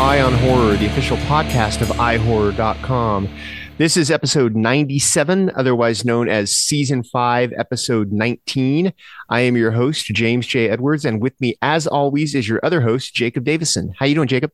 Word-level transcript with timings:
Eye 0.00 0.22
on 0.22 0.32
Horror, 0.32 0.76
the 0.76 0.86
official 0.86 1.18
podcast 1.18 1.82
of 1.82 1.88
iHorror.com. 1.88 3.28
This 3.76 3.96
is 3.98 4.10
episode 4.10 4.56
97, 4.56 5.52
otherwise 5.54 6.04
known 6.06 6.28
as 6.28 6.52
season 6.56 7.02
5, 7.02 7.52
episode 7.56 8.10
19. 8.10 8.94
I 9.28 9.40
am 9.40 9.56
your 9.58 9.70
host, 9.72 10.06
James 10.06 10.46
J. 10.46 10.70
Edwards, 10.70 11.04
and 11.04 11.20
with 11.20 11.38
me, 11.40 11.54
as 11.60 11.86
always, 11.86 12.34
is 12.34 12.48
your 12.48 12.60
other 12.62 12.80
host, 12.80 13.14
Jacob 13.14 13.44
Davison. 13.44 13.92
How 13.98 14.06
you 14.06 14.14
doing, 14.14 14.26
Jacob? 14.28 14.52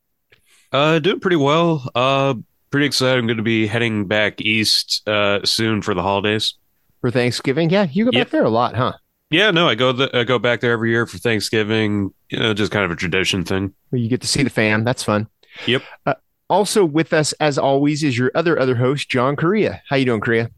Uh, 0.72 0.98
doing 0.98 1.20
pretty 1.20 1.36
well. 1.36 1.88
Uh, 1.94 2.34
pretty 2.70 2.86
excited. 2.86 3.18
I'm 3.18 3.26
going 3.28 3.36
to 3.36 3.42
be 3.44 3.68
heading 3.68 4.06
back 4.06 4.40
east 4.40 5.08
uh, 5.08 5.44
soon 5.44 5.80
for 5.80 5.94
the 5.94 6.02
holidays. 6.02 6.54
For 7.00 7.10
Thanksgiving? 7.12 7.70
Yeah, 7.70 7.86
you 7.90 8.04
go 8.04 8.10
Yep. 8.12 8.26
back 8.26 8.30
there 8.32 8.44
a 8.44 8.50
lot, 8.50 8.74
huh? 8.74 8.92
Yeah, 9.30 9.50
no, 9.52 9.68
I 9.68 9.74
go 9.74 9.90
the, 9.92 10.08
I 10.16 10.24
go 10.24 10.38
back 10.38 10.60
there 10.60 10.72
every 10.72 10.90
year 10.90 11.04
for 11.06 11.18
Thanksgiving. 11.18 12.12
You 12.30 12.38
know, 12.40 12.54
just 12.54 12.70
kind 12.72 12.84
of 12.84 12.90
a 12.90 12.96
tradition 12.96 13.44
thing. 13.44 13.72
Where 13.90 14.00
you 14.00 14.08
get 14.08 14.20
to 14.20 14.26
see 14.28 14.42
the 14.44 14.50
fam. 14.50 14.84
That's 14.84 15.02
fun. 15.02 15.28
Yep. 15.66 15.82
Uh, 16.04 16.14
also 16.48 16.84
with 16.84 17.12
us, 17.12 17.32
as 17.34 17.58
always, 17.58 18.02
is 18.02 18.16
your 18.16 18.30
other 18.34 18.58
other 18.58 18.76
host, 18.76 19.08
John 19.08 19.36
Correia. 19.36 19.82
How 19.88 19.96
you 19.96 20.04
doing, 20.04 20.20
Correia? 20.20 20.50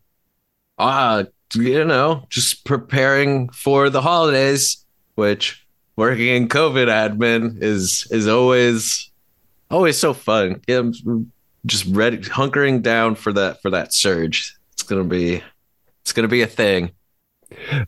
Uh, 0.78 1.24
you 1.54 1.84
know, 1.84 2.26
just 2.30 2.64
preparing 2.64 3.48
for 3.50 3.90
the 3.90 4.02
holidays, 4.02 4.84
which 5.14 5.66
working 5.96 6.28
in 6.28 6.48
COVID 6.48 6.88
admin 6.88 7.62
is 7.62 8.06
is 8.10 8.28
always 8.28 9.10
always 9.70 9.98
so 9.98 10.12
fun. 10.12 10.60
Yeah, 10.66 10.78
I'm 10.78 11.32
just 11.66 11.86
ready 11.86 12.18
hunkering 12.18 12.82
down 12.82 13.14
for 13.14 13.32
that 13.32 13.62
for 13.62 13.70
that 13.70 13.94
surge. 13.94 14.54
It's 14.72 14.82
gonna 14.82 15.04
be 15.04 15.42
it's 16.02 16.12
gonna 16.12 16.28
be 16.28 16.42
a 16.42 16.46
thing. 16.46 16.92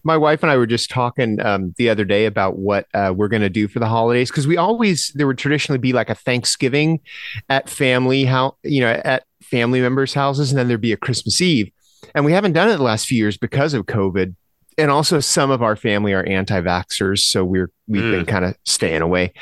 My 0.03 0.17
wife 0.17 0.43
and 0.43 0.51
I 0.51 0.57
were 0.57 0.67
just 0.67 0.91
talking 0.91 1.41
um, 1.41 1.75
the 1.77 1.91
other 1.91 2.05
day 2.05 2.27
about 2.27 2.59
what 2.59 2.87
uh, 2.95 3.13
we're 3.15 3.29
going 3.29 3.43
to 3.43 3.51
do 3.51 3.69
for 3.69 3.79
the 3.79 3.87
holidays 3.87 4.31
because 4.31 4.47
we 4.47 4.57
always 4.57 5.13
there 5.15 5.27
would 5.27 5.39
traditionally 5.39 5.79
be 5.79 5.93
like 5.93 6.11
a 6.11 6.15
Thanksgiving 6.15 7.01
at 7.49 7.69
family 7.69 8.25
how 8.25 8.57
you 8.63 8.81
know 8.81 8.91
at 9.05 9.25
family 9.43 9.81
members' 9.81 10.15
houses, 10.15 10.51
and 10.51 10.59
then 10.59 10.69
there'd 10.69 10.81
be 10.81 10.93
a 10.93 10.97
Christmas 10.97 11.41
Eve, 11.41 11.71
and 12.15 12.25
we 12.25 12.33
haven't 12.33 12.53
done 12.53 12.69
it 12.69 12.77
the 12.77 12.83
last 12.83 13.07
few 13.07 13.19
years 13.19 13.37
because 13.37 13.75
of 13.75 13.87
COVID, 13.87 14.35
and 14.79 14.91
also 14.91 15.21
some 15.21 15.51
of 15.51 15.63
our 15.63 15.77
family 15.77 16.13
are 16.13 16.25
anti-vaxxers, 16.25 17.21
so 17.21 17.45
we're 17.45 17.71
we've 17.89 18.03
been 18.03 18.27
kind 18.27 18.45
of 18.45 18.57
staying 18.65 19.03
away. 19.03 19.33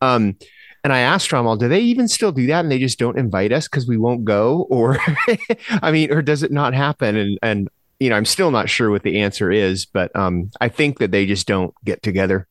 Um, 0.00 0.36
and 0.84 0.92
I 0.92 1.00
asked 1.00 1.32
Ramal, 1.32 1.56
do 1.56 1.68
they 1.68 1.80
even 1.80 2.08
still 2.08 2.32
do 2.32 2.46
that? 2.48 2.60
And 2.60 2.70
they 2.70 2.80
just 2.80 2.98
don't 2.98 3.16
invite 3.16 3.52
us 3.52 3.68
because 3.68 3.86
we 3.86 3.96
won't 3.96 4.24
go, 4.24 4.66
or 4.68 4.98
I 5.82 5.92
mean, 5.92 6.12
or 6.12 6.22
does 6.22 6.42
it 6.42 6.50
not 6.50 6.74
happen? 6.74 7.16
And 7.16 7.38
and 7.42 7.68
you 8.02 8.10
know, 8.10 8.16
I'm 8.16 8.24
still 8.24 8.50
not 8.50 8.68
sure 8.68 8.90
what 8.90 9.04
the 9.04 9.20
answer 9.20 9.50
is, 9.50 9.86
but 9.86 10.14
um, 10.16 10.50
I 10.60 10.68
think 10.68 10.98
that 10.98 11.12
they 11.12 11.24
just 11.24 11.46
don't 11.46 11.72
get 11.84 12.02
together 12.02 12.48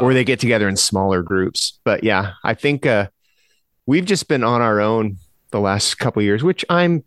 or 0.00 0.14
they 0.14 0.24
get 0.24 0.40
together 0.40 0.68
in 0.68 0.76
smaller 0.76 1.22
groups. 1.22 1.78
But 1.84 2.02
yeah, 2.02 2.32
I 2.42 2.54
think 2.54 2.86
uh, 2.86 3.08
we've 3.86 4.06
just 4.06 4.26
been 4.26 4.42
on 4.42 4.62
our 4.62 4.80
own 4.80 5.18
the 5.50 5.60
last 5.60 5.96
couple 5.98 6.20
of 6.20 6.24
years, 6.24 6.42
which 6.42 6.64
I'm 6.70 7.04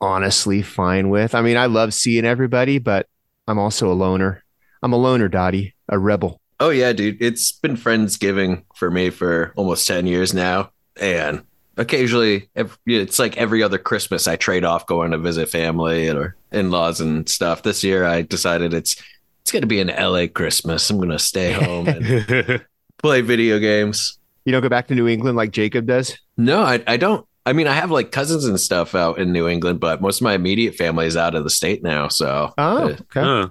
honestly 0.00 0.62
fine 0.62 1.08
with. 1.08 1.34
I 1.34 1.42
mean, 1.42 1.56
I 1.56 1.66
love 1.66 1.92
seeing 1.94 2.24
everybody, 2.24 2.78
but 2.78 3.08
I'm 3.48 3.58
also 3.58 3.90
a 3.90 3.94
loner. 3.94 4.44
I'm 4.82 4.92
a 4.92 4.96
loner, 4.96 5.28
Dottie, 5.28 5.74
a 5.88 5.98
rebel. 5.98 6.40
Oh 6.60 6.70
yeah, 6.70 6.92
dude. 6.92 7.20
It's 7.20 7.50
been 7.50 7.76
Friendsgiving 7.76 8.62
for 8.76 8.90
me 8.90 9.10
for 9.10 9.52
almost 9.56 9.86
10 9.88 10.06
years 10.06 10.32
now. 10.32 10.70
And 11.00 11.42
occasionally 11.76 12.48
it's 12.86 13.18
like 13.18 13.36
every 13.36 13.62
other 13.62 13.78
Christmas 13.78 14.26
I 14.28 14.36
trade 14.36 14.64
off 14.64 14.86
going 14.86 15.10
to 15.10 15.18
visit 15.18 15.48
family 15.48 16.08
or 16.08 16.36
in-laws 16.52 17.00
and 17.00 17.28
stuff. 17.28 17.62
This 17.62 17.82
year 17.84 18.04
I 18.04 18.22
decided 18.22 18.72
it's 18.74 18.96
it's 19.42 19.52
gonna 19.52 19.66
be 19.66 19.80
an 19.80 19.88
LA 19.88 20.26
Christmas. 20.26 20.88
I'm 20.88 20.98
gonna 20.98 21.18
stay 21.18 21.52
home 21.52 21.86
and 21.88 22.64
play 22.98 23.20
video 23.20 23.58
games. 23.58 24.18
You 24.44 24.52
don't 24.52 24.62
go 24.62 24.68
back 24.68 24.88
to 24.88 24.94
New 24.94 25.08
England 25.08 25.36
like 25.36 25.50
Jacob 25.50 25.86
does. 25.86 26.16
No, 26.36 26.62
I 26.62 26.82
I 26.86 26.96
don't 26.96 27.26
I 27.46 27.52
mean 27.52 27.66
I 27.66 27.72
have 27.72 27.90
like 27.90 28.10
cousins 28.12 28.44
and 28.46 28.58
stuff 28.58 28.94
out 28.94 29.18
in 29.18 29.32
New 29.32 29.48
England, 29.48 29.80
but 29.80 30.00
most 30.00 30.20
of 30.20 30.24
my 30.24 30.34
immediate 30.34 30.76
family 30.76 31.06
is 31.06 31.16
out 31.16 31.34
of 31.34 31.44
the 31.44 31.50
state 31.50 31.82
now. 31.82 32.08
So 32.08 32.54
Oh, 32.56 32.76
uh, 32.76 32.88
okay. 32.88 33.20
Huh. 33.20 33.48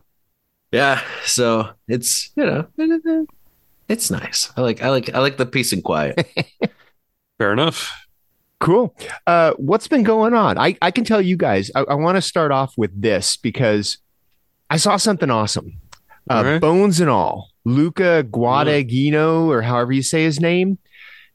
yeah. 0.71 1.01
So 1.25 1.69
it's 1.87 2.31
you 2.35 2.45
know 2.45 2.67
it's 3.89 4.09
nice. 4.09 4.51
I 4.57 4.61
like 4.61 4.81
I 4.81 4.89
like 4.89 5.13
I 5.13 5.19
like 5.19 5.37
the 5.37 5.45
peace 5.45 5.73
and 5.73 5.83
quiet. 5.83 6.25
Fair 7.37 7.51
enough. 7.53 7.91
Cool. 8.63 8.95
Uh, 9.27 9.51
what's 9.57 9.87
been 9.87 10.03
going 10.03 10.33
on? 10.33 10.57
I, 10.57 10.77
I 10.81 10.89
can 10.91 11.03
tell 11.03 11.21
you 11.21 11.35
guys, 11.35 11.69
I, 11.75 11.81
I 11.81 11.93
want 11.95 12.15
to 12.15 12.21
start 12.21 12.51
off 12.51 12.73
with 12.77 12.99
this 12.99 13.35
because 13.37 13.97
I 14.69 14.77
saw 14.77 14.95
something 14.97 15.29
awesome. 15.29 15.73
Uh, 16.29 16.33
All 16.35 16.43
right. 16.45 16.61
Bones 16.61 16.99
and 17.01 17.09
all. 17.09 17.49
Luca 17.65 18.25
Guadagnino, 18.29 19.47
or 19.47 19.61
however 19.61 19.91
you 19.91 20.01
say 20.03 20.23
his 20.23 20.39
name, 20.39 20.77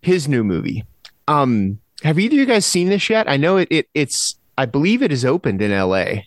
his 0.01 0.27
new 0.29 0.43
movie. 0.43 0.85
Um, 1.27 1.81
have 2.03 2.19
either 2.19 2.35
of 2.35 2.39
you 2.39 2.47
guys 2.47 2.65
seen 2.65 2.89
this 2.89 3.09
yet? 3.11 3.29
I 3.29 3.37
know 3.37 3.59
it, 3.59 3.69
it 3.71 3.89
it's 3.95 4.39
I 4.57 4.65
believe 4.67 5.03
it 5.03 5.13
is 5.13 5.25
opened 5.25 5.61
in 5.63 5.71
LA. 5.71 6.23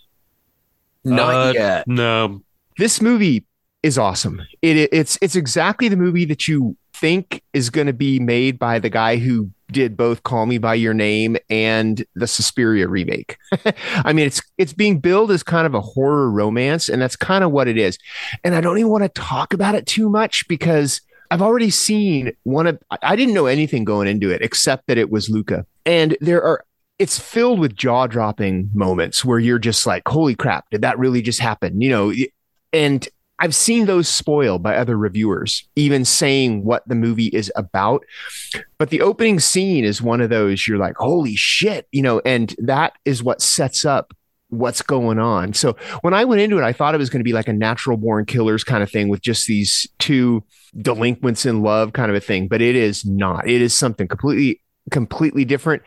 Not 1.03 1.33
Uh, 1.33 1.51
yet. 1.55 1.87
No. 1.87 2.43
This 2.77 3.01
movie 3.01 3.45
is 3.83 3.97
awesome. 3.97 4.41
It, 4.61 4.77
it 4.77 4.89
it's 4.91 5.17
it's 5.21 5.35
exactly 5.35 5.87
the 5.87 5.97
movie 5.97 6.25
that 6.25 6.47
you 6.47 6.77
think 6.93 7.41
is 7.53 7.69
going 7.71 7.87
to 7.87 7.93
be 7.93 8.19
made 8.19 8.59
by 8.59 8.77
the 8.79 8.89
guy 8.89 9.17
who 9.17 9.49
did 9.71 9.97
both 9.97 10.23
Call 10.23 10.45
Me 10.45 10.57
by 10.57 10.75
Your 10.75 10.93
Name 10.93 11.37
and 11.49 12.05
the 12.15 12.27
Suspiria 12.27 12.87
remake. 12.87 13.37
I 14.03 14.13
mean, 14.13 14.27
it's 14.27 14.41
it's 14.57 14.73
being 14.73 14.99
billed 14.99 15.31
as 15.31 15.43
kind 15.43 15.65
of 15.65 15.73
a 15.73 15.81
horror 15.81 16.29
romance, 16.29 16.89
and 16.89 17.01
that's 17.01 17.15
kind 17.15 17.43
of 17.43 17.51
what 17.51 17.67
it 17.67 17.77
is. 17.77 17.97
And 18.43 18.55
I 18.55 18.61
don't 18.61 18.77
even 18.77 18.91
want 18.91 19.03
to 19.03 19.09
talk 19.09 19.53
about 19.53 19.75
it 19.75 19.85
too 19.85 20.09
much 20.09 20.47
because 20.47 21.01
I've 21.29 21.41
already 21.41 21.69
seen 21.69 22.33
one 22.43 22.67
of 22.67 22.79
I- 23.01 23.15
didn't 23.15 23.33
know 23.33 23.45
anything 23.45 23.85
going 23.85 24.07
into 24.07 24.29
it 24.29 24.41
except 24.41 24.87
that 24.87 24.97
it 24.97 25.09
was 25.09 25.29
Luca. 25.29 25.65
And 25.85 26.17
there 26.19 26.43
are 26.43 26.63
it's 26.99 27.17
filled 27.17 27.59
with 27.59 27.75
jaw-dropping 27.75 28.69
moments 28.75 29.25
where 29.25 29.39
you're 29.39 29.57
just 29.57 29.87
like, 29.87 30.03
holy 30.07 30.35
crap, 30.35 30.69
did 30.69 30.83
that 30.83 30.99
really 30.99 31.23
just 31.23 31.39
happen? 31.39 31.81
You 31.81 31.89
know, 31.89 32.13
and 32.73 33.09
I've 33.41 33.55
seen 33.55 33.87
those 33.87 34.07
spoiled 34.07 34.61
by 34.61 34.77
other 34.77 34.95
reviewers, 34.95 35.67
even 35.75 36.05
saying 36.05 36.63
what 36.63 36.87
the 36.87 36.93
movie 36.93 37.27
is 37.27 37.51
about. 37.55 38.05
But 38.77 38.91
the 38.91 39.01
opening 39.01 39.39
scene 39.39 39.83
is 39.83 39.99
one 39.99 40.21
of 40.21 40.29
those 40.29 40.67
you're 40.67 40.77
like, 40.77 40.95
holy 40.97 41.35
shit, 41.35 41.87
you 41.91 42.03
know, 42.03 42.21
and 42.23 42.55
that 42.59 42.93
is 43.03 43.23
what 43.23 43.41
sets 43.41 43.83
up 43.83 44.13
what's 44.49 44.83
going 44.83 45.17
on. 45.17 45.53
So 45.53 45.75
when 46.01 46.13
I 46.13 46.23
went 46.23 46.41
into 46.41 46.59
it, 46.59 46.63
I 46.63 46.71
thought 46.71 46.93
it 46.93 46.99
was 46.99 47.09
going 47.09 47.21
to 47.21 47.27
be 47.27 47.33
like 47.33 47.47
a 47.47 47.53
natural 47.53 47.97
born 47.97 48.25
killers 48.25 48.63
kind 48.63 48.83
of 48.83 48.91
thing 48.91 49.09
with 49.09 49.21
just 49.21 49.47
these 49.47 49.87
two 49.97 50.43
delinquents 50.79 51.43
in 51.45 51.63
love 51.63 51.93
kind 51.93 52.11
of 52.11 52.17
a 52.17 52.21
thing, 52.21 52.47
but 52.47 52.61
it 52.61 52.75
is 52.75 53.03
not. 53.05 53.49
It 53.49 53.61
is 53.61 53.73
something 53.73 54.07
completely 54.07 54.61
completely 54.91 55.45
different. 55.45 55.81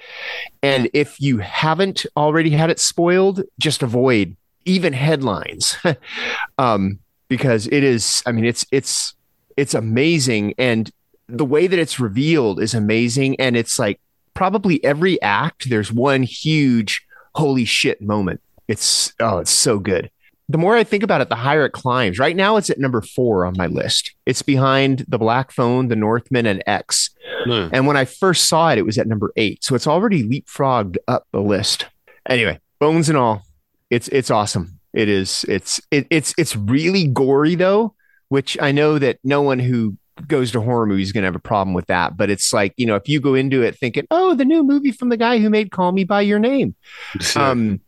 And 0.62 0.88
if 0.92 1.20
you 1.20 1.38
haven't 1.38 2.06
already 2.16 2.50
had 2.50 2.70
it 2.70 2.80
spoiled, 2.80 3.42
just 3.60 3.82
avoid 3.82 4.36
even 4.64 4.92
headlines. 4.92 5.76
um 6.58 6.98
because 7.28 7.66
it 7.68 7.82
is 7.84 8.22
i 8.26 8.32
mean 8.32 8.44
it's 8.44 8.66
it's 8.70 9.14
it's 9.56 9.74
amazing. 9.74 10.54
And 10.58 10.90
the 11.28 11.44
way 11.44 11.66
that 11.66 11.78
it's 11.78 12.00
revealed 12.00 12.60
is 12.60 12.74
amazing. 12.74 13.40
And 13.40 13.56
it's 13.56 13.78
like 13.78 14.00
probably 14.34 14.82
every 14.84 15.20
act 15.22 15.70
there's 15.70 15.92
one 15.92 16.22
huge 16.22 17.04
holy 17.34 17.64
shit 17.64 18.00
moment. 18.02 18.40
It's 18.68 19.12
oh 19.20 19.38
it's 19.38 19.50
so 19.50 19.78
good. 19.78 20.10
The 20.48 20.58
more 20.58 20.76
i 20.76 20.84
think 20.84 21.02
about 21.02 21.20
it 21.20 21.28
the 21.28 21.36
higher 21.36 21.66
it 21.66 21.72
climbs. 21.72 22.18
Right 22.18 22.36
now 22.36 22.56
it's 22.56 22.70
at 22.70 22.78
number 22.78 23.00
four 23.00 23.46
on 23.46 23.54
my 23.56 23.66
list. 23.66 24.14
It's 24.26 24.42
behind 24.42 25.04
the 25.08 25.18
black 25.18 25.50
phone 25.52 25.88
the 25.88 25.96
northman 25.96 26.46
and 26.46 26.62
x. 26.66 27.10
No. 27.46 27.68
and 27.72 27.86
when 27.86 27.96
i 27.96 28.04
first 28.04 28.48
saw 28.48 28.70
it 28.70 28.78
it 28.78 28.86
was 28.86 28.98
at 28.98 29.06
number 29.06 29.32
eight. 29.36 29.64
So 29.64 29.74
it's 29.74 29.86
already 29.86 30.22
leapfrogged 30.22 30.96
up 31.08 31.26
the 31.32 31.40
list. 31.40 31.86
Anyway 32.28 32.60
bones 32.80 33.08
and 33.08 33.16
all 33.16 33.42
it's 33.88 34.08
it's 34.08 34.30
awesome 34.30 34.78
it 34.94 35.08
is 35.08 35.44
it's 35.48 35.80
it, 35.90 36.06
it's 36.10 36.34
it's 36.38 36.56
really 36.56 37.06
gory 37.06 37.54
though 37.54 37.94
which 38.28 38.56
i 38.60 38.72
know 38.72 38.98
that 38.98 39.18
no 39.24 39.42
one 39.42 39.58
who 39.58 39.96
goes 40.28 40.52
to 40.52 40.60
horror 40.60 40.86
movies 40.86 41.08
is 41.08 41.12
going 41.12 41.22
to 41.22 41.26
have 41.26 41.34
a 41.34 41.40
problem 41.40 41.74
with 41.74 41.86
that 41.86 42.16
but 42.16 42.30
it's 42.30 42.52
like 42.52 42.72
you 42.76 42.86
know 42.86 42.94
if 42.94 43.08
you 43.08 43.20
go 43.20 43.34
into 43.34 43.62
it 43.62 43.76
thinking 43.76 44.06
oh 44.10 44.34
the 44.34 44.44
new 44.44 44.62
movie 44.62 44.92
from 44.92 45.08
the 45.08 45.16
guy 45.16 45.38
who 45.38 45.50
made 45.50 45.70
call 45.70 45.92
me 45.92 46.04
by 46.04 46.20
your 46.20 46.38
name. 46.38 46.74
Um 47.36 47.80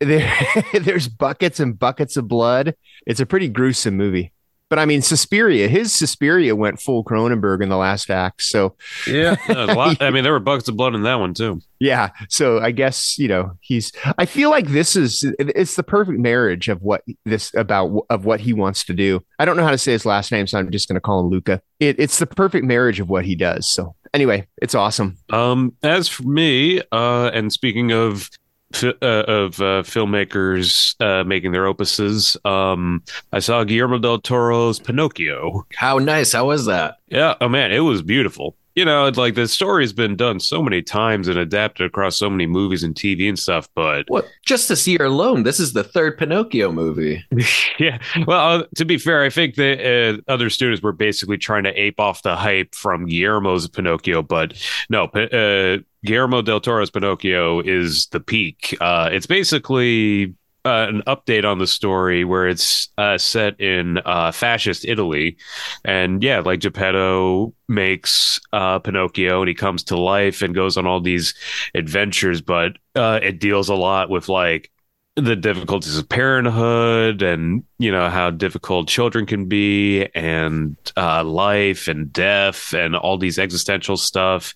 there, 0.00 0.30
there's 0.80 1.08
buckets 1.08 1.60
and 1.60 1.78
buckets 1.78 2.16
of 2.16 2.28
blood. 2.28 2.74
It's 3.06 3.20
a 3.20 3.26
pretty 3.26 3.48
gruesome 3.48 3.96
movie 3.96 4.32
but 4.74 4.80
i 4.82 4.86
mean 4.86 5.00
suspiria 5.00 5.68
his 5.68 5.92
suspiria 5.92 6.56
went 6.56 6.80
full 6.80 7.04
cronenberg 7.04 7.62
in 7.62 7.68
the 7.68 7.76
last 7.76 8.10
act 8.10 8.42
so 8.42 8.74
yeah. 9.06 9.36
lot- 9.48 10.02
I 10.02 10.10
mean, 10.10 10.24
there 10.24 10.32
were 10.32 10.40
buckets 10.40 10.68
of 10.68 10.76
blood 10.76 10.96
in 10.96 11.02
that 11.04 11.14
one 11.20 11.32
too. 11.32 11.60
yeah 11.78 12.10
so 12.28 12.58
i 12.58 12.72
guess 12.72 13.16
you 13.16 13.28
know 13.28 13.52
he's 13.60 13.92
i 14.18 14.26
feel 14.26 14.50
like 14.50 14.66
this 14.68 14.96
is 14.96 15.22
it's 15.38 15.76
the 15.76 15.84
perfect 15.84 16.18
marriage 16.18 16.68
of 16.68 16.82
what 16.82 17.02
this 17.24 17.54
about 17.54 18.04
of 18.10 18.24
what 18.24 18.40
he 18.40 18.52
wants 18.52 18.82
to 18.86 18.92
do 18.94 19.20
i 19.38 19.44
don't 19.44 19.56
know 19.56 19.62
how 19.64 19.70
to 19.70 19.78
say 19.78 19.92
his 19.92 20.04
last 20.04 20.32
name 20.32 20.48
so 20.48 20.58
i'm 20.58 20.70
just 20.72 20.88
going 20.88 20.96
to 20.96 21.00
call 21.00 21.20
him 21.20 21.28
luca 21.28 21.62
it, 21.78 21.94
it's 22.00 22.18
the 22.18 22.26
perfect 22.26 22.64
marriage 22.64 22.98
of 22.98 23.08
what 23.08 23.24
he 23.24 23.36
does 23.36 23.70
so 23.70 23.94
anyway 24.12 24.44
it's 24.62 24.74
awesome 24.74 25.16
Um, 25.30 25.72
as 25.84 26.08
for 26.08 26.22
me, 26.24 26.80
uh, 26.92 27.30
and 27.32 27.52
speaking 27.52 27.92
of 27.92 28.28
fi- 28.74 28.94
uh, 29.02 29.24
of 29.26 29.60
uh, 29.60 29.82
filmmakers 29.82 30.94
uh, 31.00 31.24
making 31.24 31.52
their 31.52 31.64
opuses, 31.64 32.36
um, 32.46 33.02
I 33.32 33.38
saw 33.38 33.64
Guillermo 33.64 33.98
del 33.98 34.18
Toro's 34.20 34.78
Pinocchio. 34.78 35.66
How 35.76 35.98
nice. 35.98 36.32
How 36.32 36.46
was 36.46 36.66
that? 36.66 36.96
Yeah, 37.08 37.34
oh 37.40 37.48
man, 37.48 37.72
it 37.72 37.80
was 37.80 38.02
beautiful. 38.02 38.56
you 38.74 38.84
know, 38.84 39.06
it's 39.06 39.18
like 39.18 39.36
the 39.36 39.46
story's 39.46 39.92
been 39.92 40.16
done 40.16 40.40
so 40.40 40.60
many 40.60 40.82
times 40.82 41.28
and 41.28 41.38
adapted 41.38 41.86
across 41.86 42.16
so 42.16 42.28
many 42.28 42.44
movies 42.46 42.82
and 42.82 42.96
TV 42.96 43.28
and 43.28 43.38
stuff, 43.38 43.68
but 43.76 44.04
What? 44.08 44.26
Just 44.44 44.68
this 44.68 44.88
year 44.88 45.04
alone, 45.04 45.44
this 45.44 45.60
is 45.60 45.74
the 45.74 45.84
third 45.84 46.18
Pinocchio 46.18 46.72
movie. 46.72 47.24
yeah. 47.78 47.98
Well, 48.26 48.62
uh, 48.62 48.64
to 48.74 48.84
be 48.84 48.98
fair, 48.98 49.22
I 49.22 49.30
think 49.30 49.54
the 49.54 50.18
uh, 50.28 50.32
other 50.32 50.50
studios 50.50 50.82
were 50.82 50.92
basically 50.92 51.38
trying 51.38 51.62
to 51.64 51.80
ape 51.80 52.00
off 52.00 52.22
the 52.22 52.34
hype 52.34 52.74
from 52.74 53.06
Guillermo's 53.06 53.68
Pinocchio, 53.68 54.22
but 54.22 54.54
no, 54.90 55.04
uh, 55.04 55.78
Guillermo 56.04 56.42
del 56.42 56.60
Toro's 56.60 56.90
Pinocchio 56.90 57.60
is 57.60 58.06
the 58.08 58.20
peak. 58.20 58.76
Uh, 58.80 59.08
it's 59.10 59.26
basically 59.26 60.34
uh, 60.66 60.86
an 60.88 61.02
update 61.06 61.44
on 61.44 61.58
the 61.58 61.66
story 61.66 62.24
where 62.24 62.46
it's 62.46 62.88
uh, 62.98 63.16
set 63.16 63.58
in 63.58 63.98
uh, 64.04 64.30
fascist 64.30 64.84
Italy, 64.84 65.36
and 65.84 66.22
yeah, 66.22 66.40
like 66.40 66.60
Geppetto 66.60 67.54
makes 67.68 68.38
uh, 68.52 68.78
Pinocchio, 68.78 69.40
and 69.40 69.48
he 69.48 69.54
comes 69.54 69.82
to 69.84 69.96
life 69.96 70.42
and 70.42 70.54
goes 70.54 70.76
on 70.76 70.86
all 70.86 71.00
these 71.00 71.34
adventures, 71.74 72.42
but 72.42 72.76
uh, 72.94 73.20
it 73.22 73.40
deals 73.40 73.68
a 73.68 73.74
lot 73.74 74.10
with 74.10 74.28
like 74.28 74.70
the 75.16 75.36
difficulties 75.36 75.96
of 75.96 76.08
parenthood 76.08 77.22
and 77.22 77.62
you 77.78 77.90
know 77.92 78.10
how 78.10 78.30
difficult 78.30 78.88
children 78.88 79.26
can 79.26 79.46
be 79.46 80.04
and 80.14 80.76
uh, 80.96 81.22
life 81.22 81.86
and 81.86 82.12
death 82.12 82.74
and 82.74 82.96
all 82.96 83.16
these 83.16 83.38
existential 83.38 83.96
stuff 83.96 84.54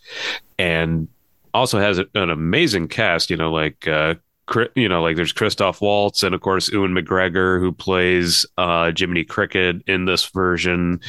and 0.58 1.06
also 1.54 1.78
has 1.78 1.98
an 1.98 2.30
amazing 2.30 2.88
cast 2.88 3.30
you 3.30 3.36
know 3.36 3.50
like 3.52 3.86
uh 3.88 4.14
you 4.74 4.88
know 4.88 5.02
like 5.02 5.16
there's 5.16 5.32
christoph 5.32 5.80
waltz 5.80 6.22
and 6.22 6.34
of 6.34 6.40
course 6.40 6.70
ewan 6.72 6.92
mcgregor 6.92 7.60
who 7.60 7.70
plays 7.70 8.46
uh 8.56 8.90
jiminy 8.96 9.24
cricket 9.24 9.82
in 9.86 10.04
this 10.06 10.26
version 10.26 11.00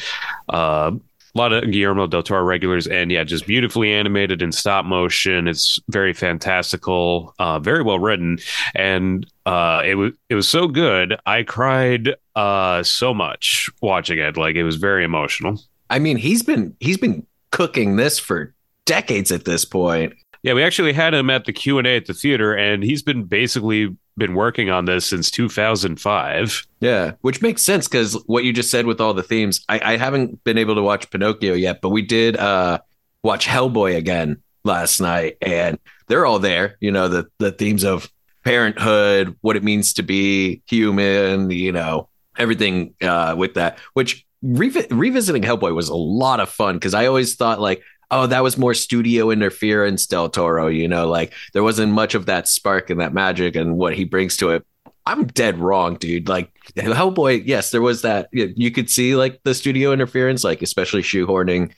uh 0.50 0.90
a 1.34 1.38
lot 1.38 1.52
of 1.52 1.70
Guillermo 1.70 2.06
del 2.06 2.22
Toro 2.22 2.42
regulars, 2.42 2.86
and 2.86 3.10
yeah, 3.12 3.22
just 3.24 3.46
beautifully 3.46 3.92
animated 3.92 4.42
in 4.42 4.50
stop 4.50 4.84
motion. 4.84 5.46
It's 5.46 5.78
very 5.88 6.12
fantastical, 6.12 7.34
uh, 7.38 7.60
very 7.60 7.82
well 7.82 7.98
written, 7.98 8.38
and 8.74 9.26
uh, 9.46 9.82
it 9.84 9.94
was 9.94 10.12
it 10.28 10.34
was 10.34 10.48
so 10.48 10.66
good. 10.66 11.16
I 11.26 11.44
cried 11.44 12.14
uh, 12.34 12.82
so 12.82 13.14
much 13.14 13.70
watching 13.80 14.18
it. 14.18 14.36
Like 14.36 14.56
it 14.56 14.64
was 14.64 14.76
very 14.76 15.04
emotional. 15.04 15.62
I 15.88 15.98
mean, 15.98 16.16
he's 16.16 16.42
been 16.42 16.76
he's 16.80 16.98
been 16.98 17.26
cooking 17.52 17.96
this 17.96 18.18
for 18.18 18.54
decades 18.84 19.30
at 19.30 19.44
this 19.44 19.64
point. 19.64 20.14
Yeah, 20.42 20.54
we 20.54 20.62
actually 20.62 20.94
had 20.94 21.12
him 21.12 21.28
at 21.28 21.44
the 21.44 21.52
Q 21.52 21.78
and 21.78 21.86
A 21.86 21.96
at 21.96 22.06
the 22.06 22.14
theater, 22.14 22.54
and 22.54 22.82
he's 22.82 23.02
been 23.02 23.24
basically 23.24 23.94
been 24.16 24.34
working 24.34 24.70
on 24.70 24.84
this 24.84 25.06
since 25.06 25.30
2005. 25.30 26.66
Yeah, 26.80 27.12
which 27.20 27.42
makes 27.42 27.62
sense 27.62 27.88
because 27.88 28.14
what 28.26 28.44
you 28.44 28.52
just 28.52 28.70
said 28.70 28.86
with 28.86 29.00
all 29.00 29.12
the 29.12 29.22
themes. 29.22 29.64
I, 29.68 29.80
I 29.92 29.96
haven't 29.96 30.42
been 30.44 30.58
able 30.58 30.76
to 30.76 30.82
watch 30.82 31.10
Pinocchio 31.10 31.54
yet, 31.54 31.80
but 31.80 31.90
we 31.90 32.02
did 32.02 32.36
uh, 32.36 32.78
watch 33.22 33.46
Hellboy 33.46 33.96
again 33.96 34.42
last 34.64 35.00
night, 35.00 35.36
and 35.42 35.78
they're 36.06 36.24
all 36.24 36.38
there. 36.38 36.76
You 36.80 36.92
know, 36.92 37.08
the 37.08 37.28
the 37.38 37.52
themes 37.52 37.84
of 37.84 38.10
parenthood, 38.44 39.36
what 39.42 39.56
it 39.56 39.64
means 39.64 39.92
to 39.94 40.02
be 40.02 40.62
human. 40.66 41.50
You 41.50 41.72
know, 41.72 42.08
everything 42.38 42.94
uh, 43.02 43.34
with 43.36 43.54
that. 43.54 43.78
Which 43.92 44.24
revi- 44.42 44.88
revisiting 44.90 45.42
Hellboy 45.42 45.74
was 45.74 45.90
a 45.90 45.96
lot 45.96 46.40
of 46.40 46.48
fun 46.48 46.76
because 46.76 46.94
I 46.94 47.06
always 47.06 47.34
thought 47.34 47.60
like. 47.60 47.82
Oh, 48.10 48.26
that 48.26 48.42
was 48.42 48.58
more 48.58 48.74
studio 48.74 49.30
interference, 49.30 50.06
Del 50.06 50.28
Toro. 50.28 50.66
You 50.66 50.88
know, 50.88 51.08
like 51.08 51.32
there 51.52 51.62
wasn't 51.62 51.92
much 51.92 52.14
of 52.14 52.26
that 52.26 52.48
spark 52.48 52.90
and 52.90 53.00
that 53.00 53.12
magic 53.14 53.56
and 53.56 53.76
what 53.76 53.94
he 53.94 54.04
brings 54.04 54.36
to 54.38 54.50
it. 54.50 54.66
I'm 55.06 55.26
dead 55.26 55.58
wrong, 55.58 55.96
dude. 55.96 56.28
Like 56.28 56.50
Hellboy, 56.76 57.42
yes, 57.44 57.70
there 57.70 57.82
was 57.82 58.02
that. 58.02 58.28
You 58.32 58.70
could 58.70 58.90
see 58.90 59.16
like 59.16 59.40
the 59.44 59.54
studio 59.54 59.92
interference, 59.92 60.44
like 60.44 60.62
especially 60.62 61.02
shoehorning 61.02 61.72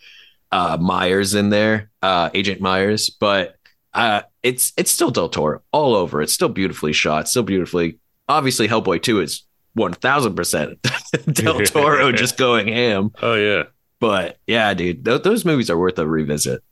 uh, 0.50 0.76
Myers 0.80 1.34
in 1.34 1.50
there, 1.50 1.90
uh, 2.02 2.30
Agent 2.34 2.60
Myers, 2.60 3.10
but 3.10 3.56
uh, 3.94 4.22
it's 4.42 4.72
it's 4.76 4.90
still 4.90 5.10
Del 5.10 5.28
Toro 5.28 5.62
all 5.72 5.94
over. 5.94 6.22
It's 6.22 6.32
still 6.32 6.48
beautifully 6.48 6.92
shot, 6.92 7.28
still 7.28 7.42
beautifully. 7.42 7.98
Obviously, 8.28 8.68
Hellboy 8.68 9.02
Two 9.02 9.20
is 9.20 9.42
one 9.74 9.92
thousand 9.92 10.34
percent 10.34 10.78
Del 11.32 11.60
Toro 11.60 12.12
just 12.12 12.36
going 12.36 12.68
ham. 12.68 13.10
Oh 13.22 13.34
yeah. 13.34 13.64
But 14.02 14.38
yeah, 14.48 14.74
dude, 14.74 15.04
th- 15.04 15.22
those 15.22 15.44
movies 15.44 15.70
are 15.70 15.78
worth 15.78 15.96
a 15.96 16.04
revisit. 16.08 16.64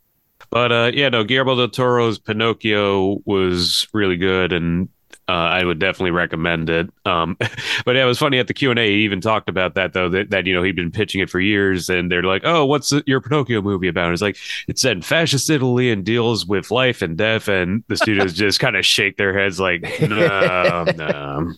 But 0.51 0.73
uh, 0.73 0.91
yeah, 0.93 1.11
no, 1.11 1.23
Guillermo 1.23 1.55
del 1.55 1.69
Toro's 1.69 2.19
Pinocchio 2.19 3.23
was 3.25 3.87
really 3.93 4.17
good, 4.17 4.53
and 4.53 4.89
uh, 5.29 5.33
I 5.33 5.63
would 5.63 5.79
definitely 5.79 6.11
recommend 6.11 6.69
it. 6.69 6.91
Um, 7.05 7.37
but 7.85 7.95
yeah, 7.95 8.03
it 8.03 8.07
was 8.07 8.19
funny 8.19 8.41
at 8.41 8.49
the 8.49 8.53
Q 8.53 8.71
and 8.71 8.81
A. 8.81 8.89
He 8.89 9.05
even 9.05 9.21
talked 9.21 9.49
about 9.49 9.77
that 9.77 9.93
though. 9.93 10.09
That, 10.09 10.31
that 10.31 10.47
you 10.47 10.53
know 10.53 10.65
he'd 10.65 10.75
been 10.75 10.91
pitching 10.91 11.21
it 11.21 11.31
for 11.31 11.39
years, 11.39 11.89
and 11.89 12.11
they're 12.11 12.25
like, 12.25 12.43
"Oh, 12.45 12.67
what's 12.67 12.93
your 13.07 13.21
Pinocchio 13.21 13.63
movie 13.63 13.87
about?" 13.87 14.07
And 14.07 14.13
it's 14.13 14.23
like 14.23 14.37
it's 14.67 14.83
set 14.83 14.97
in 14.97 15.03
fascist 15.03 15.49
Italy 15.51 15.93
and 15.93 16.05
deals 16.05 16.47
with 16.47 16.73
life 16.73 17.01
and 17.01 17.17
death, 17.17 17.47
and 17.47 17.85
the 17.87 17.97
studios 17.97 18.33
just 18.33 18.59
kind 18.59 18.75
of 18.75 18.85
shake 18.85 19.19
their 19.19 19.39
heads 19.39 19.61
like, 19.61 19.83
"No, 20.01 20.85
no." 20.97 21.53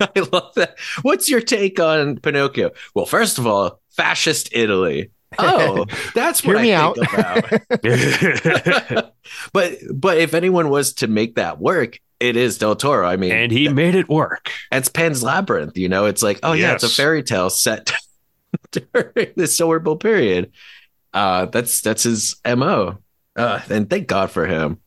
I 0.00 0.20
love 0.32 0.54
that. 0.54 0.78
What's 1.02 1.28
your 1.28 1.42
take 1.42 1.78
on 1.78 2.16
Pinocchio? 2.16 2.70
Well, 2.94 3.04
first 3.04 3.36
of 3.36 3.46
all, 3.46 3.80
fascist 3.90 4.48
Italy. 4.52 5.10
Oh, 5.38 5.84
that's 6.14 6.44
what 6.44 6.56
Hear 6.56 6.62
me 6.62 6.72
I 6.74 6.80
out. 6.80 6.96
think 6.96 7.12
about. 8.92 9.14
but 9.52 9.78
but 9.92 10.18
if 10.18 10.34
anyone 10.34 10.70
was 10.70 10.94
to 10.94 11.06
make 11.08 11.34
that 11.34 11.60
work, 11.60 11.98
it 12.20 12.36
is 12.36 12.58
Del 12.58 12.76
Toro. 12.76 13.06
I 13.06 13.16
mean, 13.16 13.32
and 13.32 13.52
he 13.52 13.68
made 13.68 13.94
it 13.94 14.08
work. 14.08 14.50
it's 14.72 14.88
Pan's 14.88 15.22
Labyrinth. 15.22 15.76
You 15.76 15.88
know, 15.88 16.06
it's 16.06 16.22
like, 16.22 16.40
oh 16.42 16.52
yeah, 16.52 16.74
it's 16.74 16.84
a 16.84 16.88
fairy 16.88 17.22
tale 17.22 17.50
set 17.50 17.92
during 18.72 19.12
the 19.14 19.32
this 19.36 19.58
horrible 19.58 19.96
period. 19.96 20.52
Uh, 21.12 21.46
that's 21.46 21.80
that's 21.80 22.04
his 22.04 22.36
mo. 22.46 22.98
Uh, 23.36 23.60
and 23.70 23.88
thank 23.88 24.08
God 24.08 24.30
for 24.30 24.46
him. 24.46 24.78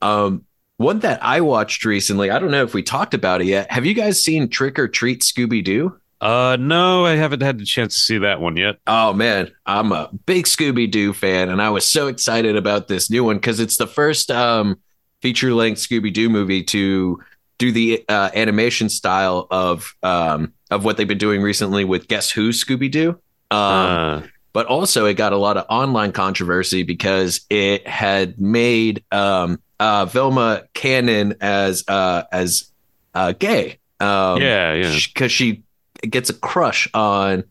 Um, 0.00 0.44
one 0.78 1.00
that 1.00 1.22
I 1.22 1.40
watched 1.40 1.84
recently. 1.84 2.30
I 2.30 2.38
don't 2.38 2.50
know 2.52 2.62
if 2.62 2.72
we 2.72 2.82
talked 2.82 3.12
about 3.14 3.40
it 3.40 3.48
yet. 3.48 3.70
Have 3.70 3.84
you 3.84 3.94
guys 3.94 4.22
seen 4.22 4.48
Trick 4.48 4.78
or 4.78 4.88
Treat 4.88 5.20
Scooby 5.22 5.62
Doo? 5.62 5.98
Uh, 6.20 6.56
no, 6.58 7.06
I 7.06 7.14
haven't 7.14 7.42
had 7.42 7.58
the 7.58 7.64
chance 7.64 7.94
to 7.94 8.00
see 8.00 8.18
that 8.18 8.40
one 8.40 8.56
yet. 8.56 8.78
Oh 8.86 9.12
man, 9.12 9.52
I'm 9.66 9.92
a 9.92 10.10
big 10.26 10.46
Scooby 10.46 10.90
Doo 10.90 11.12
fan, 11.12 11.48
and 11.48 11.62
I 11.62 11.70
was 11.70 11.88
so 11.88 12.08
excited 12.08 12.56
about 12.56 12.88
this 12.88 13.08
new 13.10 13.22
one 13.22 13.36
because 13.36 13.60
it's 13.60 13.76
the 13.76 13.86
first 13.86 14.30
um, 14.30 14.80
feature 15.22 15.54
length 15.54 15.78
Scooby 15.80 16.12
Doo 16.12 16.28
movie 16.28 16.64
to 16.64 17.22
do 17.58 17.70
the 17.72 18.04
uh, 18.08 18.30
animation 18.34 18.88
style 18.88 19.46
of 19.50 19.94
um, 20.02 20.52
of 20.70 20.84
what 20.84 20.96
they've 20.96 21.06
been 21.08 21.18
doing 21.18 21.40
recently 21.40 21.84
with 21.84 22.08
Guess 22.08 22.30
Who 22.32 22.50
Scooby 22.50 22.90
Doo. 22.90 23.10
Um, 23.50 23.58
Uh, 23.60 24.22
but 24.52 24.66
also, 24.66 25.06
it 25.06 25.14
got 25.14 25.32
a 25.32 25.36
lot 25.36 25.56
of 25.56 25.66
online 25.68 26.10
controversy 26.10 26.82
because 26.82 27.42
it 27.48 27.86
had 27.86 28.40
made 28.40 29.04
um, 29.12 29.60
uh, 29.78 30.04
Velma 30.06 30.64
canon 30.74 31.36
as 31.40 31.84
uh, 31.86 32.24
as 32.32 32.72
uh, 33.14 33.32
gay. 33.32 33.78
Um, 34.00 34.40
yeah, 34.42 34.74
yeah. 34.74 34.98
because 35.06 35.30
she 35.30 35.62
gets 36.02 36.30
a 36.30 36.34
crush 36.34 36.88
on 36.94 37.44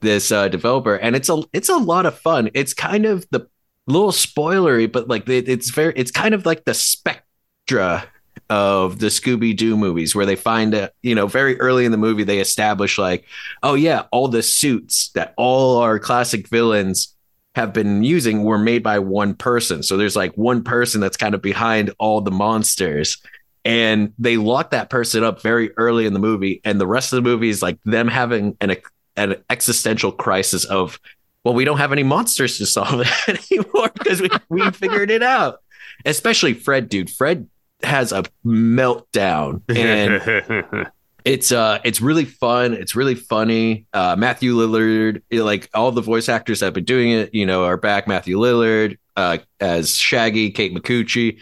this 0.00 0.32
uh, 0.32 0.48
developer, 0.48 0.96
and 0.96 1.14
it's 1.14 1.28
a 1.28 1.42
it's 1.52 1.68
a 1.68 1.76
lot 1.76 2.06
of 2.06 2.18
fun. 2.18 2.50
It's 2.54 2.74
kind 2.74 3.06
of 3.06 3.26
the 3.30 3.48
little 3.86 4.12
spoilery, 4.12 4.90
but 4.90 5.08
like 5.08 5.28
it, 5.28 5.48
it's 5.48 5.70
very 5.70 5.92
it's 5.96 6.10
kind 6.10 6.34
of 6.34 6.46
like 6.46 6.64
the 6.64 6.74
spectra 6.74 8.06
of 8.48 8.98
the 8.98 9.06
Scooby 9.06 9.56
Doo 9.56 9.76
movies, 9.76 10.14
where 10.14 10.26
they 10.26 10.36
find 10.36 10.74
a 10.74 10.90
you 11.02 11.14
know 11.14 11.26
very 11.26 11.60
early 11.60 11.84
in 11.84 11.92
the 11.92 11.98
movie 11.98 12.24
they 12.24 12.40
establish 12.40 12.98
like, 12.98 13.24
oh 13.62 13.74
yeah, 13.74 14.04
all 14.10 14.28
the 14.28 14.42
suits 14.42 15.10
that 15.10 15.34
all 15.36 15.78
our 15.78 15.98
classic 15.98 16.48
villains 16.48 17.14
have 17.54 17.72
been 17.72 18.04
using 18.04 18.44
were 18.44 18.58
made 18.58 18.82
by 18.82 18.98
one 18.98 19.34
person. 19.34 19.82
So 19.82 19.96
there's 19.96 20.16
like 20.16 20.32
one 20.36 20.62
person 20.62 21.00
that's 21.00 21.16
kind 21.16 21.34
of 21.34 21.42
behind 21.42 21.92
all 21.98 22.20
the 22.20 22.30
monsters 22.30 23.20
and 23.64 24.12
they 24.18 24.36
lock 24.36 24.70
that 24.70 24.90
person 24.90 25.22
up 25.22 25.42
very 25.42 25.72
early 25.76 26.06
in 26.06 26.12
the 26.12 26.18
movie 26.18 26.60
and 26.64 26.80
the 26.80 26.86
rest 26.86 27.12
of 27.12 27.22
the 27.22 27.28
movie 27.28 27.48
is 27.48 27.62
like 27.62 27.78
them 27.84 28.08
having 28.08 28.56
an 28.60 28.76
an 29.16 29.36
existential 29.50 30.12
crisis 30.12 30.64
of 30.64 30.98
well 31.44 31.54
we 31.54 31.64
don't 31.64 31.78
have 31.78 31.92
any 31.92 32.02
monsters 32.02 32.58
to 32.58 32.66
solve 32.66 33.06
anymore 33.28 33.90
because 33.94 34.20
we, 34.20 34.30
we 34.48 34.70
figured 34.70 35.10
it 35.10 35.22
out. 35.22 35.60
Especially 36.04 36.54
fred 36.54 36.88
dude. 36.88 37.10
Fred 37.10 37.48
has 37.82 38.12
a 38.12 38.24
meltdown 38.44 39.62
and 39.74 40.90
it's 41.24 41.52
uh 41.52 41.78
it's 41.84 42.00
really 42.00 42.24
fun. 42.24 42.72
It's 42.72 42.96
really 42.96 43.14
funny. 43.14 43.86
Uh 43.92 44.16
matthew 44.16 44.54
lillard 44.54 45.22
like 45.30 45.68
all 45.74 45.92
the 45.92 46.00
voice 46.00 46.28
actors 46.28 46.60
that 46.60 46.66
have 46.66 46.74
been 46.74 46.84
doing 46.84 47.10
it 47.10 47.34
you 47.34 47.44
know 47.44 47.64
are 47.64 47.76
back. 47.76 48.08
Matthew 48.08 48.38
lillard 48.38 48.96
uh 49.20 49.38
as 49.60 49.96
shaggy 49.96 50.50
kate 50.50 50.74
micucci 50.74 51.38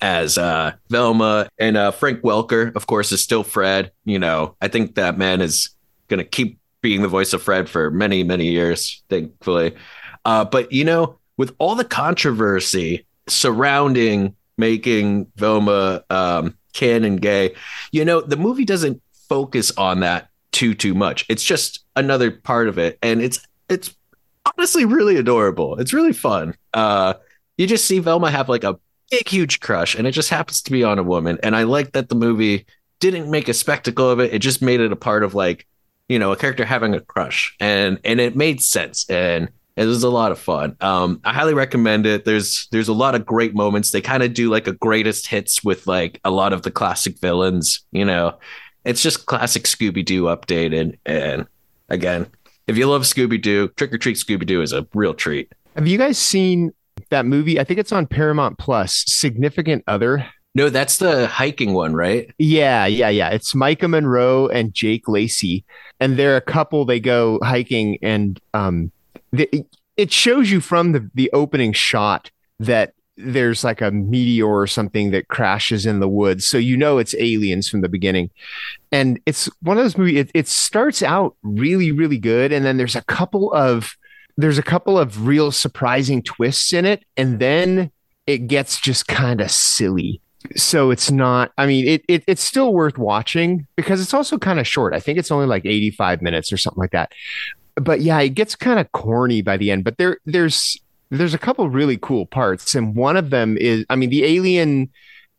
as 0.00 0.36
uh 0.38 0.72
velma 0.90 1.48
and 1.58 1.76
uh 1.76 1.90
frank 1.90 2.20
welker 2.22 2.74
of 2.76 2.86
course 2.86 3.10
is 3.12 3.22
still 3.22 3.42
fred 3.42 3.90
you 4.04 4.18
know. 4.18 4.56
I 4.60 4.68
think 4.68 4.94
that 4.96 5.18
man 5.18 5.40
is 5.40 5.70
gonna 6.08 6.24
keep 6.24 6.58
being 6.80 7.02
the 7.02 7.08
voice 7.08 7.32
of 7.32 7.42
fred 7.42 7.68
for 7.68 7.90
many 7.90 8.24
many 8.24 8.48
years 8.50 9.02
thankfully. 9.08 9.74
Uh 10.24 10.44
but 10.44 10.72
you 10.72 10.84
know 10.84 11.18
with 11.36 11.54
all 11.58 11.74
the 11.74 11.84
controversy 11.84 13.06
surrounding 13.28 14.34
making 14.58 15.26
velma 15.36 16.04
um 16.10 16.56
canon 16.72 17.16
gay 17.16 17.54
you 17.92 18.04
know 18.04 18.20
the 18.20 18.36
movie 18.36 18.64
doesn't 18.64 19.00
focus 19.28 19.72
on 19.78 20.00
that 20.00 20.28
too 20.50 20.74
too 20.74 20.94
much. 20.94 21.24
It's 21.28 21.44
just 21.44 21.84
another 21.96 22.30
part 22.30 22.68
of 22.68 22.78
it 22.78 22.98
and 23.02 23.22
it's 23.22 23.46
it's 23.68 23.94
honestly 24.46 24.84
really 24.84 25.16
adorable 25.16 25.76
it's 25.76 25.92
really 25.92 26.12
fun 26.12 26.54
uh 26.74 27.14
you 27.56 27.66
just 27.66 27.84
see 27.84 27.98
Velma 27.98 28.30
have 28.30 28.48
like 28.48 28.64
a 28.64 28.78
big, 29.12 29.28
huge 29.28 29.60
crush, 29.60 29.94
and 29.94 30.06
it 30.06 30.12
just 30.12 30.30
happens 30.30 30.62
to 30.62 30.72
be 30.72 30.82
on 30.82 30.98
a 30.98 31.02
woman. 31.02 31.38
And 31.42 31.54
I 31.54 31.62
like 31.64 31.92
that 31.92 32.08
the 32.08 32.14
movie 32.14 32.66
didn't 32.98 33.30
make 33.30 33.48
a 33.48 33.54
spectacle 33.54 34.08
of 34.08 34.18
it. 34.20 34.32
It 34.32 34.40
just 34.40 34.62
made 34.62 34.80
it 34.80 34.90
a 34.90 34.96
part 34.96 35.22
of 35.22 35.34
like, 35.34 35.66
you 36.08 36.18
know, 36.18 36.32
a 36.32 36.36
character 36.36 36.64
having 36.64 36.94
a 36.94 37.00
crush, 37.00 37.54
and 37.60 38.00
and 38.04 38.20
it 38.20 38.34
made 38.34 38.62
sense. 38.62 39.08
And 39.08 39.50
it 39.76 39.86
was 39.86 40.02
a 40.02 40.10
lot 40.10 40.32
of 40.32 40.38
fun. 40.38 40.76
Um, 40.80 41.20
I 41.24 41.32
highly 41.32 41.54
recommend 41.54 42.06
it. 42.06 42.24
There's 42.24 42.68
there's 42.72 42.88
a 42.88 42.94
lot 42.94 43.14
of 43.14 43.26
great 43.26 43.54
moments. 43.54 43.90
They 43.90 44.00
kind 44.00 44.22
of 44.22 44.34
do 44.34 44.50
like 44.50 44.66
a 44.66 44.72
greatest 44.72 45.26
hits 45.26 45.62
with 45.62 45.86
like 45.86 46.20
a 46.24 46.30
lot 46.30 46.52
of 46.52 46.62
the 46.62 46.70
classic 46.70 47.18
villains. 47.18 47.84
You 47.92 48.06
know, 48.06 48.38
it's 48.84 49.02
just 49.02 49.26
classic 49.26 49.64
Scooby 49.64 50.04
Doo 50.04 50.24
updated. 50.24 50.98
And 51.04 51.46
again, 51.90 52.26
if 52.72 52.78
you 52.78 52.86
love 52.86 53.02
Scooby 53.02 53.40
Doo, 53.40 53.68
Trick 53.76 53.92
or 53.92 53.98
Treat 53.98 54.16
Scooby 54.16 54.46
Doo 54.46 54.62
is 54.62 54.72
a 54.72 54.86
real 54.94 55.12
treat. 55.14 55.52
Have 55.76 55.86
you 55.86 55.98
guys 55.98 56.18
seen 56.18 56.72
that 57.10 57.26
movie? 57.26 57.60
I 57.60 57.64
think 57.64 57.78
it's 57.78 57.92
on 57.92 58.06
Paramount 58.06 58.58
Plus. 58.58 59.04
Significant 59.06 59.84
Other. 59.86 60.26
No, 60.54 60.68
that's 60.68 60.98
the 60.98 61.26
hiking 61.26 61.74
one, 61.74 61.94
right? 61.94 62.30
Yeah, 62.38 62.86
yeah, 62.86 63.08
yeah. 63.08 63.28
It's 63.28 63.54
Maika 63.54 63.88
Monroe 63.88 64.48
and 64.48 64.74
Jake 64.74 65.08
Lacy, 65.08 65.64
and 66.00 66.18
they're 66.18 66.36
a 66.36 66.42
couple. 66.42 66.84
They 66.84 67.00
go 67.00 67.38
hiking, 67.42 67.98
and 68.02 68.40
um, 68.52 68.90
the, 69.32 69.48
it 69.96 70.12
shows 70.12 70.50
you 70.50 70.60
from 70.60 70.92
the 70.92 71.10
the 71.14 71.30
opening 71.32 71.72
shot 71.72 72.30
that 72.58 72.92
there's 73.16 73.62
like 73.62 73.80
a 73.80 73.90
meteor 73.90 74.46
or 74.46 74.66
something 74.66 75.10
that 75.10 75.28
crashes 75.28 75.84
in 75.84 76.00
the 76.00 76.08
woods. 76.08 76.46
So 76.46 76.58
you 76.58 76.76
know 76.76 76.98
it's 76.98 77.14
aliens 77.14 77.68
from 77.68 77.82
the 77.82 77.88
beginning. 77.88 78.30
And 78.90 79.20
it's 79.26 79.48
one 79.60 79.76
of 79.76 79.84
those 79.84 79.98
movies, 79.98 80.18
it, 80.20 80.30
it, 80.34 80.48
starts 80.48 81.02
out 81.02 81.36
really, 81.42 81.92
really 81.92 82.18
good. 82.18 82.52
And 82.52 82.64
then 82.64 82.78
there's 82.78 82.96
a 82.96 83.02
couple 83.02 83.52
of 83.52 83.96
there's 84.38 84.58
a 84.58 84.62
couple 84.62 84.98
of 84.98 85.26
real 85.26 85.52
surprising 85.52 86.22
twists 86.22 86.72
in 86.72 86.86
it. 86.86 87.04
And 87.18 87.38
then 87.38 87.90
it 88.26 88.46
gets 88.46 88.80
just 88.80 89.08
kind 89.08 89.40
of 89.42 89.50
silly. 89.50 90.20
So 90.56 90.90
it's 90.90 91.10
not, 91.10 91.52
I 91.58 91.66
mean, 91.66 91.86
it, 91.86 92.04
it 92.08 92.24
it's 92.26 92.42
still 92.42 92.72
worth 92.72 92.98
watching 92.98 93.66
because 93.76 94.00
it's 94.00 94.14
also 94.14 94.38
kind 94.38 94.58
of 94.58 94.66
short. 94.66 94.94
I 94.94 95.00
think 95.00 95.18
it's 95.18 95.30
only 95.30 95.46
like 95.46 95.66
85 95.66 96.22
minutes 96.22 96.52
or 96.52 96.56
something 96.56 96.80
like 96.80 96.92
that. 96.92 97.12
But 97.76 98.00
yeah, 98.00 98.20
it 98.20 98.30
gets 98.30 98.56
kind 98.56 98.80
of 98.80 98.90
corny 98.92 99.42
by 99.42 99.56
the 99.56 99.70
end. 99.70 99.84
But 99.84 99.98
there 99.98 100.18
there's 100.24 100.78
there's 101.18 101.34
a 101.34 101.38
couple 101.38 101.68
really 101.68 101.98
cool 101.98 102.26
parts, 102.26 102.74
and 102.74 102.94
one 102.94 103.16
of 103.16 103.30
them 103.30 103.56
is, 103.58 103.84
I 103.90 103.96
mean, 103.96 104.10
the 104.10 104.24
alien 104.24 104.90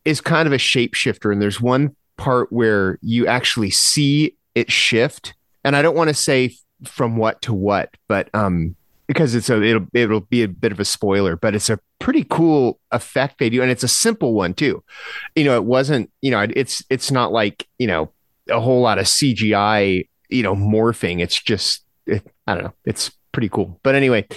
is 0.06 0.22
kind 0.22 0.48
of 0.48 0.54
a 0.54 0.58
shapeshifter, 0.58 1.32
and 1.32 1.42
there's 1.42 1.60
one 1.60 1.96
part 2.18 2.52
where 2.52 3.00
you 3.02 3.26
actually 3.28 3.72
see 3.72 4.36
it 4.56 4.72
shift, 4.72 5.34
and 5.64 5.76
I 5.76 5.82
don't 5.82 5.96
want 5.96 6.10
to 6.10 6.14
say 6.14 6.56
from 6.86 7.18
what 7.18 7.42
to 7.44 7.54
what, 7.54 7.90
but 8.08 8.30
um, 8.36 8.76
because 9.08 9.34
it's 9.34 9.50
a 9.50 9.62
it'll 9.62 9.88
it'll 9.94 10.20
be 10.22 10.44
a 10.44 10.48
bit 10.48 10.72
of 10.72 10.80
a 10.80 10.86
spoiler, 10.86 11.36
but 11.36 11.56
it's 11.56 11.70
a 11.70 11.80
pretty 12.00 12.26
cool 12.30 12.80
effect 12.92 13.40
they 13.40 13.50
do, 13.50 13.62
and 13.62 13.72
it's 13.72 13.84
a 13.84 13.88
simple 13.88 14.34
one 14.34 14.54
too. 14.54 14.84
You 15.36 15.46
know, 15.46 15.56
it 15.56 15.66
wasn't 15.66 16.12
you 16.22 16.30
know 16.30 16.46
it's 16.56 16.84
it's 16.90 17.12
not 17.12 17.32
like 17.32 17.68
you 17.80 17.88
know 17.88 18.12
a 18.50 18.60
whole 18.60 18.82
lot 18.82 19.00
of 19.00 19.06
CGI 19.06 20.08
you 20.30 20.44
know 20.44 20.56
morphing. 20.56 21.20
It's 21.20 21.42
just 21.42 21.84
it, 22.06 22.26
I 22.46 22.54
don't 22.54 22.66
know. 22.66 22.74
It's 22.86 23.12
pretty 23.32 23.50
cool. 23.50 23.80
But 23.84 23.96
anyway, 23.96 24.28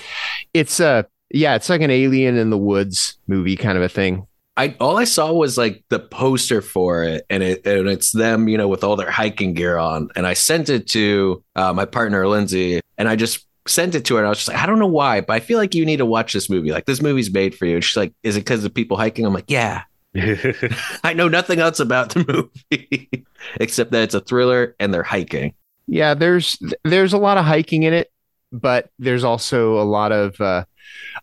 it's 0.54 0.80
uh 0.80 1.02
yeah, 1.36 1.54
it's 1.54 1.68
like 1.68 1.80
an 1.80 1.90
alien 1.90 2.36
in 2.36 2.50
the 2.50 2.58
woods 2.58 3.18
movie 3.26 3.56
kind 3.56 3.76
of 3.76 3.84
a 3.84 3.88
thing. 3.88 4.26
I 4.56 4.74
all 4.80 4.96
I 4.96 5.04
saw 5.04 5.32
was 5.32 5.58
like 5.58 5.84
the 5.90 5.98
poster 5.98 6.62
for 6.62 7.02
it, 7.04 7.26
and 7.28 7.42
it 7.42 7.66
and 7.66 7.88
it's 7.88 8.12
them, 8.12 8.48
you 8.48 8.56
know, 8.56 8.68
with 8.68 8.82
all 8.82 8.96
their 8.96 9.10
hiking 9.10 9.52
gear 9.52 9.76
on. 9.76 10.08
And 10.16 10.26
I 10.26 10.32
sent 10.32 10.68
it 10.68 10.88
to 10.88 11.44
uh, 11.54 11.72
my 11.72 11.84
partner 11.84 12.26
Lindsay, 12.26 12.80
and 12.96 13.08
I 13.08 13.16
just 13.16 13.46
sent 13.68 13.94
it 13.94 14.04
to 14.06 14.14
her. 14.14 14.20
And 14.20 14.26
I 14.26 14.30
was 14.30 14.38
just 14.38 14.48
like, 14.48 14.58
I 14.58 14.66
don't 14.66 14.78
know 14.78 14.86
why, 14.86 15.20
but 15.20 15.34
I 15.34 15.40
feel 15.40 15.58
like 15.58 15.74
you 15.74 15.84
need 15.84 15.98
to 15.98 16.06
watch 16.06 16.32
this 16.32 16.48
movie. 16.48 16.70
Like 16.70 16.86
this 16.86 17.02
movie's 17.02 17.30
made 17.30 17.54
for 17.54 17.66
you. 17.66 17.74
And 17.74 17.84
she's 17.84 17.96
like, 17.96 18.14
Is 18.22 18.36
it 18.36 18.40
because 18.40 18.64
of 18.64 18.72
people 18.72 18.96
hiking? 18.96 19.26
I'm 19.26 19.34
like, 19.34 19.50
Yeah. 19.50 19.82
I 21.04 21.12
know 21.14 21.28
nothing 21.28 21.58
else 21.58 21.78
about 21.78 22.14
the 22.14 22.24
movie 22.70 23.26
except 23.60 23.90
that 23.90 24.02
it's 24.02 24.14
a 24.14 24.20
thriller 24.20 24.74
and 24.80 24.92
they're 24.94 25.02
hiking. 25.02 25.54
Yeah, 25.86 26.14
there's 26.14 26.58
there's 26.84 27.12
a 27.12 27.18
lot 27.18 27.38
of 27.38 27.44
hiking 27.44 27.82
in 27.82 27.92
it, 27.92 28.10
but 28.50 28.90
there's 28.98 29.24
also 29.24 29.78
a 29.80 29.84
lot 29.84 30.12
of 30.12 30.40
uh, 30.40 30.64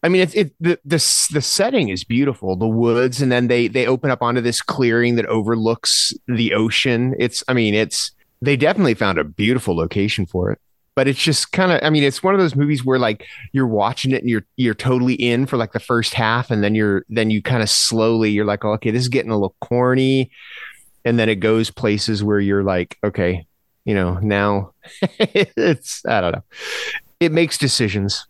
I 0.01 0.10
mean, 0.10 0.22
it 0.34 0.53
the, 0.60 0.79
the 0.84 1.27
the 1.32 1.41
setting 1.41 1.89
is 1.89 2.03
beautiful, 2.03 2.55
the 2.55 2.67
woods, 2.67 3.22
and 3.22 3.32
then 3.32 3.48
they 3.48 3.67
they 3.67 3.86
open 3.86 4.10
up 4.10 4.22
onto 4.22 4.41
this 4.41 4.62
clearing 4.62 5.15
that 5.15 5.25
overlooks 5.27 6.13
the 6.27 6.53
ocean. 6.53 7.15
It's, 7.20 7.43
I 7.48 7.53
mean, 7.53 7.74
it's 7.74 8.12
they 8.41 8.58
definitely 8.58 8.96
found 8.96 9.17
a 9.17 9.24
beautiful 9.24 9.75
location 9.75 10.25
for 10.25 10.51
it. 10.51 10.60
But 10.96 11.08
it's 11.08 11.22
just 11.22 11.51
kind 11.51 11.72
of, 11.72 11.79
I 11.82 11.89
mean, 11.89 12.03
it's 12.03 12.22
one 12.22 12.36
of 12.36 12.39
those 12.39 12.55
movies 12.55 12.86
where 12.86 13.00
like 13.00 13.25
you're 13.51 13.65
watching 13.65 14.12
it 14.12 14.22
and 14.22 14.29
you're 14.29 14.46
you're 14.58 14.75
totally 14.75 15.15
in 15.15 15.48
for 15.48 15.58
like 15.58 15.72
the 15.72 15.79
first 15.79 16.13
half, 16.13 16.51
and 16.51 16.63
then 16.63 16.75
you're 16.75 17.03
then 17.10 17.32
you 17.32 17.41
kind 17.41 17.63
of 17.63 17.70
slowly 17.70 18.29
you're 18.29 18.46
like, 18.46 18.63
oh, 18.63 18.74
okay, 18.74 18.91
this 18.91 19.01
is 19.01 19.10
getting 19.10 19.32
a 19.32 19.36
little 19.36 19.55
corny, 19.60 20.29
and 21.03 21.17
then 21.17 21.29
it 21.29 21.38
goes 21.38 21.72
places 21.72 22.24
where 22.24 22.39
you're 22.39 22.63
like, 22.63 22.98
okay, 23.03 23.48
you 23.86 23.96
know, 23.96 24.20
now 24.20 24.74
it's 25.20 26.05
I 26.05 26.22
don't 26.22 26.34
know, 26.34 26.43
it 27.20 27.32
makes 27.32 27.58
decisions 27.58 28.27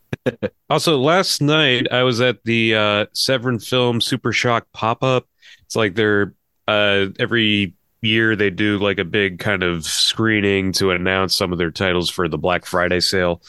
also, 0.70 0.98
last 0.98 1.42
night 1.42 1.88
I 1.92 2.03
was 2.03 2.22
at 2.22 2.44
the 2.44 2.75
uh, 2.75 3.06
Severin 3.13 3.60
Film 3.60 4.01
Super 4.01 4.32
Shock 4.32 4.68
pop 4.74 5.03
up. 5.03 5.27
It's 5.65 5.75
like 5.75 5.96
they're 5.96 6.34
uh, 6.68 7.08
every 7.20 7.74
year 8.01 8.36
they 8.36 8.50
do 8.50 8.77
like 8.80 9.00
a 9.00 9.06
big 9.06 9.39
kind 9.39 9.63
of 9.63 9.86
screening 9.86 10.72
to 10.74 10.92
announce 10.92 11.36
some 11.36 11.51
of 11.51 11.58
their 11.58 11.72
titles 11.72 12.10
for 12.10 12.27
the 12.27 12.38
Black 12.38 12.65
Friday 12.65 13.00
sale. 13.00 13.42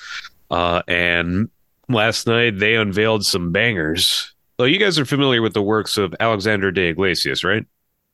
Uh, 0.50 0.82
and 0.86 1.48
last 1.88 2.26
night 2.26 2.58
they 2.58 2.76
unveiled 2.76 3.24
some 3.24 3.52
bangers. 3.52 4.32
Well, 4.58 4.68
you 4.68 4.78
guys 4.78 4.98
are 4.98 5.04
familiar 5.04 5.42
with 5.42 5.54
the 5.54 5.62
works 5.62 5.98
of 5.98 6.14
Alexander 6.20 6.70
de 6.70 6.88
Iglesias, 6.88 7.42
right? 7.42 7.66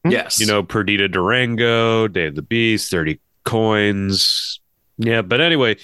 Yes. 0.09 0.41
You 0.41 0.47
know, 0.47 0.63
Perdita 0.63 1.09
Durango, 1.09 2.09
Day 2.09 2.27
of 2.27 2.35
the 2.35 2.43
Beast, 2.43 2.91
30 2.91 3.21
Coins, 3.45 4.60
yeah, 5.03 5.23
but 5.23 5.41
anyway, 5.41 5.79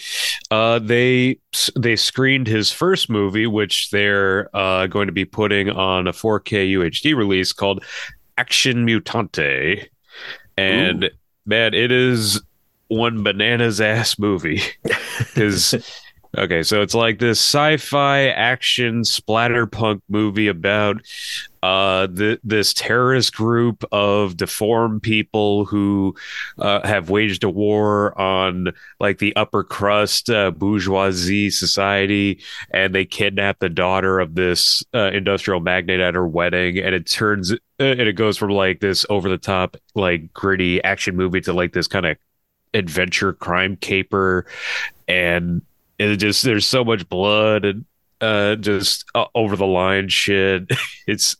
uh, 0.50 0.78
they 0.78 1.38
they 1.74 1.96
screened 1.96 2.46
his 2.46 2.70
first 2.70 3.08
movie, 3.08 3.46
which 3.46 3.90
they're 3.90 4.54
uh, 4.54 4.86
going 4.88 5.06
to 5.06 5.12
be 5.12 5.24
putting 5.24 5.70
on 5.70 6.06
a 6.06 6.12
4K 6.12 6.72
UHD 6.72 7.16
release 7.16 7.50
called 7.50 7.82
Action 8.36 8.86
Mutante, 8.86 9.88
and 10.58 11.04
Ooh. 11.04 11.08
man, 11.46 11.72
it 11.72 11.90
is 11.90 12.42
one 12.88 13.22
bananas 13.22 13.80
ass 13.80 14.18
movie. 14.18 14.60
Because 15.18 15.74
okay, 16.36 16.62
so 16.62 16.82
it's 16.82 16.94
like 16.94 17.18
this 17.18 17.40
sci-fi 17.40 18.28
action 18.28 19.02
splatterpunk 19.02 20.00
movie 20.08 20.48
about 20.48 21.00
uh, 21.62 22.06
the, 22.06 22.38
this 22.44 22.72
terrorist 22.72 23.34
group 23.34 23.84
of 23.90 24.36
deformed 24.36 25.02
people 25.02 25.64
who 25.64 26.14
uh, 26.58 26.86
have 26.86 27.10
waged 27.10 27.42
a 27.42 27.50
war 27.50 28.16
on 28.20 28.68
like 29.00 29.18
the 29.18 29.34
upper 29.34 29.64
crust 29.64 30.30
uh, 30.30 30.50
bourgeoisie 30.52 31.50
society, 31.50 32.40
and 32.70 32.94
they 32.94 33.04
kidnap 33.04 33.58
the 33.58 33.68
daughter 33.68 34.20
of 34.20 34.34
this 34.34 34.84
uh, 34.94 35.10
industrial 35.12 35.60
magnate 35.60 36.00
at 36.00 36.14
her 36.14 36.28
wedding, 36.28 36.78
and 36.78 36.94
it 36.94 37.06
turns 37.06 37.52
uh, 37.52 37.56
and 37.80 38.00
it 38.02 38.12
goes 38.12 38.36
from 38.36 38.50
like 38.50 38.78
this 38.80 39.04
over 39.10 39.28
the 39.28 39.38
top 39.38 39.76
like 39.94 40.32
gritty 40.32 40.82
action 40.84 41.16
movie 41.16 41.40
to 41.40 41.52
like 41.52 41.72
this 41.72 41.88
kind 41.88 42.06
of 42.06 42.16
adventure 42.74 43.32
crime 43.32 43.76
caper, 43.76 44.46
and 45.08 45.62
it 45.98 46.16
just 46.16 46.42
there's 46.42 46.66
so 46.66 46.84
much 46.84 47.08
blood 47.08 47.64
and 47.64 47.84
uh 48.20 48.56
just 48.56 49.04
uh, 49.14 49.26
over 49.34 49.56
the 49.56 49.66
line 49.66 50.08
shit. 50.08 50.70
It's 51.06 51.36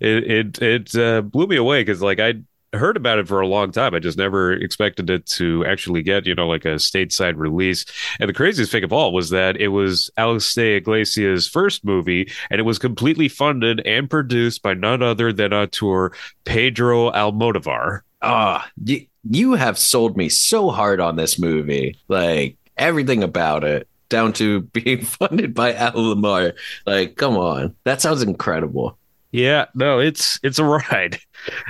it 0.00 0.58
it, 0.58 0.62
it 0.62 0.96
uh, 0.96 1.22
blew 1.22 1.46
me 1.46 1.54
away 1.54 1.82
because 1.82 2.02
like 2.02 2.18
i 2.18 2.34
heard 2.72 2.96
about 2.96 3.18
it 3.18 3.28
for 3.28 3.40
a 3.40 3.46
long 3.46 3.72
time. 3.72 3.94
I 3.94 3.98
just 3.98 4.18
never 4.18 4.52
expected 4.52 5.10
it 5.10 5.26
to 5.26 5.64
actually 5.66 6.02
get 6.02 6.26
you 6.26 6.34
know 6.34 6.46
like 6.46 6.64
a 6.64 6.76
stateside 6.76 7.36
release. 7.36 7.84
And 8.20 8.28
the 8.28 8.34
craziest 8.34 8.72
thing 8.72 8.84
of 8.84 8.92
all 8.92 9.12
was 9.12 9.30
that 9.30 9.56
it 9.56 9.68
was 9.68 10.10
alex 10.16 10.54
de 10.54 10.76
iglesias 10.76 11.48
first 11.48 11.84
movie 11.84 12.30
and 12.50 12.60
it 12.60 12.64
was 12.64 12.78
completely 12.78 13.28
funded 13.28 13.80
and 13.86 14.08
produced 14.08 14.62
by 14.62 14.74
none 14.74 15.02
other 15.02 15.32
than 15.32 15.52
auteur 15.52 16.12
pedro 16.44 17.10
almodovar. 17.12 18.00
Ah 18.22 18.68
you, 18.82 19.06
you 19.28 19.52
have 19.54 19.78
sold 19.78 20.16
me 20.16 20.28
so 20.28 20.70
hard 20.70 21.00
on 21.00 21.16
this 21.16 21.38
movie. 21.38 21.98
Like 22.08 22.56
everything 22.78 23.22
about 23.22 23.64
it 23.64 23.88
down 24.08 24.32
to 24.34 24.60
being 24.72 25.02
funded 25.04 25.54
by 25.54 25.72
Almodovar. 25.72 26.54
Like, 26.86 27.16
come 27.16 27.36
on, 27.36 27.74
that 27.84 28.00
sounds 28.00 28.22
incredible. 28.22 28.98
Yeah, 29.32 29.66
no, 29.74 29.98
it's 29.98 30.40
it's 30.42 30.58
a 30.58 30.64
ride, 30.64 31.18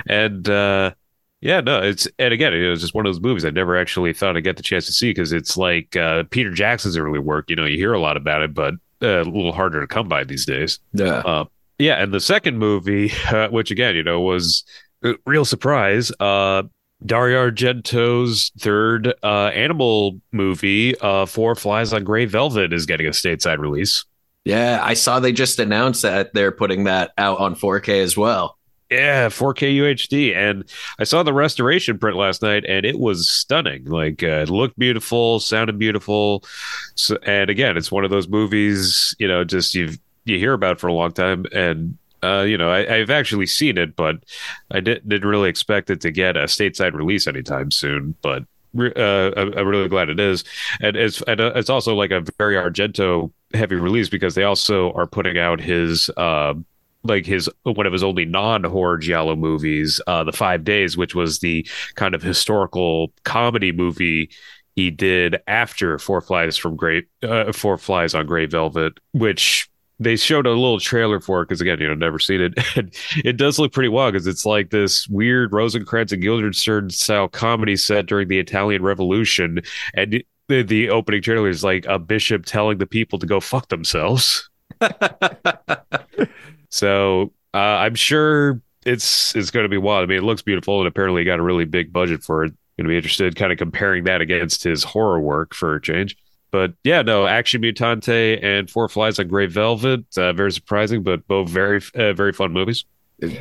and 0.07 0.47
uh, 0.47 0.93
yeah, 1.41 1.59
no, 1.59 1.81
it's 1.81 2.07
and 2.17 2.33
again, 2.33 2.53
it 2.53 2.69
was 2.69 2.81
just 2.81 2.93
one 2.93 3.05
of 3.05 3.13
those 3.13 3.21
movies 3.21 3.45
I 3.45 3.49
never 3.49 3.77
actually 3.77 4.13
thought 4.13 4.37
I'd 4.37 4.43
get 4.43 4.57
the 4.57 4.63
chance 4.63 4.85
to 4.85 4.93
see 4.93 5.09
because 5.09 5.33
it's 5.33 5.57
like 5.57 5.95
uh, 5.95 6.23
Peter 6.29 6.51
Jackson's 6.51 6.97
early 6.97 7.19
work. 7.19 7.49
You 7.49 7.55
know, 7.55 7.65
you 7.65 7.77
hear 7.77 7.93
a 7.93 7.99
lot 7.99 8.15
about 8.15 8.41
it, 8.41 8.53
but 8.53 8.75
uh, 9.01 9.21
a 9.21 9.23
little 9.23 9.51
harder 9.51 9.81
to 9.81 9.87
come 9.87 10.07
by 10.07 10.23
these 10.23 10.45
days. 10.45 10.79
Yeah, 10.93 11.17
uh, 11.17 11.45
yeah, 11.77 12.01
and 12.01 12.13
the 12.13 12.19
second 12.19 12.57
movie, 12.57 13.11
uh, 13.31 13.49
which 13.49 13.71
again, 13.71 13.95
you 13.95 14.03
know, 14.03 14.21
was 14.21 14.63
a 15.03 15.15
real 15.25 15.45
surprise. 15.45 16.11
Uh, 16.19 16.63
Dario 17.05 17.49
Argento's 17.49 18.51
third 18.57 19.13
uh, 19.23 19.47
animal 19.47 20.19
movie, 20.31 20.97
uh, 20.99 21.25
Four 21.25 21.55
Flies 21.55 21.93
on 21.93 22.03
Grey 22.03 22.25
Velvet, 22.25 22.73
is 22.73 22.85
getting 22.85 23.07
a 23.07 23.11
stateside 23.11 23.59
release. 23.59 24.03
Yeah, 24.45 24.79
I 24.81 24.93
saw 24.93 25.19
they 25.19 25.33
just 25.33 25.59
announced 25.59 26.01
that 26.03 26.33
they're 26.33 26.51
putting 26.51 26.85
that 26.85 27.11
out 27.17 27.39
on 27.39 27.55
4K 27.55 28.01
as 28.01 28.15
well. 28.15 28.57
Yeah, 28.89 29.27
4K 29.27 29.75
UHD, 29.75 30.33
and 30.33 30.63
I 30.97 31.03
saw 31.03 31.21
the 31.21 31.33
restoration 31.33 31.99
print 31.99 32.15
last 32.15 32.41
night, 32.41 32.63
and 32.67 32.85
it 32.85 32.97
was 32.97 33.27
stunning. 33.27 33.83
Like, 33.83 34.23
uh, 34.23 34.43
it 34.43 34.49
looked 34.49 34.79
beautiful, 34.79 35.41
sounded 35.41 35.77
beautiful, 35.77 36.45
so, 36.95 37.17
and 37.23 37.49
again, 37.49 37.75
it's 37.75 37.91
one 37.91 38.05
of 38.05 38.11
those 38.11 38.29
movies, 38.29 39.13
you 39.19 39.27
know, 39.27 39.43
just 39.43 39.75
you've 39.75 39.99
you 40.23 40.39
hear 40.39 40.53
about 40.53 40.79
for 40.79 40.87
a 40.87 40.93
long 40.93 41.11
time, 41.11 41.45
and 41.53 41.97
uh, 42.23 42.45
you 42.47 42.57
know, 42.57 42.71
I, 42.71 42.99
have 42.99 43.09
actually 43.09 43.47
seen 43.47 43.77
it, 43.77 43.95
but 43.95 44.17
I 44.71 44.79
did, 44.79 45.07
didn't 45.07 45.27
really 45.27 45.49
expect 45.49 45.89
it 45.89 46.01
to 46.01 46.11
get 46.11 46.37
a 46.37 46.43
stateside 46.43 46.93
release 46.93 47.27
anytime 47.27 47.71
soon. 47.71 48.15
But 48.21 48.43
uh, 48.77 49.31
I'm 49.35 49.67
really 49.67 49.89
glad 49.89 50.09
it 50.09 50.19
is, 50.19 50.43
and 50.81 50.95
it's 50.95 51.21
and 51.23 51.39
uh, 51.41 51.53
it's 51.55 51.69
also 51.69 51.95
like 51.95 52.11
a 52.11 52.23
very 52.37 52.55
Argento 52.55 53.31
heavy 53.53 53.75
release 53.75 54.09
because 54.09 54.35
they 54.35 54.43
also 54.43 54.91
are 54.93 55.07
putting 55.07 55.37
out 55.37 55.59
his. 55.59 56.09
Uh, 56.17 56.55
like 57.03 57.25
his 57.25 57.49
one 57.63 57.85
of 57.85 57.93
his 57.93 58.03
only 58.03 58.25
non 58.25 58.65
horror 58.65 58.97
giallo 58.97 59.35
movies, 59.35 60.01
uh, 60.07 60.25
The 60.25 60.33
Five 60.33 60.65
Days, 60.65 60.97
which 60.97 61.15
was 61.15 61.39
the 61.39 61.65
kind 61.95 62.13
of 62.15 62.21
historical 62.21 63.13
comedy 63.23 63.71
movie 63.71 64.29
he 64.75 64.91
did 64.91 65.37
after 65.47 65.97
Four 65.99 66.21
Flies 66.21 66.57
from 66.57 66.75
Great 66.75 67.07
uh, 67.23 67.53
Four 67.53 67.77
Flies 67.77 68.13
on 68.13 68.25
Grey 68.25 68.45
Velvet, 68.45 68.99
which 69.11 69.69
they 69.99 70.15
showed 70.15 70.45
a 70.45 70.51
little 70.51 70.79
trailer 70.79 71.19
for 71.19 71.41
it 71.41 71.45
because 71.45 71.61
again, 71.61 71.79
you 71.79 71.87
know, 71.87 71.95
never 71.95 72.19
seen 72.19 72.41
it. 72.41 72.53
It 73.25 73.37
does 73.37 73.57
look 73.59 73.73
pretty 73.73 73.89
wild 73.89 74.13
because 74.13 74.27
it's 74.27 74.45
like 74.45 74.69
this 74.69 75.07
weird 75.07 75.51
Rosencrantz 75.53 76.11
and 76.11 76.21
Guildenstern 76.21 76.89
style 76.89 77.27
comedy 77.27 77.75
set 77.75 78.05
during 78.05 78.27
the 78.27 78.39
Italian 78.39 78.83
Revolution, 78.83 79.61
and 79.93 80.23
the, 80.47 80.63
the 80.63 80.89
opening 80.89 81.21
trailer 81.21 81.49
is 81.49 81.63
like 81.63 81.85
a 81.87 81.99
bishop 81.99 82.45
telling 82.45 82.77
the 82.77 82.85
people 82.85 83.19
to 83.19 83.25
go 83.25 83.39
fuck 83.39 83.69
themselves. 83.69 84.49
so 86.69 87.33
uh, 87.53 87.57
I'm 87.57 87.95
sure 87.95 88.61
it's 88.85 89.35
it's 89.35 89.51
going 89.51 89.65
to 89.65 89.69
be 89.69 89.77
wild. 89.77 90.03
I 90.03 90.05
mean, 90.05 90.19
it 90.19 90.23
looks 90.23 90.41
beautiful, 90.41 90.79
and 90.79 90.87
apparently 90.87 91.23
got 91.23 91.39
a 91.39 91.43
really 91.43 91.65
big 91.65 91.91
budget 91.91 92.23
for 92.23 92.43
it. 92.43 92.53
Going 92.77 92.85
to 92.85 92.89
be 92.89 92.97
interested, 92.97 93.35
kind 93.35 93.51
of 93.51 93.57
comparing 93.57 94.03
that 94.03 94.21
against 94.21 94.63
his 94.63 94.83
horror 94.83 95.19
work 95.19 95.55
for 95.55 95.75
a 95.75 95.81
change. 95.81 96.15
But 96.51 96.73
yeah, 96.83 97.01
no, 97.01 97.27
Action 97.27 97.61
Mutante 97.61 98.43
and 98.43 98.69
Four 98.69 98.89
Flies 98.89 99.19
on 99.19 99.27
Grey 99.27 99.47
Velvet, 99.47 100.05
uh, 100.17 100.33
very 100.33 100.51
surprising, 100.51 101.03
but 101.03 101.27
both 101.27 101.49
very, 101.49 101.81
uh, 101.95 102.13
very 102.13 102.33
fun 102.33 102.53
movies. 102.53 102.85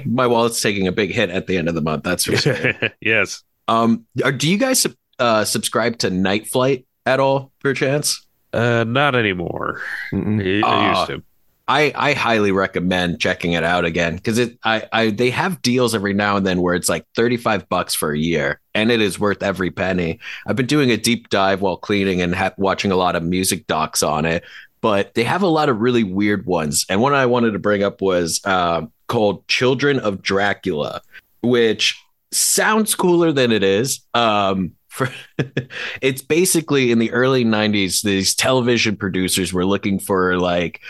My 0.05 0.27
wallet's 0.27 0.61
taking 0.61 0.87
a 0.87 0.93
big 0.93 1.13
hit 1.13 1.31
at 1.31 1.47
the 1.47 1.57
end 1.57 1.69
of 1.69 1.75
the 1.75 1.83
month. 1.83 2.03
That's 2.03 2.25
for 2.25 2.37
sure. 2.37 2.75
yes. 3.01 3.45
Um, 3.69 4.07
are, 4.25 4.33
do 4.33 4.49
you 4.51 4.59
guys 4.59 4.87
uh, 5.19 5.45
subscribe 5.45 5.99
to 5.99 6.11
Night 6.11 6.47
Flight 6.47 6.87
at 7.05 7.21
all, 7.21 7.53
perchance? 7.61 8.27
Uh, 8.53 8.85
not 8.85 9.15
anymore. 9.15 9.83
I, 10.13 10.63
I 10.65 10.99
used 10.99 11.07
to. 11.09 11.23
I, 11.69 11.93
I 11.97 12.13
highly 12.13 12.53
recommend 12.53 13.21
checking 13.21 13.53
it 13.53 13.65
out 13.65 13.85
again 13.85 14.17
because 14.17 14.39
it 14.39 14.57
I, 14.63 14.87
I 14.93 15.11
they 15.11 15.31
have 15.31 15.63
deals 15.63 15.95
every 15.95 16.15
now 16.15 16.37
and 16.37 16.47
then 16.47 16.63
where 16.63 16.75
it's 16.75 16.89
like 16.89 17.05
35 17.17 17.69
bucks 17.69 17.93
for 17.93 18.13
a 18.13 18.19
year 18.19 18.61
and 18.75 18.93
it 18.93 19.01
is 19.01 19.19
worth 19.19 19.43
every 19.43 19.73
penny. 19.73 20.21
I've 20.47 20.55
been 20.55 20.67
doing 20.67 20.91
a 20.91 20.97
deep 20.97 21.29
dive 21.29 21.63
while 21.63 21.77
cleaning 21.77 22.21
and 22.23 22.35
ha- 22.35 22.53
watching 22.57 22.93
a 22.93 22.97
lot 22.97 23.17
of 23.17 23.25
music 23.25 23.67
docs 23.67 24.05
on 24.05 24.25
it, 24.27 24.45
but 24.81 25.15
they 25.15 25.25
have 25.25 25.43
a 25.43 25.49
lot 25.49 25.69
of 25.69 25.81
really 25.81 26.05
weird 26.05 26.47
ones. 26.47 26.87
And 26.89 27.01
one 27.01 27.15
I 27.15 27.27
wanted 27.27 27.53
to 27.53 27.59
bring 27.59 27.83
up 27.83 28.01
was 28.01 28.41
uh, 28.45 28.83
called 29.09 29.47
Children 29.49 29.99
of 29.99 30.23
Dracula, 30.23 31.03
which 31.43 32.01
sounds 32.31 32.95
cooler 32.95 33.33
than 33.33 33.51
it 33.51 33.65
is. 33.65 34.01
Um, 34.15 34.73
for 34.97 35.11
it's 36.01 36.23
basically 36.23 36.91
in 36.91 36.99
the 36.99 37.13
early 37.13 37.45
90s 37.45 38.03
these 38.03 38.35
television 38.35 38.97
producers 38.97 39.53
were 39.53 39.67
looking 39.67 39.99
for 39.99 40.39
like 40.39 40.81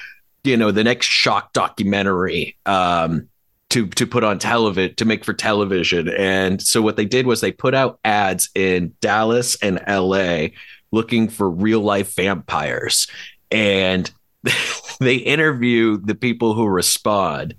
you 0.46 0.56
know 0.56 0.70
the 0.70 0.84
next 0.84 1.06
shock 1.06 1.52
documentary 1.52 2.56
um, 2.66 3.28
to 3.70 3.86
to 3.88 4.06
put 4.06 4.24
on 4.24 4.38
television 4.38 4.94
to 4.96 5.04
make 5.04 5.24
for 5.24 5.34
television. 5.34 6.08
And 6.08 6.62
so 6.62 6.80
what 6.80 6.96
they 6.96 7.04
did 7.04 7.26
was 7.26 7.40
they 7.40 7.52
put 7.52 7.74
out 7.74 7.98
ads 8.04 8.48
in 8.54 8.94
Dallas 9.00 9.56
and 9.62 9.82
LA 9.88 10.48
looking 10.92 11.28
for 11.28 11.50
real 11.50 11.80
life 11.80 12.14
vampires. 12.14 13.06
And 13.50 14.10
they 15.00 15.16
interview 15.16 15.98
the 15.98 16.14
people 16.14 16.54
who 16.54 16.66
respond. 16.66 17.54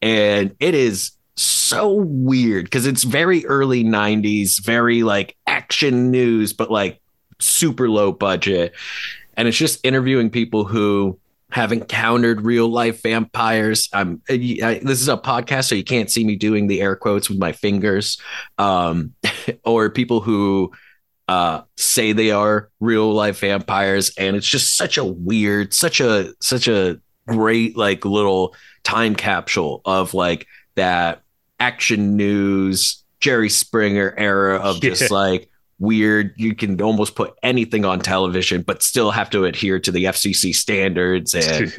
And 0.00 0.54
it 0.58 0.74
is 0.74 1.12
so 1.36 1.92
weird 1.92 2.64
because 2.64 2.86
it's 2.86 3.04
very 3.04 3.46
early 3.46 3.82
90s 3.82 4.62
very 4.62 5.02
like 5.02 5.34
action 5.46 6.10
news 6.10 6.52
but 6.52 6.70
like 6.70 7.00
super 7.40 7.88
low 7.88 8.12
budget. 8.12 8.74
And 9.36 9.48
it's 9.48 9.56
just 9.56 9.80
interviewing 9.84 10.28
people 10.28 10.64
who 10.64 11.18
have 11.52 11.70
encountered 11.70 12.40
real 12.40 12.66
life 12.66 13.02
vampires. 13.02 13.90
I'm 13.92 14.22
I, 14.28 14.80
this 14.82 15.02
is 15.02 15.08
a 15.08 15.18
podcast, 15.18 15.68
so 15.68 15.74
you 15.74 15.84
can't 15.84 16.10
see 16.10 16.24
me 16.24 16.34
doing 16.34 16.66
the 16.66 16.80
air 16.80 16.96
quotes 16.96 17.28
with 17.28 17.38
my 17.38 17.52
fingers, 17.52 18.18
um, 18.56 19.14
or 19.64 19.90
people 19.90 20.20
who 20.20 20.72
uh, 21.28 21.60
say 21.76 22.12
they 22.12 22.30
are 22.30 22.70
real 22.80 23.12
life 23.12 23.40
vampires, 23.40 24.12
and 24.16 24.34
it's 24.34 24.46
just 24.46 24.78
such 24.78 24.96
a 24.96 25.04
weird, 25.04 25.74
such 25.74 26.00
a 26.00 26.32
such 26.40 26.68
a 26.68 26.98
great 27.28 27.76
like 27.76 28.06
little 28.06 28.56
time 28.82 29.14
capsule 29.14 29.82
of 29.84 30.14
like 30.14 30.46
that 30.74 31.20
action 31.60 32.16
news 32.16 33.04
Jerry 33.20 33.50
Springer 33.50 34.14
era 34.16 34.56
of 34.56 34.80
just 34.80 35.02
yeah. 35.10 35.16
like 35.16 35.50
weird. 35.82 36.32
You 36.36 36.54
can 36.54 36.80
almost 36.80 37.14
put 37.14 37.34
anything 37.42 37.84
on 37.84 38.00
television, 38.00 38.62
but 38.62 38.82
still 38.82 39.10
have 39.10 39.28
to 39.30 39.44
adhere 39.44 39.78
to 39.80 39.90
the 39.90 40.04
FCC 40.04 40.54
standards, 40.54 41.34
and 41.34 41.74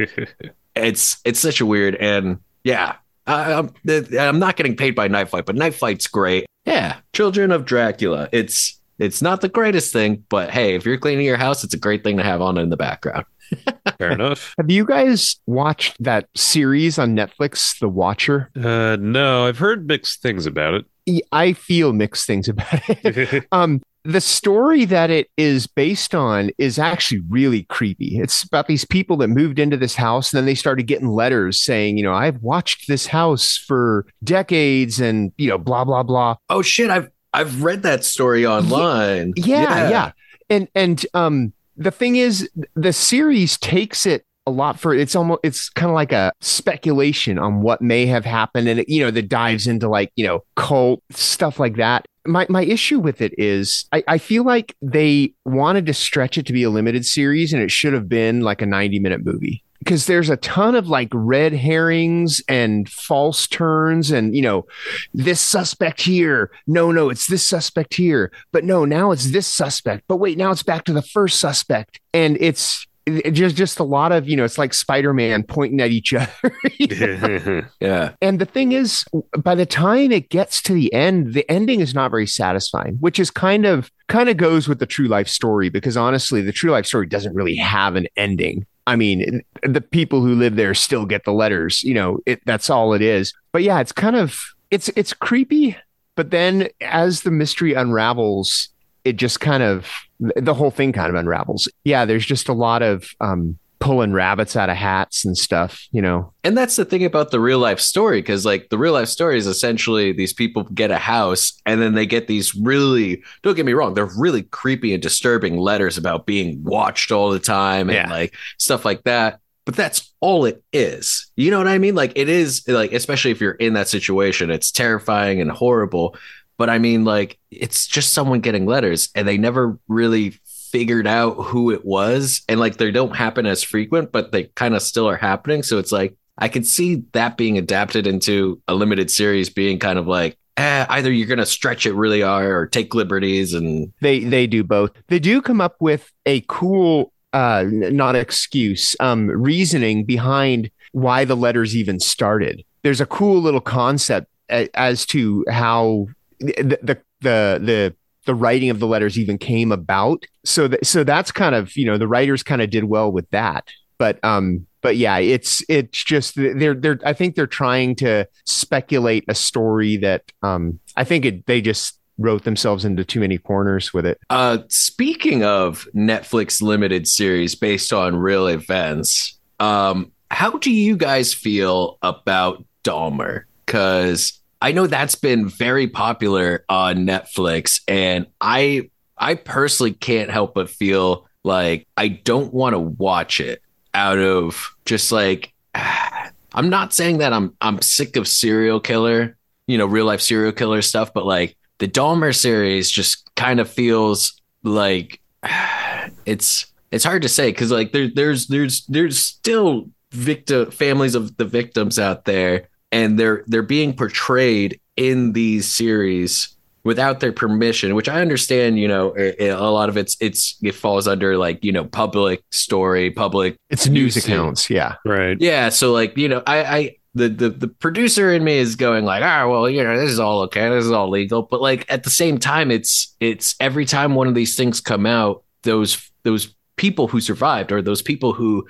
it's 0.75 1.17
it's 1.25 1.39
such 1.39 1.61
a 1.61 1.65
weird. 1.65 1.95
And 1.95 2.39
yeah, 2.63 2.97
I, 3.25 3.53
I'm 3.53 3.73
I'm 4.19 4.39
not 4.39 4.57
getting 4.57 4.75
paid 4.75 4.93
by 4.93 5.07
Night 5.07 5.29
Flight, 5.29 5.45
but 5.45 5.55
Night 5.55 5.73
Flight's 5.73 6.07
great. 6.07 6.45
Yeah, 6.65 6.97
Children 7.13 7.51
of 7.51 7.65
Dracula. 7.65 8.29
It's 8.31 8.79
it's 8.99 9.21
not 9.21 9.41
the 9.41 9.49
greatest 9.49 9.91
thing, 9.91 10.23
but 10.29 10.51
hey, 10.51 10.75
if 10.75 10.85
you're 10.85 10.97
cleaning 10.97 11.25
your 11.25 11.37
house, 11.37 11.63
it's 11.63 11.73
a 11.73 11.79
great 11.79 12.03
thing 12.03 12.17
to 12.17 12.23
have 12.23 12.41
on 12.41 12.57
in 12.57 12.69
the 12.69 12.77
background. 12.77 13.25
Fair 13.97 14.11
enough. 14.11 14.53
Have 14.57 14.69
you 14.69 14.85
guys 14.85 15.37
watched 15.45 16.01
that 16.01 16.27
series 16.35 16.97
on 16.97 17.15
Netflix, 17.15 17.77
The 17.79 17.89
Watcher? 17.89 18.49
Uh, 18.55 18.97
no, 18.99 19.47
I've 19.47 19.57
heard 19.57 19.87
mixed 19.87 20.21
things 20.21 20.45
about 20.45 20.85
it. 21.07 21.25
I 21.31 21.53
feel 21.53 21.93
mixed 21.93 22.25
things 22.25 22.47
about 22.47 22.81
it. 22.87 23.45
um, 23.51 23.81
the 24.05 24.21
story 24.21 24.85
that 24.85 25.09
it 25.09 25.29
is 25.37 25.65
based 25.65 26.13
on 26.13 26.51
is 26.57 26.77
actually 26.77 27.21
really 27.29 27.63
creepy. 27.63 28.19
It's 28.19 28.43
about 28.43 28.67
these 28.67 28.83
people 28.83 29.17
that 29.17 29.29
moved 29.29 29.59
into 29.59 29.77
this 29.77 29.95
house 29.95 30.31
and 30.31 30.37
then 30.37 30.45
they 30.45 30.55
started 30.55 30.83
getting 30.83 31.07
letters 31.07 31.63
saying, 31.63 31.97
you 31.97 32.03
know, 32.03 32.13
I've 32.13 32.41
watched 32.41 32.87
this 32.87 33.07
house 33.07 33.57
for 33.57 34.05
decades 34.23 34.99
and, 34.99 35.31
you 35.37 35.49
know, 35.49 35.57
blah 35.57 35.85
blah 35.85 36.03
blah. 36.03 36.35
Oh 36.49 36.61
shit, 36.61 36.89
I've 36.89 37.09
I've 37.33 37.63
read 37.63 37.83
that 37.83 38.03
story 38.03 38.45
online. 38.45 39.33
Yeah, 39.37 39.61
yeah. 39.61 39.89
yeah. 39.89 40.11
And 40.49 40.67
and 40.75 41.05
um 41.13 41.53
the 41.77 41.91
thing 41.91 42.17
is 42.17 42.49
the 42.75 42.93
series 42.93 43.57
takes 43.57 44.05
it 44.05 44.25
a 44.45 44.51
lot 44.51 44.77
for 44.77 44.93
it's 44.93 45.15
almost 45.15 45.39
it's 45.43 45.69
kind 45.69 45.89
of 45.89 45.95
like 45.95 46.11
a 46.11 46.33
speculation 46.41 47.39
on 47.39 47.61
what 47.61 47.81
may 47.81 48.05
have 48.05 48.25
happened 48.25 48.67
and 48.67 48.81
it, 48.81 48.89
you 48.89 49.01
know 49.01 49.09
that 49.09 49.29
dives 49.29 49.67
into 49.67 49.87
like 49.87 50.11
you 50.17 50.27
know 50.27 50.43
cult 50.57 51.01
stuff 51.11 51.59
like 51.59 51.77
that 51.77 52.05
my 52.25 52.45
my 52.49 52.63
issue 52.63 52.99
with 52.99 53.21
it 53.21 53.33
is 53.37 53.85
I, 53.91 54.03
I 54.07 54.17
feel 54.17 54.43
like 54.43 54.75
they 54.81 55.33
wanted 55.45 55.85
to 55.87 55.93
stretch 55.93 56.37
it 56.37 56.45
to 56.47 56.53
be 56.53 56.63
a 56.63 56.69
limited 56.69 57.05
series 57.05 57.53
and 57.53 57.61
it 57.61 57.71
should 57.71 57.93
have 57.93 58.07
been 58.07 58.41
like 58.41 58.61
a 58.61 58.65
90 58.65 58.99
minute 58.99 59.25
movie. 59.25 59.63
Because 59.79 60.05
there's 60.05 60.29
a 60.29 60.37
ton 60.37 60.75
of 60.75 60.87
like 60.87 61.09
red 61.11 61.51
herrings 61.51 62.41
and 62.47 62.87
false 62.87 63.47
turns 63.47 64.11
and 64.11 64.33
you 64.35 64.41
know 64.41 64.65
this 65.13 65.41
suspect 65.41 66.01
here. 66.01 66.51
No 66.67 66.91
no 66.91 67.09
it's 67.09 67.27
this 67.27 67.43
suspect 67.43 67.93
here. 67.93 68.31
But 68.51 68.63
no 68.63 68.85
now 68.85 69.11
it's 69.11 69.31
this 69.31 69.47
suspect. 69.47 70.05
But 70.07 70.17
wait 70.17 70.37
now 70.37 70.51
it's 70.51 70.63
back 70.63 70.85
to 70.85 70.93
the 70.93 71.01
first 71.01 71.39
suspect 71.39 71.99
and 72.13 72.37
it's 72.39 72.87
it 73.05 73.31
just 73.31 73.55
just 73.55 73.79
a 73.79 73.83
lot 73.83 74.11
of 74.11 74.27
you 74.27 74.37
know 74.37 74.43
it's 74.43 74.57
like 74.57 74.73
spider-man 74.73 75.43
pointing 75.43 75.81
at 75.81 75.91
each 75.91 76.13
other 76.13 77.69
yeah. 77.79 78.13
And 78.21 78.39
the 78.39 78.45
thing 78.45 78.71
is 78.71 79.05
by 79.37 79.55
the 79.55 79.65
time 79.65 80.11
it 80.11 80.29
gets 80.29 80.61
to 80.63 80.73
the 80.73 80.93
end 80.93 81.33
the 81.33 81.49
ending 81.49 81.79
is 81.79 81.93
not 81.93 82.11
very 82.11 82.27
satisfying 82.27 82.95
which 82.99 83.19
is 83.19 83.29
kind 83.29 83.65
of 83.65 83.91
kind 84.07 84.29
of 84.29 84.37
goes 84.37 84.67
with 84.67 84.79
the 84.79 84.85
true 84.85 85.07
life 85.07 85.27
story 85.27 85.69
because 85.69 85.97
honestly 85.97 86.41
the 86.41 86.51
true 86.51 86.71
life 86.71 86.85
story 86.85 87.07
doesn't 87.07 87.35
really 87.35 87.55
have 87.55 87.95
an 87.95 88.07
ending. 88.15 88.65
I 88.85 88.95
mean 88.95 89.41
the 89.61 89.81
people 89.81 90.21
who 90.21 90.35
live 90.35 90.55
there 90.55 90.73
still 90.73 91.05
get 91.05 91.25
the 91.25 91.33
letters 91.33 91.83
you 91.83 91.93
know 91.93 92.19
it, 92.25 92.41
that's 92.45 92.69
all 92.69 92.93
it 92.93 93.01
is. 93.01 93.33
But 93.51 93.63
yeah 93.63 93.79
it's 93.79 93.91
kind 93.91 94.15
of 94.15 94.39
it's 94.71 94.89
it's 94.95 95.13
creepy 95.13 95.77
but 96.15 96.31
then 96.31 96.69
as 96.81 97.21
the 97.21 97.31
mystery 97.31 97.73
unravels 97.73 98.69
it 99.05 99.17
just 99.17 99.39
kind 99.39 99.63
of 99.63 99.89
the 100.19 100.53
whole 100.53 100.71
thing 100.71 100.91
kind 100.93 101.09
of 101.09 101.15
unravels. 101.15 101.67
Yeah, 101.83 102.05
there's 102.05 102.25
just 102.25 102.47
a 102.47 102.53
lot 102.53 102.81
of 102.81 103.09
um, 103.19 103.57
pulling 103.79 104.13
rabbits 104.13 104.55
out 104.55 104.69
of 104.69 104.77
hats 104.77 105.25
and 105.25 105.37
stuff, 105.37 105.87
you 105.91 106.01
know. 106.01 106.31
And 106.45 106.57
that's 106.57 106.77
the 106.77 106.85
thing 106.85 107.03
about 107.03 107.31
the 107.31 107.39
real 107.41 107.59
life 107.59 107.81
story, 107.81 108.21
because 108.21 108.45
like 108.45 108.69
the 108.69 108.77
real 108.77 108.93
life 108.93 109.09
story 109.09 109.37
is 109.37 109.45
essentially 109.45 110.13
these 110.13 110.31
people 110.31 110.63
get 110.63 110.89
a 110.89 110.97
house 110.97 111.59
and 111.65 111.81
then 111.81 111.93
they 111.93 112.05
get 112.05 112.27
these 112.27 112.55
really, 112.55 113.21
don't 113.41 113.55
get 113.55 113.65
me 113.65 113.73
wrong, 113.73 113.93
they're 113.93 114.09
really 114.17 114.43
creepy 114.43 114.93
and 114.93 115.03
disturbing 115.03 115.57
letters 115.57 115.97
about 115.97 116.25
being 116.25 116.63
watched 116.63 117.11
all 117.11 117.29
the 117.29 117.39
time 117.39 117.89
and 117.89 118.09
yeah. 118.09 118.09
like 118.09 118.33
stuff 118.57 118.85
like 118.85 119.03
that. 119.03 119.41
but 119.65 119.75
that's 119.75 120.13
all 120.19 120.45
it 120.45 120.63
is. 120.73 121.31
You 121.35 121.51
know 121.51 121.57
what 121.57 121.67
I 121.67 121.77
mean? 121.77 121.95
Like 121.95 122.13
it 122.15 122.29
is 122.29 122.63
like 122.67 122.91
especially 122.91 123.31
if 123.31 123.41
you're 123.41 123.51
in 123.53 123.73
that 123.73 123.87
situation, 123.87 124.51
it's 124.51 124.71
terrifying 124.71 125.41
and 125.41 125.51
horrible. 125.51 126.15
But 126.63 126.69
I 126.69 126.79
mean, 126.79 127.03
like 127.03 127.37
it's 127.51 127.87
just 127.87 128.13
someone 128.13 128.39
getting 128.39 128.65
letters, 128.65 129.09
and 129.15 129.27
they 129.27 129.37
never 129.37 129.77
really 129.89 130.39
figured 130.45 131.05
out 131.05 131.33
who 131.33 131.71
it 131.71 131.83
was, 131.83 132.41
and 132.47 132.57
like 132.57 132.77
they 132.77 132.89
don't 132.89 133.13
happen 133.13 133.45
as 133.45 133.61
frequent, 133.61 134.13
but 134.13 134.31
they 134.31 134.45
kind 134.55 134.73
of 134.73 134.81
still 134.81 135.09
are 135.09 135.17
happening. 135.17 135.61
So 135.61 135.77
it's 135.77 135.91
like 135.91 136.15
I 136.37 136.47
can 136.47 136.63
see 136.63 137.03
that 137.11 137.35
being 137.35 137.57
adapted 137.57 138.07
into 138.07 138.61
a 138.69 138.75
limited 138.75 139.11
series, 139.11 139.49
being 139.49 139.77
kind 139.77 139.99
of 139.99 140.07
like 140.07 140.37
eh, 140.55 140.85
either 140.87 141.11
you're 141.11 141.27
going 141.27 141.37
to 141.39 141.45
stretch 141.45 141.85
it 141.85 141.95
really 141.95 142.21
hard 142.21 142.45
or 142.45 142.65
take 142.65 142.95
liberties, 142.95 143.53
and 143.53 143.91
They 143.99 144.19
they 144.19 144.47
do 144.47 144.63
both. 144.63 144.91
They 145.09 145.19
do 145.19 145.41
come 145.41 145.59
up 145.59 145.75
with 145.81 146.13
a 146.25 146.45
cool 146.47 147.11
uh 147.33 147.65
not 147.67 148.15
excuse, 148.15 148.95
um 149.01 149.27
reasoning 149.27 150.05
behind 150.05 150.71
why 150.93 151.25
the 151.25 151.35
letters 151.35 151.75
even 151.75 151.99
started. 151.99 152.63
There's 152.83 153.01
a 153.01 153.05
cool 153.05 153.41
little 153.41 153.59
concept 153.59 154.29
as 154.49 155.05
to 155.07 155.43
how 155.49 156.07
the 156.43 156.79
the 156.81 157.01
the 157.21 157.95
the, 158.25 158.35
writing 158.35 158.69
of 158.69 158.79
the 158.79 158.87
letters 158.87 159.17
even 159.17 159.37
came 159.37 159.71
about. 159.71 160.25
So 160.45 160.67
that 160.67 160.85
so 160.85 161.03
that's 161.03 161.31
kind 161.31 161.55
of, 161.55 161.75
you 161.75 161.85
know, 161.85 161.97
the 161.97 162.07
writers 162.07 162.43
kind 162.43 162.61
of 162.61 162.69
did 162.69 162.85
well 162.85 163.11
with 163.11 163.29
that. 163.31 163.67
But 163.97 164.23
um 164.23 164.67
but 164.81 164.97
yeah, 164.97 165.17
it's 165.17 165.63
it's 165.69 166.03
just 166.03 166.35
they're 166.35 166.73
they're 166.73 166.99
I 167.05 167.13
think 167.13 167.35
they're 167.35 167.47
trying 167.47 167.95
to 167.97 168.27
speculate 168.45 169.25
a 169.27 169.35
story 169.35 169.97
that 169.97 170.31
um 170.41 170.79
I 170.95 171.03
think 171.03 171.25
it 171.25 171.45
they 171.45 171.61
just 171.61 171.99
wrote 172.17 172.43
themselves 172.43 172.85
into 172.85 173.03
too 173.03 173.19
many 173.19 173.37
corners 173.37 173.93
with 173.93 174.05
it. 174.05 174.19
Uh, 174.29 174.59
speaking 174.69 175.43
of 175.43 175.87
Netflix 175.95 176.61
limited 176.61 177.07
series 177.07 177.55
based 177.55 177.91
on 177.91 178.15
real 178.15 178.47
events, 178.47 179.37
um, 179.59 180.11
how 180.29 180.51
do 180.51 180.71
you 180.71 180.95
guys 180.95 181.33
feel 181.33 181.97
about 182.01 182.63
Dahmer? 182.83 183.43
Because 183.65 184.39
I 184.63 184.71
know 184.71 184.87
that's 184.87 185.15
been 185.15 185.49
very 185.49 185.87
popular 185.87 186.63
on 186.69 187.05
Netflix, 187.05 187.81
and 187.85 188.27
I 188.39 188.89
I 189.17 189.35
personally 189.35 189.91
can't 189.91 190.31
help 190.31 190.53
but 190.53 190.69
feel 190.69 191.27
like 191.43 191.85
I 191.97 192.07
don't 192.07 192.53
want 192.53 192.71
to 192.71 192.79
watch 192.79 193.41
it 193.41 193.61
out 193.93 194.19
of 194.19 194.73
just 194.85 195.11
like 195.11 195.53
I'm 195.75 196.69
not 196.69 196.93
saying 196.93 197.17
that 197.17 197.33
I'm 197.33 197.57
I'm 197.59 197.81
sick 197.81 198.15
of 198.15 198.25
serial 198.25 198.79
killer, 198.79 199.35
you 199.67 199.77
know, 199.77 199.85
real 199.85 200.05
life 200.05 200.21
serial 200.21 200.53
killer 200.53 200.81
stuff, 200.81 201.13
but 201.13 201.25
like 201.25 201.57
the 201.79 201.87
Dahmer 201.89 202.33
series 202.33 202.89
just 202.89 203.29
kind 203.35 203.59
of 203.59 203.69
feels 203.69 204.41
like 204.63 205.19
it's 206.25 206.67
it's 206.89 207.03
hard 207.03 207.23
to 207.23 207.29
say 207.29 207.51
because 207.51 207.69
like 207.69 207.91
there, 207.91 208.07
there's 208.15 208.47
there's 208.47 208.85
there's 208.85 209.19
still 209.19 209.89
victim 210.11 210.71
families 210.71 211.15
of 211.15 211.35
the 211.35 211.43
victims 211.43 211.99
out 211.99 212.23
there 212.23 212.69
and 212.93 213.19
they're 213.19 213.43
they're 213.47 213.61
being 213.63 213.93
portrayed 213.93 214.79
in 214.95 215.33
these 215.33 215.67
series 215.67 216.55
without 216.83 217.19
their 217.19 217.31
permission 217.31 217.95
which 217.95 218.07
i 218.07 218.21
understand 218.21 218.77
you 218.77 218.87
know 218.87 219.13
a, 219.17 219.49
a 219.49 219.71
lot 219.71 219.89
of 219.89 219.97
it's 219.97 220.15
it's 220.21 220.57
it 220.61 220.75
falls 220.75 221.07
under 221.07 221.37
like 221.37 221.63
you 221.63 221.71
know 221.71 221.83
public 221.83 222.41
story 222.51 223.09
public 223.09 223.57
It's 223.69 223.87
news 223.87 224.15
News 224.15 224.25
accounts, 224.25 224.69
yeah. 224.69 224.95
Right. 225.05 225.37
yeah 225.39 225.69
so 225.69 225.91
like 225.91 226.17
you 226.17 226.29
know 226.29 226.43
i 226.45 226.63
i 226.63 226.95
the, 227.15 227.29
the 227.29 227.49
the 227.49 227.67
producer 227.67 228.33
in 228.33 228.43
me 228.43 228.57
is 228.57 228.75
going 228.75 229.05
like 229.05 229.23
ah 229.23 229.47
well 229.47 229.69
you 229.69 229.83
know 229.83 229.99
this 229.99 230.09
is 230.09 230.19
all 230.19 230.41
okay 230.41 230.69
this 230.69 230.85
is 230.85 230.91
all 230.91 231.09
legal 231.09 231.43
but 231.43 231.61
like 231.61 231.85
at 231.91 232.03
the 232.03 232.09
same 232.09 232.37
time 232.37 232.71
it's 232.71 233.15
it's 233.19 233.55
every 233.59 233.85
time 233.85 234.15
one 234.15 234.27
of 234.27 234.35
these 234.35 234.55
things 234.55 234.81
come 234.81 235.05
out 235.05 235.43
those 235.61 236.11
those 236.23 236.55
people 236.75 237.07
who 237.07 237.21
survived 237.21 237.71
or 237.71 237.81
those 237.81 238.01
people 238.01 238.33
who 238.33 238.67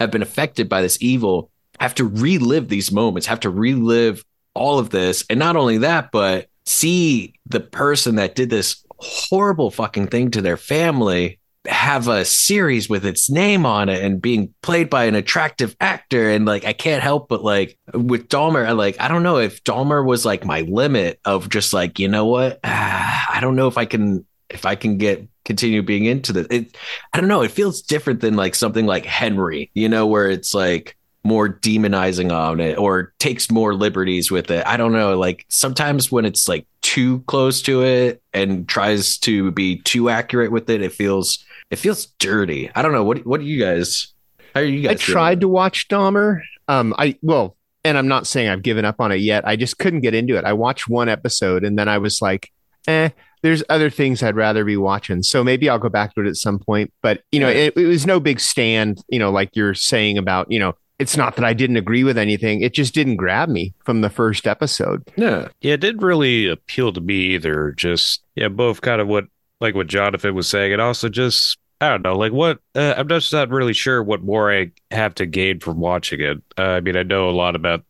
have 0.00 0.10
been 0.10 0.22
affected 0.22 0.68
by 0.68 0.80
this 0.80 0.98
evil 1.02 1.50
have 1.80 1.94
to 1.94 2.04
relive 2.04 2.68
these 2.68 2.92
moments 2.92 3.26
have 3.26 3.40
to 3.40 3.50
relive 3.50 4.24
all 4.54 4.78
of 4.78 4.90
this. 4.90 5.24
And 5.30 5.38
not 5.38 5.56
only 5.56 5.78
that 5.78 6.10
but 6.12 6.48
see 6.66 7.34
the 7.46 7.60
person 7.60 8.16
that 8.16 8.34
did 8.34 8.50
this 8.50 8.84
horrible 8.98 9.70
fucking 9.70 10.08
thing 10.08 10.30
to 10.30 10.42
their 10.42 10.56
family 10.56 11.38
have 11.66 12.08
a 12.08 12.24
series 12.24 12.88
with 12.88 13.06
its 13.06 13.30
name 13.30 13.64
on 13.64 13.88
it 13.88 14.02
and 14.02 14.20
being 14.20 14.52
played 14.62 14.90
by 14.90 15.04
an 15.04 15.14
attractive 15.14 15.76
actor. 15.80 16.30
And 16.30 16.44
like 16.44 16.64
I 16.64 16.72
can't 16.72 17.02
help 17.02 17.28
but 17.28 17.44
like 17.44 17.78
with 17.94 18.28
Dahmer 18.28 18.66
I 18.66 18.72
like 18.72 19.00
I 19.00 19.08
don't 19.08 19.22
know 19.22 19.38
if 19.38 19.62
Dahmer 19.64 20.04
was 20.04 20.24
like 20.24 20.44
my 20.44 20.62
limit 20.62 21.20
of 21.24 21.48
just 21.48 21.72
like 21.72 21.98
you 21.98 22.08
know 22.08 22.26
what? 22.26 22.60
I 22.64 23.38
don't 23.40 23.56
know 23.56 23.68
if 23.68 23.78
I 23.78 23.84
can 23.84 24.26
if 24.50 24.66
I 24.66 24.74
can 24.74 24.98
get 24.98 25.26
continue 25.44 25.82
being 25.82 26.04
into 26.04 26.32
this. 26.32 26.46
It 26.50 26.76
I 27.12 27.20
don't 27.20 27.28
know. 27.28 27.42
It 27.42 27.50
feels 27.50 27.82
different 27.82 28.20
than 28.20 28.36
like 28.36 28.54
something 28.54 28.86
like 28.86 29.06
Henry 29.06 29.70
you 29.74 29.88
know 29.88 30.06
where 30.06 30.30
it's 30.30 30.54
like 30.54 30.96
more 31.24 31.48
demonizing 31.48 32.32
on 32.32 32.60
it 32.60 32.78
or 32.78 33.12
takes 33.18 33.50
more 33.50 33.74
liberties 33.74 34.30
with 34.30 34.50
it. 34.50 34.66
I 34.66 34.76
don't 34.76 34.92
know. 34.92 35.16
Like 35.18 35.44
sometimes 35.48 36.10
when 36.10 36.24
it's 36.24 36.48
like 36.48 36.66
too 36.80 37.20
close 37.20 37.62
to 37.62 37.84
it 37.84 38.22
and 38.32 38.68
tries 38.68 39.18
to 39.18 39.50
be 39.52 39.76
too 39.82 40.08
accurate 40.10 40.50
with 40.50 40.68
it, 40.68 40.82
it 40.82 40.92
feels 40.92 41.44
it 41.70 41.76
feels 41.76 42.06
dirty. 42.18 42.70
I 42.74 42.82
don't 42.82 42.92
know. 42.92 43.04
What 43.04 43.24
what 43.26 43.40
do 43.40 43.46
you 43.46 43.60
guys? 43.60 44.12
How 44.54 44.60
are 44.60 44.64
you 44.64 44.82
guys? 44.82 44.92
I 44.92 44.94
tried 44.96 45.40
to 45.40 45.48
watch 45.48 45.88
Dahmer. 45.88 46.42
Um, 46.68 46.94
I 46.98 47.16
well, 47.22 47.56
and 47.84 47.96
I'm 47.96 48.08
not 48.08 48.26
saying 48.26 48.48
I've 48.48 48.62
given 48.62 48.84
up 48.84 49.00
on 49.00 49.12
it 49.12 49.16
yet. 49.16 49.46
I 49.46 49.56
just 49.56 49.78
couldn't 49.78 50.00
get 50.00 50.14
into 50.14 50.36
it. 50.36 50.44
I 50.44 50.52
watched 50.52 50.88
one 50.88 51.08
episode 51.08 51.64
and 51.64 51.78
then 51.78 51.88
I 51.88 51.98
was 51.98 52.20
like, 52.20 52.50
eh, 52.86 53.10
there's 53.42 53.62
other 53.68 53.90
things 53.90 54.22
I'd 54.22 54.36
rather 54.36 54.64
be 54.64 54.76
watching. 54.76 55.22
So 55.22 55.42
maybe 55.42 55.68
I'll 55.68 55.78
go 55.78 55.88
back 55.88 56.14
to 56.14 56.20
it 56.20 56.28
at 56.28 56.36
some 56.36 56.58
point. 56.58 56.92
But 57.02 57.22
you 57.32 57.40
know, 57.40 57.48
it, 57.48 57.76
it 57.76 57.86
was 57.86 58.06
no 58.06 58.20
big 58.20 58.40
stand, 58.40 59.02
you 59.08 59.18
know, 59.18 59.30
like 59.30 59.50
you're 59.54 59.74
saying 59.74 60.18
about, 60.18 60.50
you 60.50 60.58
know, 60.58 60.74
it's 60.98 61.16
not 61.16 61.36
that 61.36 61.44
I 61.44 61.52
didn't 61.52 61.76
agree 61.76 62.04
with 62.04 62.18
anything. 62.18 62.60
It 62.60 62.74
just 62.74 62.94
didn't 62.94 63.16
grab 63.16 63.48
me 63.48 63.74
from 63.84 64.00
the 64.00 64.10
first 64.10 64.46
episode. 64.46 65.10
Yeah. 65.16 65.48
Yeah, 65.60 65.74
it 65.74 65.80
didn't 65.80 66.02
really 66.02 66.48
appeal 66.48 66.92
to 66.92 67.00
me 67.00 67.34
either. 67.34 67.72
Just 67.72 68.22
yeah, 68.34 68.48
both 68.48 68.80
kind 68.80 69.00
of 69.00 69.08
what 69.08 69.24
like 69.60 69.74
what 69.74 69.86
Jonathan 69.86 70.34
was 70.34 70.48
saying, 70.48 70.72
and 70.72 70.82
also 70.82 71.08
just 71.08 71.58
I 71.80 71.88
don't 71.88 72.02
know, 72.02 72.16
like 72.16 72.32
what 72.32 72.60
uh, 72.74 72.94
I'm 72.96 73.08
just 73.08 73.32
not 73.32 73.48
really 73.50 73.72
sure 73.72 74.02
what 74.02 74.22
more 74.22 74.52
I 74.52 74.70
have 74.90 75.14
to 75.16 75.26
gain 75.26 75.60
from 75.60 75.80
watching 75.80 76.20
it. 76.20 76.38
Uh, 76.58 76.62
I 76.62 76.80
mean, 76.80 76.96
I 76.96 77.02
know 77.02 77.28
a 77.28 77.32
lot 77.32 77.56
about 77.56 77.84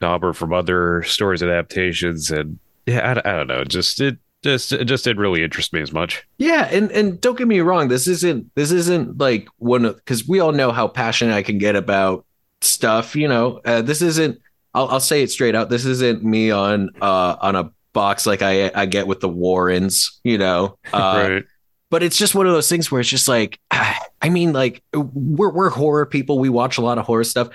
Dahmer 0.00 0.34
from 0.34 0.52
other 0.52 1.02
stories 1.02 1.42
and 1.42 1.50
adaptations, 1.50 2.30
and 2.30 2.58
yeah, 2.86 3.20
I, 3.24 3.30
I 3.30 3.36
don't 3.36 3.48
know, 3.48 3.64
just 3.64 4.00
it 4.00 4.18
just 4.42 4.72
it 4.72 4.84
just 4.84 5.04
didn't 5.04 5.20
really 5.20 5.42
interest 5.42 5.72
me 5.72 5.80
as 5.80 5.92
much. 5.92 6.26
Yeah, 6.38 6.68
and 6.70 6.90
and 6.92 7.20
don't 7.20 7.36
get 7.36 7.48
me 7.48 7.60
wrong, 7.60 7.88
this 7.88 8.06
isn't 8.06 8.54
this 8.54 8.70
isn't 8.70 9.18
like 9.18 9.48
one 9.58 9.84
of 9.84 9.96
because 9.96 10.28
we 10.28 10.40
all 10.40 10.52
know 10.52 10.70
how 10.70 10.86
passionate 10.86 11.34
I 11.34 11.42
can 11.42 11.58
get 11.58 11.76
about 11.76 12.25
stuff. 12.66 13.16
You 13.16 13.28
know, 13.28 13.60
uh, 13.64 13.82
this 13.82 14.02
isn't. 14.02 14.40
I'll, 14.74 14.88
I'll 14.88 15.00
say 15.00 15.22
it 15.22 15.30
straight 15.30 15.54
out. 15.54 15.70
This 15.70 15.84
isn't 15.84 16.22
me 16.22 16.50
on 16.50 16.90
uh 17.00 17.36
on 17.40 17.56
a 17.56 17.70
box 17.92 18.26
like 18.26 18.42
I 18.42 18.70
I 18.74 18.86
get 18.86 19.06
with 19.06 19.20
the 19.20 19.28
Warrens. 19.28 20.20
You 20.22 20.38
know, 20.38 20.78
uh, 20.92 21.28
right. 21.28 21.44
but 21.90 22.02
it's 22.02 22.18
just 22.18 22.34
one 22.34 22.46
of 22.46 22.52
those 22.52 22.68
things 22.68 22.90
where 22.90 23.00
it's 23.00 23.10
just 23.10 23.28
like 23.28 23.58
I 23.70 24.28
mean, 24.28 24.52
like 24.52 24.82
we're 24.92 25.50
we're 25.50 25.70
horror 25.70 26.06
people. 26.06 26.38
We 26.38 26.48
watch 26.48 26.78
a 26.78 26.82
lot 26.82 26.98
of 26.98 27.06
horror 27.06 27.24
stuff. 27.24 27.48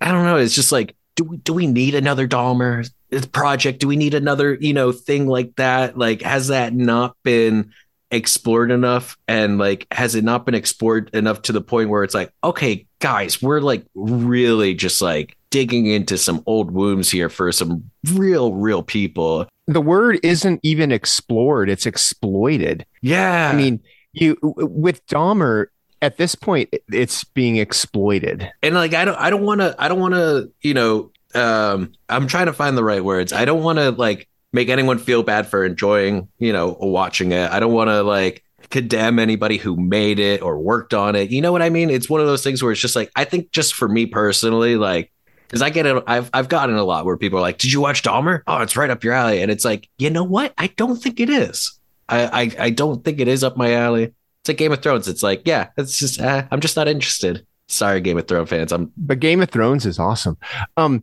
I 0.00 0.12
don't 0.12 0.24
know. 0.24 0.36
It's 0.36 0.54
just 0.54 0.72
like 0.72 0.96
do 1.16 1.24
we 1.24 1.36
do 1.38 1.52
we 1.52 1.66
need 1.66 1.94
another 1.94 2.26
Dahmer 2.26 2.88
project? 3.32 3.80
Do 3.80 3.88
we 3.88 3.96
need 3.96 4.14
another 4.14 4.54
you 4.54 4.72
know 4.72 4.92
thing 4.92 5.26
like 5.26 5.56
that? 5.56 5.96
Like 5.96 6.22
has 6.22 6.48
that 6.48 6.74
not 6.74 7.16
been 7.22 7.72
explored 8.10 8.70
enough 8.70 9.16
and 9.26 9.58
like 9.58 9.86
has 9.90 10.14
it 10.14 10.22
not 10.22 10.46
been 10.46 10.54
explored 10.54 11.10
enough 11.14 11.42
to 11.42 11.52
the 11.52 11.60
point 11.60 11.88
where 11.88 12.04
it's 12.04 12.14
like 12.14 12.32
okay 12.44 12.86
guys 13.04 13.42
we're 13.42 13.60
like 13.60 13.84
really 13.94 14.72
just 14.74 15.02
like 15.02 15.36
digging 15.50 15.84
into 15.86 16.16
some 16.16 16.42
old 16.46 16.70
wounds 16.70 17.10
here 17.10 17.28
for 17.28 17.52
some 17.52 17.90
real 18.14 18.54
real 18.54 18.82
people 18.82 19.46
The 19.66 19.80
word 19.80 20.18
isn't 20.22 20.60
even 20.62 20.90
explored, 20.90 21.68
it's 21.68 21.86
exploited. 21.86 22.84
yeah 23.02 23.50
I 23.52 23.56
mean, 23.56 23.80
you 24.14 24.36
with 24.42 25.04
Dahmer 25.06 25.66
at 26.02 26.16
this 26.16 26.34
point, 26.34 26.68
it's 26.92 27.24
being 27.24 27.56
exploited. 27.56 28.50
and 28.62 28.74
like 28.74 28.94
i 28.94 29.04
don't 29.04 29.18
i 29.18 29.28
don't 29.30 29.42
want 29.42 29.60
to 29.60 29.74
i 29.78 29.88
don't 29.88 30.00
want 30.00 30.14
to 30.14 30.50
you 30.62 30.72
know 30.74 31.10
um 31.34 31.92
i'm 32.08 32.26
trying 32.26 32.46
to 32.46 32.52
find 32.52 32.76
the 32.76 32.84
right 32.84 33.02
words 33.04 33.32
i 33.32 33.44
don't 33.44 33.62
want 33.62 33.78
to 33.78 33.90
like 33.90 34.28
make 34.52 34.68
anyone 34.68 34.98
feel 34.98 35.22
bad 35.24 35.46
for 35.48 35.64
enjoying 35.64 36.28
you 36.38 36.52
know 36.52 36.76
watching 36.80 37.32
it 37.32 37.50
i 37.50 37.58
don't 37.58 37.72
want 37.72 37.88
to 37.90 38.02
like 38.02 38.43
condemn 38.70 39.18
anybody 39.18 39.56
who 39.56 39.76
made 39.76 40.18
it 40.18 40.42
or 40.42 40.58
worked 40.58 40.94
on 40.94 41.14
it. 41.16 41.30
You 41.30 41.40
know 41.40 41.52
what 41.52 41.62
i 41.62 41.70
mean? 41.70 41.90
It's 41.90 42.08
one 42.08 42.20
of 42.20 42.26
those 42.26 42.42
things 42.42 42.62
where 42.62 42.72
it's 42.72 42.80
just 42.80 42.96
like 42.96 43.10
i 43.16 43.24
think 43.24 43.50
just 43.50 43.74
for 43.74 43.88
me 43.88 44.06
personally 44.06 44.76
like 44.76 45.12
because 45.46 45.62
i 45.62 45.70
get 45.70 45.86
it 45.86 46.02
I've, 46.06 46.30
I've 46.32 46.48
gotten 46.48 46.76
a 46.76 46.84
lot 46.84 47.04
where 47.04 47.16
people 47.16 47.38
are 47.38 47.42
like 47.42 47.58
did 47.58 47.72
you 47.72 47.80
watch 47.80 48.02
dahmer? 48.02 48.42
Oh 48.46 48.60
it's 48.62 48.76
right 48.76 48.90
up 48.90 49.04
your 49.04 49.14
alley. 49.14 49.42
And 49.42 49.50
it's 49.50 49.64
like 49.64 49.88
you 49.98 50.10
know 50.10 50.24
what? 50.24 50.52
I 50.58 50.68
don't 50.68 50.96
think 50.96 51.20
it 51.20 51.30
is. 51.30 51.78
I 52.08 52.26
i, 52.26 52.66
I 52.66 52.70
don't 52.70 53.04
think 53.04 53.20
it 53.20 53.28
is 53.28 53.44
up 53.44 53.56
my 53.56 53.74
alley. 53.74 54.04
It's 54.04 54.48
like 54.48 54.58
game 54.58 54.72
of 54.72 54.82
thrones. 54.82 55.08
It's 55.08 55.22
like 55.22 55.42
yeah 55.44 55.68
it's 55.76 55.98
just 55.98 56.20
uh, 56.20 56.46
i'm 56.50 56.60
just 56.60 56.76
not 56.76 56.88
interested. 56.88 57.46
Sorry 57.68 58.00
game 58.00 58.18
of 58.18 58.28
thrones 58.28 58.50
fans. 58.50 58.72
I'm 58.72 58.92
But 58.96 59.20
Game 59.20 59.40
of 59.40 59.50
Thrones 59.50 59.86
is 59.86 59.98
awesome. 59.98 60.36
Um, 60.76 61.02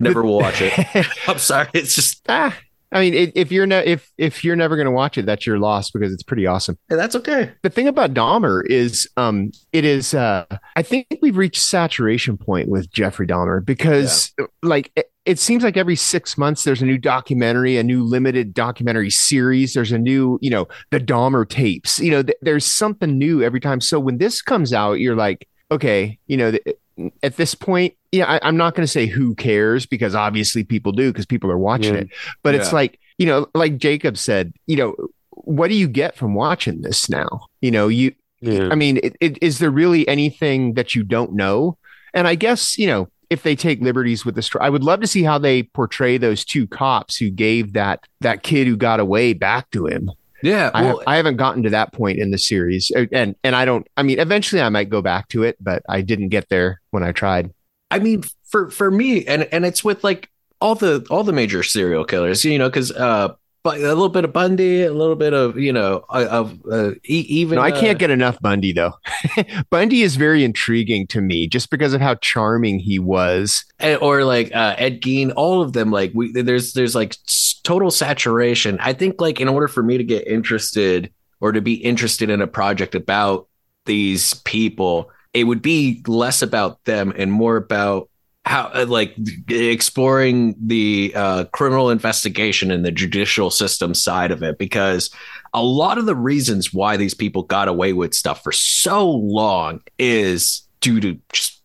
Never 0.00 0.22
will 0.22 0.38
watch 0.38 0.60
it. 0.60 0.72
I'm 1.28 1.38
sorry. 1.38 1.68
It's 1.72 1.94
just 1.94 2.22
ah, 2.28 2.56
I 2.92 3.00
mean, 3.00 3.14
it, 3.14 3.32
if 3.36 3.52
you're 3.52 3.66
ne- 3.66 3.84
if 3.84 4.10
if 4.18 4.42
you're 4.42 4.56
never 4.56 4.76
going 4.76 4.86
to 4.86 4.90
watch 4.90 5.16
it, 5.16 5.26
that's 5.26 5.46
your 5.46 5.58
loss 5.58 5.90
because 5.90 6.12
it's 6.12 6.22
pretty 6.22 6.46
awesome. 6.46 6.76
And 6.88 6.98
that's 6.98 7.14
okay. 7.16 7.52
The 7.62 7.70
thing 7.70 7.86
about 7.86 8.14
Dahmer 8.14 8.66
is, 8.66 9.08
um, 9.16 9.52
it 9.72 9.84
is. 9.84 10.12
Uh, 10.12 10.44
I 10.74 10.82
think 10.82 11.06
we've 11.22 11.36
reached 11.36 11.62
saturation 11.62 12.36
point 12.36 12.68
with 12.68 12.90
Jeffrey 12.90 13.26
Dahmer 13.26 13.64
because, 13.64 14.32
like, 14.62 14.90
it, 14.96 15.12
it 15.24 15.38
seems 15.38 15.62
like 15.62 15.76
every 15.76 15.96
six 15.96 16.36
months 16.36 16.64
there's 16.64 16.82
a 16.82 16.86
new 16.86 16.98
documentary, 16.98 17.76
a 17.76 17.84
new 17.84 18.02
limited 18.02 18.54
documentary 18.54 19.10
series. 19.10 19.74
There's 19.74 19.92
a 19.92 19.98
new, 19.98 20.38
you 20.42 20.50
know, 20.50 20.66
the 20.90 20.98
Dahmer 20.98 21.48
tapes. 21.48 22.00
You 22.00 22.10
know, 22.10 22.22
th- 22.22 22.38
there's 22.42 22.64
something 22.64 23.16
new 23.16 23.42
every 23.42 23.60
time. 23.60 23.80
So 23.80 24.00
when 24.00 24.18
this 24.18 24.42
comes 24.42 24.72
out, 24.72 24.94
you're 24.94 25.16
like, 25.16 25.46
okay, 25.70 26.18
you 26.26 26.36
know, 26.36 26.50
th- 26.50 26.76
at 27.22 27.36
this 27.36 27.54
point, 27.54 27.94
yeah, 28.12 28.26
I, 28.26 28.48
am 28.48 28.56
not 28.56 28.74
going 28.74 28.84
to 28.84 28.90
say 28.90 29.06
who 29.06 29.34
cares 29.34 29.86
because 29.86 30.14
obviously 30.14 30.64
people 30.64 30.92
do 30.92 31.12
because 31.12 31.26
people 31.26 31.50
are 31.50 31.58
watching 31.58 31.94
Yeah. 31.94 32.00
it. 32.02 32.08
But 32.42 32.54
it's 32.54 32.72
like, 32.72 32.98
you 33.18 33.26
know, 33.26 33.46
like 33.54 33.78
Jacob 33.78 34.16
said, 34.16 34.52
you 34.66 34.76
know, 34.76 34.94
what 35.30 35.68
do 35.68 35.74
you 35.74 35.88
get 35.88 36.16
from 36.16 36.34
watching 36.34 36.82
this 36.82 37.08
now? 37.08 37.46
You 37.60 37.70
know, 37.70 37.88
you, 37.88 38.12
Yeah. 38.40 38.68
I 38.70 38.74
mean, 38.74 38.98
it, 39.02 39.16
it, 39.20 39.38
is 39.42 39.58
there 39.58 39.70
really 39.70 40.06
anything 40.08 40.74
that 40.74 40.94
you 40.94 41.02
don't 41.04 41.32
know? 41.34 41.78
And 42.14 42.26
I 42.26 42.34
guess, 42.34 42.76
you 42.78 42.86
know, 42.86 43.08
if 43.30 43.44
they 43.44 43.54
take 43.54 43.80
liberties 43.80 44.24
with 44.24 44.34
the 44.34 44.42
story, 44.42 44.64
I 44.64 44.70
would 44.70 44.82
love 44.82 45.00
to 45.02 45.06
see 45.06 45.22
how 45.22 45.38
they 45.38 45.62
portray 45.62 46.18
those 46.18 46.44
two 46.44 46.66
cops 46.66 47.16
who 47.16 47.30
gave 47.30 47.74
that 47.74 48.00
that 48.20 48.42
kid 48.42 48.66
who 48.66 48.76
got 48.76 48.98
away 48.98 49.34
back 49.34 49.70
to 49.70 49.86
him. 49.86 50.10
Yeah. 50.42 50.70
I, 50.72 50.82
Well, 50.82 51.02
I 51.06 51.16
haven't 51.16 51.36
gotten 51.36 51.62
to 51.64 51.70
that 51.70 51.92
point 51.92 52.18
in 52.18 52.30
the 52.30 52.38
series, 52.38 52.90
and 53.12 53.34
and 53.44 53.56
I 53.56 53.64
don't. 53.64 53.86
I 53.96 54.02
mean, 54.02 54.18
eventually 54.18 54.62
I 54.62 54.68
might 54.68 54.88
go 54.88 55.02
back 55.02 55.28
to 55.28 55.42
it, 55.42 55.56
but 55.60 55.82
I 55.88 56.00
didn't 56.00 56.28
get 56.28 56.48
there 56.48 56.80
when 56.90 57.02
I 57.02 57.12
tried. 57.12 57.52
I 57.90 57.98
mean, 57.98 58.24
for 58.44 58.70
for 58.70 58.90
me, 58.90 59.24
and 59.26 59.44
and 59.52 59.64
it's 59.64 59.84
with 59.84 60.04
like 60.04 60.30
all 60.60 60.74
the 60.74 61.06
all 61.10 61.24
the 61.24 61.32
major 61.32 61.62
serial 61.62 62.04
killers, 62.04 62.44
you 62.44 62.58
know, 62.58 62.68
because 62.68 62.92
uh, 62.92 63.34
but 63.62 63.78
a 63.78 63.80
little 63.80 64.08
bit 64.08 64.24
of 64.24 64.32
Bundy, 64.32 64.82
a 64.82 64.92
little 64.92 65.16
bit 65.16 65.32
of 65.34 65.58
you 65.58 65.72
know 65.72 66.04
of 66.08 66.58
uh, 66.70 66.92
even. 67.04 67.56
No, 67.56 67.62
I 67.62 67.70
uh, 67.70 67.80
can't 67.80 67.98
get 67.98 68.10
enough 68.10 68.40
Bundy 68.40 68.72
though. 68.72 68.94
Bundy 69.70 70.02
is 70.02 70.16
very 70.16 70.44
intriguing 70.44 71.06
to 71.08 71.20
me 71.20 71.46
just 71.46 71.70
because 71.70 71.92
of 71.92 72.00
how 72.00 72.14
charming 72.16 72.78
he 72.78 72.98
was. 72.98 73.64
and- 73.78 74.00
or 74.00 74.24
like 74.24 74.54
uh, 74.54 74.74
Ed 74.78 75.00
Gein, 75.00 75.32
all 75.36 75.62
of 75.62 75.72
them. 75.72 75.90
Like 75.90 76.12
we, 76.14 76.32
there's 76.32 76.72
there's 76.72 76.94
like 76.94 77.16
total 77.62 77.90
saturation. 77.90 78.78
I 78.80 78.92
think 78.92 79.20
like 79.20 79.40
in 79.40 79.48
order 79.48 79.68
for 79.68 79.82
me 79.82 79.98
to 79.98 80.04
get 80.04 80.26
interested 80.26 81.12
or 81.40 81.52
to 81.52 81.60
be 81.60 81.74
interested 81.74 82.30
in 82.30 82.42
a 82.42 82.46
project 82.46 82.94
about 82.94 83.48
these 83.86 84.34
people, 84.44 85.10
it 85.32 85.44
would 85.44 85.62
be 85.62 86.02
less 86.06 86.42
about 86.42 86.84
them 86.84 87.12
and 87.16 87.32
more 87.32 87.56
about 87.56 88.09
how 88.44 88.70
uh, 88.74 88.86
like 88.88 89.14
exploring 89.48 90.54
the 90.58 91.12
uh, 91.14 91.44
criminal 91.52 91.90
investigation 91.90 92.70
and 92.70 92.84
the 92.84 92.90
judicial 92.90 93.50
system 93.50 93.94
side 93.94 94.30
of 94.30 94.42
it 94.42 94.58
because 94.58 95.10
a 95.52 95.62
lot 95.62 95.98
of 95.98 96.06
the 96.06 96.16
reasons 96.16 96.72
why 96.72 96.96
these 96.96 97.14
people 97.14 97.42
got 97.42 97.68
away 97.68 97.92
with 97.92 98.14
stuff 98.14 98.42
for 98.42 98.52
so 98.52 99.10
long 99.10 99.80
is 99.98 100.62
due 100.80 101.00
to 101.00 101.18
just 101.32 101.60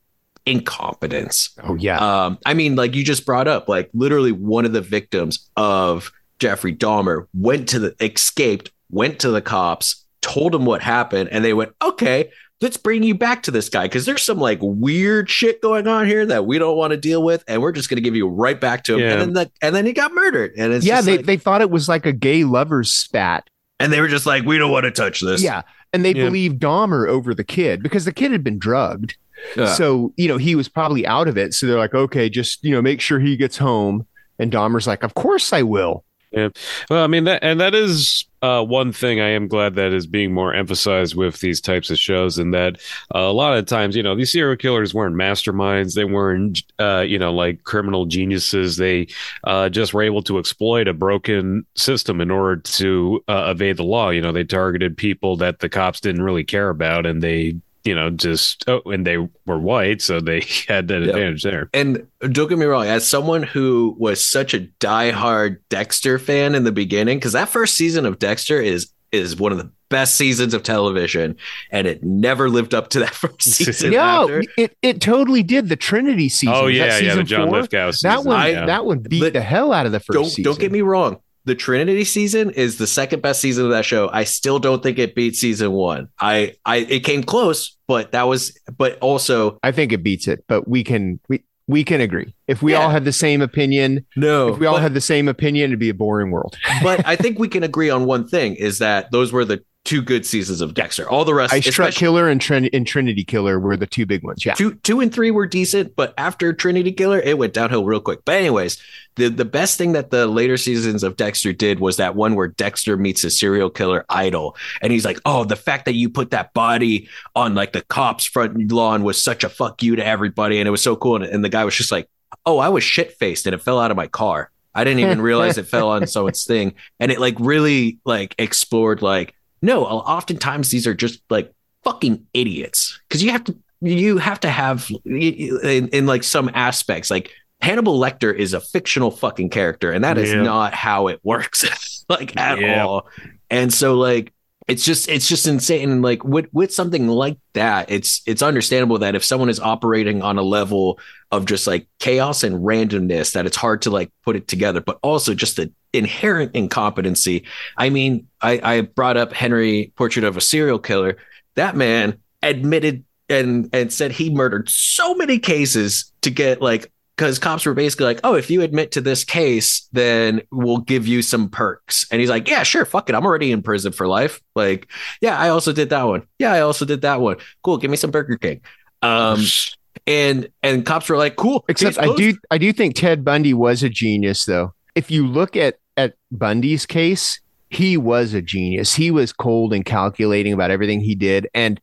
incompetence. 0.45 1.49
Oh 1.63 1.75
yeah, 1.75 1.97
um, 1.97 2.38
I 2.45 2.53
mean, 2.53 2.75
like 2.75 2.93
you 2.93 3.03
just 3.03 3.25
brought 3.25 3.47
up, 3.47 3.69
like 3.69 3.89
literally 3.93 4.31
one 4.31 4.65
of 4.65 4.73
the 4.73 4.81
victims 4.81 5.49
of 5.55 6.11
Jeffrey 6.39 6.75
Dahmer 6.75 7.27
went 7.33 7.69
to 7.69 7.79
the 7.79 7.95
escaped, 8.03 8.71
went 8.89 9.19
to 9.19 9.31
the 9.31 9.41
cops, 9.41 10.05
told 10.21 10.51
them 10.51 10.65
what 10.65 10.81
happened, 10.81 11.29
and 11.31 11.43
they 11.43 11.53
went, 11.53 11.73
okay, 11.81 12.31
let's 12.65 12.78
bring 12.78 13.04
you 13.04 13.13
back 13.15 13.43
to 13.43 13.51
this 13.51 13.69
guy 13.69 13.84
because 13.86 14.06
there's 14.06 14.23
some 14.23 14.39
like 14.39 14.58
weird 14.62 15.30
shit 15.30 15.62
going 15.62 15.88
on 15.88 16.08
here 16.08 16.25
that 16.25 16.45
we 16.45 16.58
don't 16.58 16.75
want 16.75 16.91
to 16.91 16.97
deal 16.97 17.23
with, 17.23 17.43
and 17.47 17.62
we're 17.62 17.71
just 17.71 17.89
gonna 17.89 18.01
give 18.01 18.15
you 18.15 18.28
right 18.28 18.60
back 18.60 18.84
to 18.86 18.95
him. 18.95 18.99
Yeah. 19.01 19.12
And 19.13 19.21
then 19.21 19.34
the, 19.34 19.51
and 19.62 19.75
then 19.75 19.86
he 19.86 19.93
got 19.93 20.12
murdered, 20.13 20.54
and 20.58 20.73
it's 20.73 20.86
yeah. 20.86 20.95
just 20.95 21.06
They 21.06 21.17
like- 21.17 21.25
they 21.28 21.38
thought 21.38 21.62
it 21.62 21.69
was 21.69 21.88
like 21.88 22.06
a 22.06 22.12
gay 22.12 22.43
lovers 22.43 22.91
spat. 22.91 23.47
and 23.80 23.91
they 23.93 24.01
were 24.01 24.08
just 24.08 24.25
like, 24.25 24.43
we 24.45 24.58
don't 24.58 24.71
want 24.71 24.86
to 24.86 24.91
touch 24.91 25.19
this. 25.21 25.41
Yeah, 25.43 25.62
and 25.93 26.04
they 26.04 26.13
Yeah. 26.13 26.25
believed 26.25 26.60
Dahmer 26.62 27.08
over 27.08 27.34
the 27.36 27.43
kid 27.43 27.84
because 27.84 28.06
the 28.06 28.13
kid 28.13 28.32
had 28.32 28.43
been 28.43 28.58
drugged. 28.58 29.15
Yeah. 29.58 29.73
So, 29.75 30.13
you 30.15 30.30
know, 30.30 30.38
he 30.38 30.56
was 30.56 30.69
probably 30.69 31.06
out 31.06 31.28
of 31.28 31.38
it. 31.38 31.54
So 31.54 31.67
they're 31.67 31.78
like, 31.78 31.93
okay, 31.93 32.30
just, 32.30 32.63
you 32.63 32.71
know, 32.71 32.82
make 32.82 33.01
sure 33.01 33.19
he 33.19 33.36
gets 33.36 33.58
home. 33.58 34.08
And 34.39 34.49
Dahmer's 34.49 34.88
like, 34.88 35.04
of 35.04 35.13
course 35.13 35.51
I 35.51 35.62
will. 35.63 36.04
Well, 36.36 37.04
I 37.04 37.08
mean 37.08 37.24
that, 37.26 37.43
and 37.43 37.62
that 37.62 37.74
is 37.74 38.26
uh, 38.41 38.62
one 38.62 38.91
thing 38.91 39.21
I 39.21 39.30
am 39.30 39.48
glad 39.48 39.76
that 39.76 39.93
is 39.93 40.06
being 40.06 40.34
more 40.34 40.54
emphasized 40.54 41.15
with 41.15 41.39
these 41.39 41.62
types 41.62 41.89
of 41.89 41.98
shows, 41.98 42.38
and 42.38 42.54
that 42.54 42.76
uh, 43.15 43.19
a 43.19 43.32
lot 43.32 43.58
of 43.58 43.65
times, 43.67 43.95
you 43.95 44.04
know, 44.04 44.15
these 44.15 44.34
serial 44.34 44.58
killers 44.58 44.93
weren't 44.93 45.15
masterminds; 45.15 45.95
they 45.95 46.04
weren't, 46.04 46.62
uh, 46.78 47.06
you 47.08 47.17
know, 47.17 47.34
like 47.34 47.63
criminal 47.63 48.06
geniuses. 48.06 48.76
They 48.76 49.08
uh, 49.45 49.69
just 49.69 49.93
were 49.93 50.04
able 50.04 50.21
to 50.24 50.38
exploit 50.38 50.89
a 50.89 50.93
broken 50.93 51.65
system 51.76 52.19
in 52.19 52.30
order 52.30 52.62
to 52.62 53.24
uh, 53.30 53.48
evade 53.56 53.78
the 53.78 53.84
law. 53.84 54.10
You 54.10 54.21
know, 54.21 54.34
they 54.34 54.43
targeted 54.43 54.98
people 54.98 55.38
that 55.38 55.60
the 55.60 55.69
cops 55.69 56.02
didn't 56.02 56.24
really 56.24 56.43
care 56.43 56.69
about, 56.69 57.06
and 57.06 57.21
they. 57.21 57.56
You 57.86 57.93
know, 57.95 58.10
just 58.10 58.63
oh, 58.67 58.82
and 58.86 59.06
they 59.06 59.17
were 59.17 59.60
white, 59.60 60.02
so 60.02 60.19
they 60.19 60.41
had 60.67 60.88
that 60.89 61.02
Yep. 61.02 61.10
advantage 61.10 61.43
there. 61.43 61.69
And 61.74 62.08
don't 62.32 62.50
get 62.50 62.58
me 62.58 62.65
wrong, 62.65 62.88
as 62.88 63.08
someone 63.08 63.43
who 63.43 63.95
was 64.00 64.24
such 64.24 64.54
a 64.54 64.62
diehard 64.80 65.58
Dexter 65.69 66.17
fan 66.19 66.56
in 66.56 66.63
the 66.63 66.71
beginning, 66.71 67.17
because 67.19 67.34
that 67.34 67.50
first 67.50 67.76
season 67.76 68.06
of 68.06 68.19
Dexter 68.19 68.60
is 68.62 68.91
is 69.12 69.38
one 69.38 69.52
of 69.54 69.58
the 69.60 69.71
best 69.89 70.17
seasons 70.17 70.54
of 70.56 70.63
television, 70.63 71.38
and 71.71 71.86
it 71.88 72.04
never 72.04 72.50
lived 72.50 72.74
up 72.74 72.89
to 72.89 73.00
that 73.02 73.13
first 73.13 73.41
season. 73.43 73.91
No, 73.91 74.00
after. 74.24 74.43
it, 74.58 74.76
it 74.82 75.00
totally 75.00 75.43
did. 75.43 75.69
The 75.69 75.76
Trinity 75.76 76.28
season. 76.28 76.56
Oh 76.56 76.65
that 76.65 76.74
yeah, 76.74 76.98
yeah, 76.98 77.15
the 77.15 77.24
John 77.24 77.50
four? 77.50 77.62
Lithgow. 77.62 77.86
That 77.88 77.93
season, 77.95 78.24
one, 78.26 78.52
yeah. 78.52 78.65
that 78.65 78.86
one 78.86 79.00
beat 79.00 79.19
But 79.21 79.34
the 79.34 79.41
hell 79.41 79.71
out 79.71 79.86
of 79.86 79.91
the 79.91 80.00
1st 80.00 80.13
Don't 80.13 80.26
season. 80.26 80.43
don't 80.43 80.60
get 80.60 80.71
me 80.71 80.82
wrong. 80.82 81.19
The 81.45 81.55
Trinity 81.55 82.03
season 82.03 82.49
is 82.51 82.77
the 82.77 82.88
second 82.88 83.21
best 83.21 83.39
season 83.39 83.65
of 83.65 83.71
that 83.71 83.86
show. 83.86 84.10
I 84.12 84.23
still 84.23 84.60
don't 84.60 84.81
think 84.84 84.97
it 84.99 85.15
beat 85.15 85.36
season 85.36 85.71
one. 85.71 86.10
I 86.19 86.55
I 86.65 86.77
it 86.77 87.01
came 87.03 87.23
close, 87.23 87.77
but 87.88 88.12
that 88.13 88.23
was 88.23 88.58
but 88.77 88.97
also 88.99 89.60
I 89.63 89.71
think 89.71 89.91
it 89.93 90.03
beats 90.03 90.27
it, 90.27 90.43
but 90.47 90.67
we 90.67 90.84
can 90.84 91.19
we 91.29 91.43
we 91.67 91.84
can 91.84 92.01
agree. 92.01 92.34
If 92.47 92.62
we 92.62 92.73
Yeah. 92.73 92.81
all 92.84 92.89
had 92.89 93.05
the 93.05 93.12
same 93.12 93.41
opinion, 93.41 94.05
no. 94.15 94.49
if 94.53 94.60
we 94.60 94.65
all 94.67 94.75
but- 94.75 94.81
had 94.84 94.93
the 94.93 95.01
same 95.01 95.27
opinion, 95.27 95.69
it'd 95.71 95.79
be 95.79 95.89
a 95.89 95.93
boring 95.95 96.31
world. 96.31 96.58
but 96.84 97.05
I 97.08 97.15
think 97.15 97.39
we 97.39 97.47
can 97.47 97.63
agree 97.63 97.89
on 97.89 98.05
one 98.05 98.27
thing 98.27 98.55
is 98.55 98.79
that 98.79 99.12
those 99.12 99.31
were 99.31 99.45
the 99.45 99.63
two 99.86 100.02
good 100.02 100.26
seasons 100.26 100.60
of 100.62 100.74
Dexter. 100.74 101.08
All 101.08 101.24
the 101.24 101.34
rest, 101.34 101.54
Ice 101.54 101.63
Truck 101.65 101.93
Killer 101.93 102.28
and, 102.28 102.41
Trin- 102.41 102.69
and 102.74 102.86
Trinity 102.86 103.24
Killer 103.24 103.60
were 103.60 103.78
the 103.78 103.86
two 103.86 104.06
big 104.06 104.24
ones. 104.24 104.45
Yeah. 104.45 104.56
two 104.56 104.74
two 104.76 105.00
and 105.00 105.13
three 105.13 105.32
were 105.32 105.45
decent, 105.45 105.95
but 105.95 106.13
after 106.17 106.52
Trinity 106.52 106.91
Killer, 106.91 107.19
it 107.19 107.38
went 107.38 107.54
downhill 107.54 107.86
real 107.86 108.02
quick. 108.02 108.26
But 108.26 108.36
anyways, 108.36 108.82
the 109.15 109.30
the 109.30 109.45
best 109.45 109.78
thing 109.78 109.93
that 109.93 110.10
the 110.10 110.28
later 110.28 110.58
seasons 110.58 111.04
of 111.04 111.15
Dexter 111.15 111.54
did 111.54 111.80
was 111.80 111.98
that 111.98 112.15
one 112.15 112.36
where 112.36 112.48
Dexter 112.48 112.98
meets 112.98 113.24
a 113.24 113.30
serial 113.30 113.69
killer 113.69 114.06
idol, 114.10 114.58
and 114.82 114.91
he's 114.91 115.06
like, 115.06 115.19
"Oh, 115.26 115.45
the 115.45 115.56
fact 115.56 115.86
that 115.86 115.93
you 115.93 116.10
put 116.10 116.32
that 116.32 116.54
body 116.54 117.08
on 117.36 117.56
like 117.56 117.71
the 117.71 117.82
cops' 117.84 118.26
front 118.26 118.71
lawn 118.71 119.04
was 119.04 119.21
such 119.21 119.43
a 119.43 119.50
fuck 119.50 119.82
you 119.82 119.95
to 119.95 120.06
everybody, 120.06 120.60
and 120.60 120.67
it 120.67 120.71
was 120.71 120.82
so 120.82 120.95
cool." 120.95 121.15
And, 121.15 121.26
and 121.26 121.45
the 121.45 121.50
guy 121.50 121.63
was 121.63 121.76
just 121.76 121.91
like, 121.91 122.10
"Oh, 122.45 122.58
I 122.58 122.69
was 122.69 122.84
shit 122.84 123.13
faced, 123.13 123.45
and 123.45 123.54
it 123.54 123.62
fell 123.62 123.80
out 123.80 123.91
of 123.91 123.98
my 123.98 124.08
car." 124.08 124.52
I 124.74 124.84
didn't 124.84 125.00
even 125.00 125.21
realize 125.32 125.58
it 125.58 125.67
fell 125.67 125.89
on 125.89 126.08
someone's 126.08 126.43
thing, 126.43 126.74
and 127.00 127.12
it 127.12 127.19
like 127.19 127.36
really 127.39 128.00
like 128.04 128.36
explored 128.38 129.02
like 129.04 129.36
no. 129.65 129.86
Oftentimes 129.86 130.69
these 130.71 130.86
are 130.88 130.93
just 130.93 131.21
like 131.30 131.51
fucking 131.84 132.25
idiots 132.34 132.99
because 133.08 133.21
you 133.23 133.32
have 133.32 133.43
to 133.45 133.56
you 133.82 134.17
have 134.17 134.39
to 134.39 134.49
have 134.49 134.89
in, 135.06 135.88
in 135.89 136.06
like 136.06 136.23
some 136.23 136.49
aspects 136.54 137.12
like 137.12 137.32
Hannibal 137.62 137.99
Lecter 137.99 138.34
is 138.36 138.54
a 138.54 138.60
fictional 138.60 139.12
fucking 139.12 139.49
character 139.49 139.91
and 139.91 140.04
that 140.04 140.17
is 140.17 140.32
Yeah. 140.32 140.41
not 140.43 140.73
how 140.73 141.08
it 141.08 141.19
works 141.23 142.06
like 142.10 142.36
at 142.38 142.60
Yeah. 142.60 142.86
all 142.86 143.08
and 143.49 143.73
so 143.73 143.95
like 143.95 144.34
it's 144.67 144.84
just 144.84 145.08
it's 145.10 145.28
just 145.28 145.47
insane. 145.47 145.91
And 145.91 146.01
like 146.01 146.23
with 146.23 146.47
with 146.51 146.73
something 146.73 147.08
like 147.08 147.38
that 147.54 147.91
it's 147.91 148.21
it's 148.25 148.41
understandable 148.41 148.97
that 148.99 149.15
if 149.15 149.23
someone 149.23 149.49
is 149.49 149.60
operating 149.60 150.21
on 150.21 150.38
a 150.38 150.43
level 150.43 150.99
of 151.32 151.45
just 151.45 151.67
like 151.67 151.88
chaos 151.99 152.43
and 152.43 152.65
randomness 152.65 153.34
that 153.34 153.45
it's 153.45 153.58
hard 153.58 153.84
to 153.84 153.91
like 153.91 154.12
put 154.23 154.36
it 154.36 154.47
together. 154.47 154.82
But 154.82 154.99
also 155.04 155.36
just 155.36 155.58
the 155.58 155.71
inherent 155.93 156.56
incompetency. 156.56 157.45
I 157.78 157.89
mean 157.89 158.28
i 158.41 158.60
i 158.63 158.82
brought 158.82 159.17
up 159.17 159.34
henry 159.34 159.93
portrait 159.95 160.25
of 160.25 160.36
a 160.36 160.41
serial 160.41 160.80
killer. 160.80 161.17
That 161.56 161.75
man 161.75 162.17
admitted 162.41 163.04
and 163.30 163.69
and 163.71 163.93
said 163.93 164.12
he 164.12 164.30
murdered 164.30 164.69
so 164.69 165.13
many 165.15 165.39
cases 165.39 166.12
to 166.21 166.32
get 166.32 166.62
like 166.62 166.91
because 167.15 167.39
cops 167.39 167.65
were 167.65 167.73
basically 167.73 168.06
like, 168.06 168.19
oh, 168.23 168.36
if 168.36 168.49
you 168.49 168.62
admit 168.62 168.91
to 168.91 169.01
this 169.01 169.23
case, 169.23 169.88
then 169.93 170.41
we'll 170.51 170.80
give 170.80 171.08
you 171.08 171.21
some 171.21 171.49
perks. 171.49 172.06
And 172.12 172.19
he's 172.19 172.30
like, 172.30 172.49
yeah, 172.49 172.63
sure, 172.63 172.84
fuck 172.84 173.10
it. 173.10 173.15
I'm 173.15 173.25
already 173.25 173.51
in 173.51 173.62
prison 173.62 173.93
for 173.93 174.08
life. 174.08 174.41
Like, 174.54 174.88
yeah, 175.21 175.38
I 175.38 175.49
also 175.49 175.71
did 175.71 175.89
that 175.91 176.04
one. 176.04 176.28
Yeah, 176.39 176.51
I 176.51 176.62
also 176.62 176.84
did 176.86 177.01
that 177.01 177.21
one. 177.21 177.38
Cool, 177.63 177.78
give 177.78 177.89
me 177.89 177.97
some 177.97 178.12
Burger 178.12 178.38
King. 178.38 178.62
Um, 179.01 179.43
and 180.08 180.49
and 180.62 180.86
cops 180.86 181.08
were 181.08 181.17
like, 181.17 181.38
cool. 181.38 181.63
Except 181.69 181.97
I 181.99 182.13
do 182.15 182.38
I 182.51 182.58
do 182.58 182.73
think 182.73 182.95
Ted 182.95 183.23
Bundy 183.23 183.54
was 183.54 183.82
a 183.84 183.89
genius 183.89 184.45
though. 184.45 184.73
If 184.93 185.10
you 185.10 185.25
look 185.25 185.56
at 185.56 185.75
at 185.97 186.15
Bundy's 186.32 186.86
case, 186.86 187.39
he 187.75 187.97
was 187.97 188.33
a 188.33 188.41
genius. 188.41 188.95
He 188.95 189.11
was 189.11 189.33
cold 189.33 189.73
and 189.73 189.83
calculating 189.83 190.53
about 190.53 190.71
everything 190.71 191.01
he 191.01 191.13
did. 191.13 191.47
And 191.53 191.79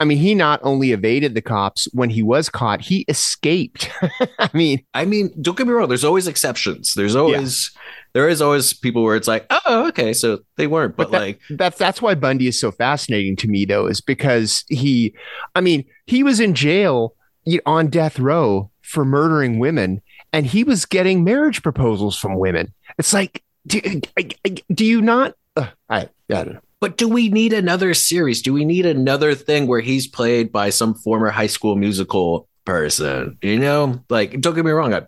I 0.00 0.04
mean, 0.04 0.18
he 0.18 0.34
not 0.34 0.60
only 0.62 0.92
evaded 0.92 1.34
the 1.34 1.42
cops 1.42 1.86
when 1.92 2.10
he 2.10 2.22
was 2.22 2.48
caught, 2.48 2.80
he 2.80 3.04
escaped. 3.08 3.88
I 4.38 4.50
mean, 4.52 4.84
I 4.92 5.04
mean, 5.04 5.30
don't 5.40 5.56
get 5.56 5.66
me 5.66 5.72
wrong. 5.72 5.88
There's 5.88 6.04
always 6.04 6.26
exceptions. 6.26 6.94
There's 6.94 7.14
always 7.14 7.70
there 8.12 8.28
is 8.28 8.40
always 8.42 8.72
people 8.72 9.04
where 9.04 9.14
it's 9.14 9.28
like, 9.28 9.46
oh, 9.50 9.88
okay, 9.88 10.12
so 10.12 10.40
they 10.56 10.66
weren't, 10.66 10.96
but, 10.96 11.10
But 11.10 11.12
that- 11.12 11.20
like, 11.20 11.40
that's 11.50 11.78
that's 11.78 12.02
why 12.02 12.14
Bundy 12.14 12.48
is 12.48 12.58
so 12.58 12.70
fascinating 12.72 13.36
to 13.36 13.48
me, 13.48 13.64
though, 13.64 13.86
is 13.86 14.00
because 14.00 14.64
he, 14.68 15.14
I 15.54 15.60
mean, 15.60 15.84
he 16.06 16.22
was 16.22 16.40
in 16.40 16.54
jail 16.54 17.14
you 17.44 17.58
know, 17.58 17.72
on 17.72 17.88
death 17.88 18.18
row 18.18 18.70
for 18.82 19.04
murdering 19.04 19.58
women, 19.58 20.00
and 20.32 20.46
he 20.46 20.64
was 20.64 20.86
getting 20.86 21.24
marriage 21.24 21.62
proposals 21.62 22.18
from 22.18 22.36
women. 22.36 22.72
It's 22.98 23.12
like, 23.12 23.42
do, 23.66 23.80
I- 24.18 24.28
I- 24.46 24.62
do 24.72 24.84
you 24.84 25.00
not? 25.02 25.34
Uh, 25.56 25.68
I, 25.88 26.00
I 26.02 26.08
don't 26.44 26.54
know. 26.54 26.60
but 26.80 26.96
do 26.96 27.08
we 27.08 27.28
need 27.28 27.52
another 27.52 27.94
series? 27.94 28.42
Do 28.42 28.52
we 28.52 28.64
need 28.64 28.84
another 28.86 29.34
thing 29.34 29.66
where 29.66 29.80
he's 29.80 30.06
played 30.06 30.52
by 30.52 30.70
some 30.70 30.94
former 30.94 31.30
high 31.30 31.46
school 31.46 31.76
musical 31.76 32.48
person? 32.66 33.38
You 33.42 33.58
know, 33.58 34.02
like, 34.10 34.40
don't 34.40 34.54
get 34.54 34.64
me 34.64 34.70
wrong, 34.72 34.92
uh, 34.92 35.02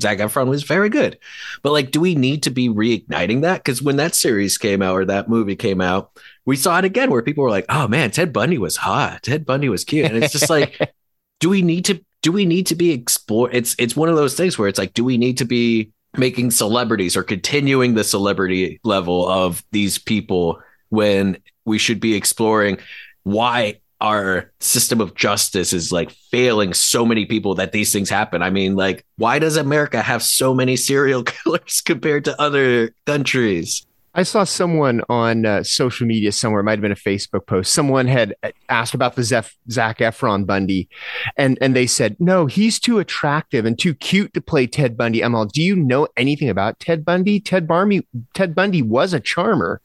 Zac 0.00 0.18
Efron 0.18 0.48
was 0.48 0.62
very 0.62 0.88
good, 0.88 1.18
but 1.62 1.72
like, 1.72 1.90
do 1.90 2.00
we 2.00 2.14
need 2.14 2.44
to 2.44 2.50
be 2.50 2.68
reigniting 2.68 3.42
that? 3.42 3.62
Because 3.62 3.82
when 3.82 3.96
that 3.96 4.14
series 4.14 4.56
came 4.56 4.80
out 4.80 4.94
or 4.94 5.04
that 5.04 5.28
movie 5.28 5.56
came 5.56 5.80
out, 5.80 6.10
we 6.46 6.56
saw 6.56 6.78
it 6.78 6.84
again 6.86 7.10
where 7.10 7.22
people 7.22 7.44
were 7.44 7.50
like, 7.50 7.66
"Oh 7.68 7.86
man, 7.88 8.10
Ted 8.10 8.32
Bundy 8.32 8.56
was 8.56 8.76
hot. 8.78 9.22
Ted 9.24 9.44
Bundy 9.44 9.68
was 9.68 9.84
cute," 9.84 10.06
and 10.06 10.16
it's 10.22 10.32
just 10.32 10.48
like, 10.48 10.78
do 11.40 11.50
we 11.50 11.60
need 11.60 11.84
to? 11.86 12.02
Do 12.22 12.32
we 12.32 12.46
need 12.46 12.66
to 12.68 12.74
be 12.74 12.90
explore? 12.92 13.50
It's 13.52 13.76
it's 13.78 13.94
one 13.94 14.08
of 14.08 14.16
those 14.16 14.34
things 14.34 14.58
where 14.58 14.66
it's 14.68 14.78
like, 14.78 14.94
do 14.94 15.04
we 15.04 15.18
need 15.18 15.38
to 15.38 15.44
be 15.44 15.90
making 16.16 16.50
celebrities 16.50 17.16
or 17.16 17.22
continuing 17.22 17.94
the 17.94 18.04
celebrity 18.04 18.80
level 18.82 19.28
of 19.28 19.62
these 19.72 19.98
people 19.98 20.60
when 20.88 21.36
we 21.64 21.78
should 21.78 22.00
be 22.00 22.14
exploring 22.14 22.78
why 23.24 23.78
our 24.00 24.52
system 24.60 25.00
of 25.00 25.14
justice 25.14 25.72
is 25.72 25.90
like 25.90 26.10
failing 26.30 26.72
so 26.72 27.04
many 27.04 27.26
people 27.26 27.56
that 27.56 27.72
these 27.72 27.92
things 27.92 28.08
happen. 28.08 28.42
I 28.42 28.50
mean, 28.50 28.76
like, 28.76 29.04
why 29.16 29.38
does 29.38 29.56
America 29.56 30.00
have 30.00 30.22
so 30.22 30.54
many 30.54 30.76
serial 30.76 31.22
killers 31.24 31.80
compared 31.80 32.24
to 32.26 32.40
other 32.40 32.94
countries? 33.06 33.84
I 34.18 34.24
saw 34.24 34.42
someone 34.42 35.00
on 35.08 35.46
uh, 35.46 35.62
social 35.62 36.06
media 36.06 36.32
somewhere, 36.32 36.60
it 36.60 36.64
might 36.64 36.72
have 36.72 36.80
been 36.80 36.90
a 36.90 36.96
Facebook 36.96 37.46
post. 37.46 37.72
Someone 37.72 38.08
had 38.08 38.34
asked 38.68 38.92
about 38.92 39.14
the 39.14 39.22
Zeph, 39.22 39.56
Zac 39.70 39.98
Efron 39.98 40.44
Bundy, 40.44 40.88
and 41.36 41.56
and 41.60 41.76
they 41.76 41.86
said, 41.86 42.16
no, 42.18 42.46
he's 42.46 42.80
too 42.80 42.98
attractive 42.98 43.64
and 43.64 43.78
too 43.78 43.94
cute 43.94 44.34
to 44.34 44.40
play 44.40 44.66
Ted 44.66 44.96
Bundy. 44.96 45.22
I'm 45.22 45.34
all, 45.36 45.46
do 45.46 45.62
you 45.62 45.76
know 45.76 46.08
anything 46.16 46.48
about 46.48 46.80
Ted 46.80 47.04
Bundy? 47.04 47.38
Ted 47.38 47.68
Barmy, 47.68 48.06
Ted 48.34 48.54
Bundy 48.56 48.82
was 48.82 49.12
a 49.14 49.20
charmer. 49.20 49.80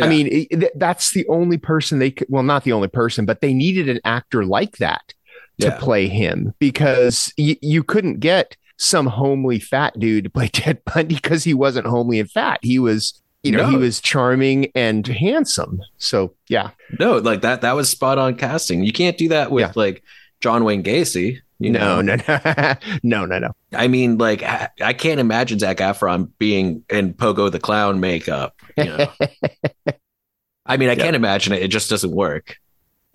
I 0.00 0.08
mean, 0.08 0.26
it, 0.26 0.48
th- 0.60 0.72
that's 0.74 1.12
the 1.12 1.26
only 1.28 1.56
person 1.56 2.00
they 2.00 2.10
could, 2.10 2.26
well, 2.28 2.42
not 2.42 2.64
the 2.64 2.72
only 2.72 2.88
person, 2.88 3.24
but 3.24 3.40
they 3.40 3.54
needed 3.54 3.88
an 3.88 4.00
actor 4.04 4.44
like 4.44 4.78
that 4.78 5.14
to 5.60 5.68
Yeah. 5.68 5.78
play 5.78 6.08
him 6.08 6.54
because 6.58 7.32
y- 7.38 7.56
you 7.62 7.82
couldn't 7.84 8.18
get 8.20 8.56
some 8.78 9.06
homely 9.06 9.58
fat 9.58 9.98
dude 9.98 10.24
to 10.24 10.30
play 10.30 10.48
Ted 10.52 10.82
Bundy 10.84 11.14
because 11.14 11.44
he 11.44 11.54
wasn't 11.54 11.86
homely 11.86 12.18
and 12.20 12.30
fat. 12.30 12.58
He 12.62 12.78
was, 12.78 13.22
you 13.46 13.52
know, 13.52 13.64
No. 13.64 13.70
he 13.70 13.76
was 13.76 14.00
charming 14.00 14.70
and 14.74 15.06
handsome. 15.06 15.80
So 15.98 16.34
yeah, 16.48 16.70
No, 17.00 17.18
like 17.18 17.40
that 17.42 17.60
that 17.62 17.72
was 17.76 17.88
spot 17.88 18.18
on 18.18 18.36
casting. 18.36 18.84
You 18.84 18.92
can't 18.92 19.16
do 19.18 19.28
that 19.28 19.50
with 19.50 19.62
Yeah. 19.62 19.72
like 19.76 20.02
John 20.40 20.64
Wayne 20.64 20.82
Gacy. 20.82 21.38
You 21.58 21.70
no, 21.70 22.02
know? 22.02 22.16
no, 22.16 22.22
no, 22.28 22.74
no, 23.02 23.24
no, 23.24 23.38
no. 23.38 23.52
I 23.72 23.88
mean, 23.88 24.18
like 24.18 24.42
I, 24.42 24.68
I 24.82 24.92
can't 24.92 25.18
imagine 25.20 25.58
Zac 25.58 25.78
Efron 25.78 26.28
being 26.38 26.84
in 26.90 27.14
Pogo 27.14 27.50
the 27.50 27.58
Clown 27.58 27.98
makeup. 27.98 28.54
You 28.76 28.84
know? 28.84 29.12
I 30.66 30.76
mean, 30.76 30.88
I 30.88 30.92
Yeah. 30.92 31.04
can't 31.04 31.16
imagine 31.16 31.52
it. 31.52 31.62
It 31.62 31.68
just 31.68 31.88
doesn't 31.88 32.10
work. 32.10 32.56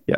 Yeah. 0.07 0.15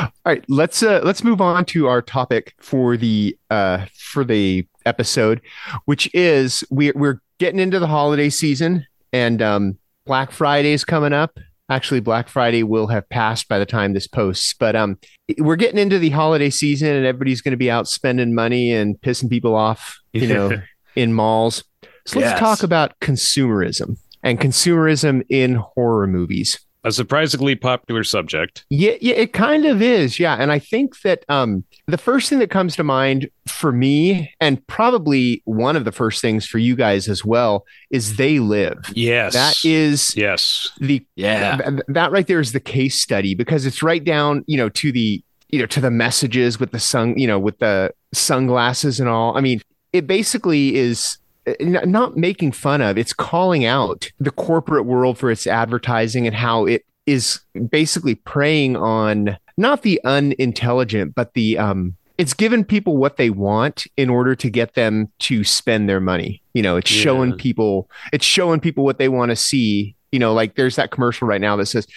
All 0.00 0.10
right, 0.24 0.44
let's 0.48 0.82
uh 0.82 1.00
let's 1.02 1.24
move 1.24 1.40
on 1.40 1.64
to 1.66 1.86
our 1.88 2.00
topic 2.00 2.54
for 2.60 2.96
the 2.96 3.36
uh 3.50 3.86
for 3.98 4.24
the 4.24 4.66
episode, 4.86 5.40
which 5.86 6.08
is 6.14 6.62
we 6.70 6.92
we're 6.92 7.20
getting 7.38 7.58
into 7.58 7.78
the 7.80 7.86
holiday 7.88 8.30
season 8.30 8.86
and 9.14 9.40
um 9.40 9.78
Black 10.04 10.32
Friday's 10.32 10.84
coming 10.84 11.12
up. 11.14 11.38
Actually, 11.70 12.00
Black 12.00 12.28
Friday 12.28 12.62
will 12.62 12.88
have 12.88 13.08
passed 13.08 13.48
by 13.48 13.58
the 13.58 13.64
time 13.64 13.94
this 13.94 14.06
posts, 14.06 14.52
but 14.58 14.76
um 14.76 14.98
we're 15.38 15.56
getting 15.56 15.78
into 15.78 15.98
the 15.98 16.10
holiday 16.10 16.50
season 16.50 16.88
and 16.88 17.06
everybody's 17.06 17.40
going 17.40 17.52
to 17.52 17.56
be 17.56 17.70
out 17.70 17.88
spending 17.88 18.34
money 18.34 18.72
and 18.72 19.00
pissing 19.00 19.30
people 19.30 19.54
off, 19.54 19.98
you 20.12 20.26
know, 20.26 20.60
in 20.96 21.14
malls. 21.14 21.64
So 22.06 22.18
let's 22.20 22.32
Yes. 22.32 22.38
talk 22.38 22.62
about 22.62 22.92
consumerism 23.00 23.96
and 24.22 24.38
consumerism 24.38 25.22
in 25.30 25.54
horror 25.54 26.06
movies. 26.06 26.58
A 26.84 26.92
surprisingly 26.92 27.54
popular 27.54 28.04
subject. 28.04 28.64
Yeah, 28.70 28.92
yeah, 29.00 29.14
it 29.14 29.32
kind 29.32 29.64
of 29.64 29.80
is. 29.82 30.20
Yeah. 30.20 30.36
And 30.36 30.52
I 30.52 30.58
think 30.58 31.00
that 31.02 31.24
um 31.28 31.64
the 31.86 31.98
first 31.98 32.28
thing 32.30 32.38
that 32.38 32.50
comes 32.50 32.76
to 32.76 32.84
mind 32.84 33.28
for 33.48 33.72
me, 33.72 34.32
and 34.40 34.64
probably 34.66 35.42
one 35.44 35.76
of 35.76 35.84
the 35.84 35.92
first 35.92 36.20
things 36.20 36.46
for 36.46 36.58
you 36.58 36.76
guys 36.76 37.08
as 37.08 37.24
well, 37.24 37.64
is 37.90 38.16
they 38.16 38.38
live. 38.38 38.78
Yes, 38.94 39.32
That 39.34 39.56
is 39.64 40.16
yes. 40.16 40.70
the 40.78 41.04
Yeah. 41.16 41.56
th- 41.56 41.82
that 41.88 42.10
right 42.12 42.26
there 42.26 42.40
is 42.40 42.52
the 42.52 42.60
case 42.60 43.00
study 43.00 43.34
because 43.34 43.66
it's 43.66 43.82
right 43.82 44.02
down, 44.04 44.44
you 44.46 44.56
know, 44.56 44.68
to 44.70 44.92
the 44.92 45.22
you 45.50 45.60
know, 45.60 45.66
to 45.66 45.80
the 45.80 45.90
messages 45.90 46.58
with 46.58 46.72
the 46.72 46.80
sun, 46.80 47.16
you 47.16 47.26
know, 47.28 47.38
with 47.38 47.58
the 47.60 47.92
sunglasses 48.12 48.98
and 48.98 49.08
all. 49.08 49.36
I 49.36 49.40
mean, 49.40 49.60
it 49.92 50.06
basically 50.06 50.74
is 50.74 51.18
n- 51.22 51.23
not 51.60 52.16
making 52.16 52.52
fun 52.52 52.80
of, 52.80 52.96
it's 52.98 53.12
calling 53.12 53.64
out 53.64 54.10
the 54.18 54.30
corporate 54.30 54.86
world 54.86 55.18
for 55.18 55.30
its 55.30 55.46
advertising 55.46 56.26
and 56.26 56.34
how 56.36 56.64
it 56.66 56.84
is 57.06 57.40
basically 57.70 58.14
preying 58.14 58.76
on 58.76 59.36
not 59.56 59.82
the 59.82 60.00
unintelligent, 60.04 61.14
but 61.14 61.34
the 61.34 61.58
um 61.58 61.96
it's 62.16 62.32
given 62.32 62.64
people 62.64 62.96
what 62.96 63.16
they 63.16 63.28
want 63.28 63.86
in 63.96 64.08
order 64.08 64.36
to 64.36 64.48
get 64.48 64.74
them 64.74 65.10
to 65.18 65.42
spend 65.42 65.88
their 65.88 65.98
money. 66.00 66.40
You 66.54 66.62
know, 66.62 66.76
it's 66.76 66.90
Yeah. 66.90 67.02
showing 67.02 67.32
people 67.36 67.90
it's 68.12 68.24
showing 68.24 68.60
people 68.60 68.84
what 68.84 68.98
they 68.98 69.08
want 69.08 69.30
to 69.30 69.36
see. 69.36 69.94
You 70.12 70.20
know, 70.20 70.32
like 70.32 70.54
there's 70.54 70.76
that 70.76 70.92
commercial 70.92 71.26
right 71.26 71.40
now 71.40 71.56
that 71.56 71.66
says 71.66 71.88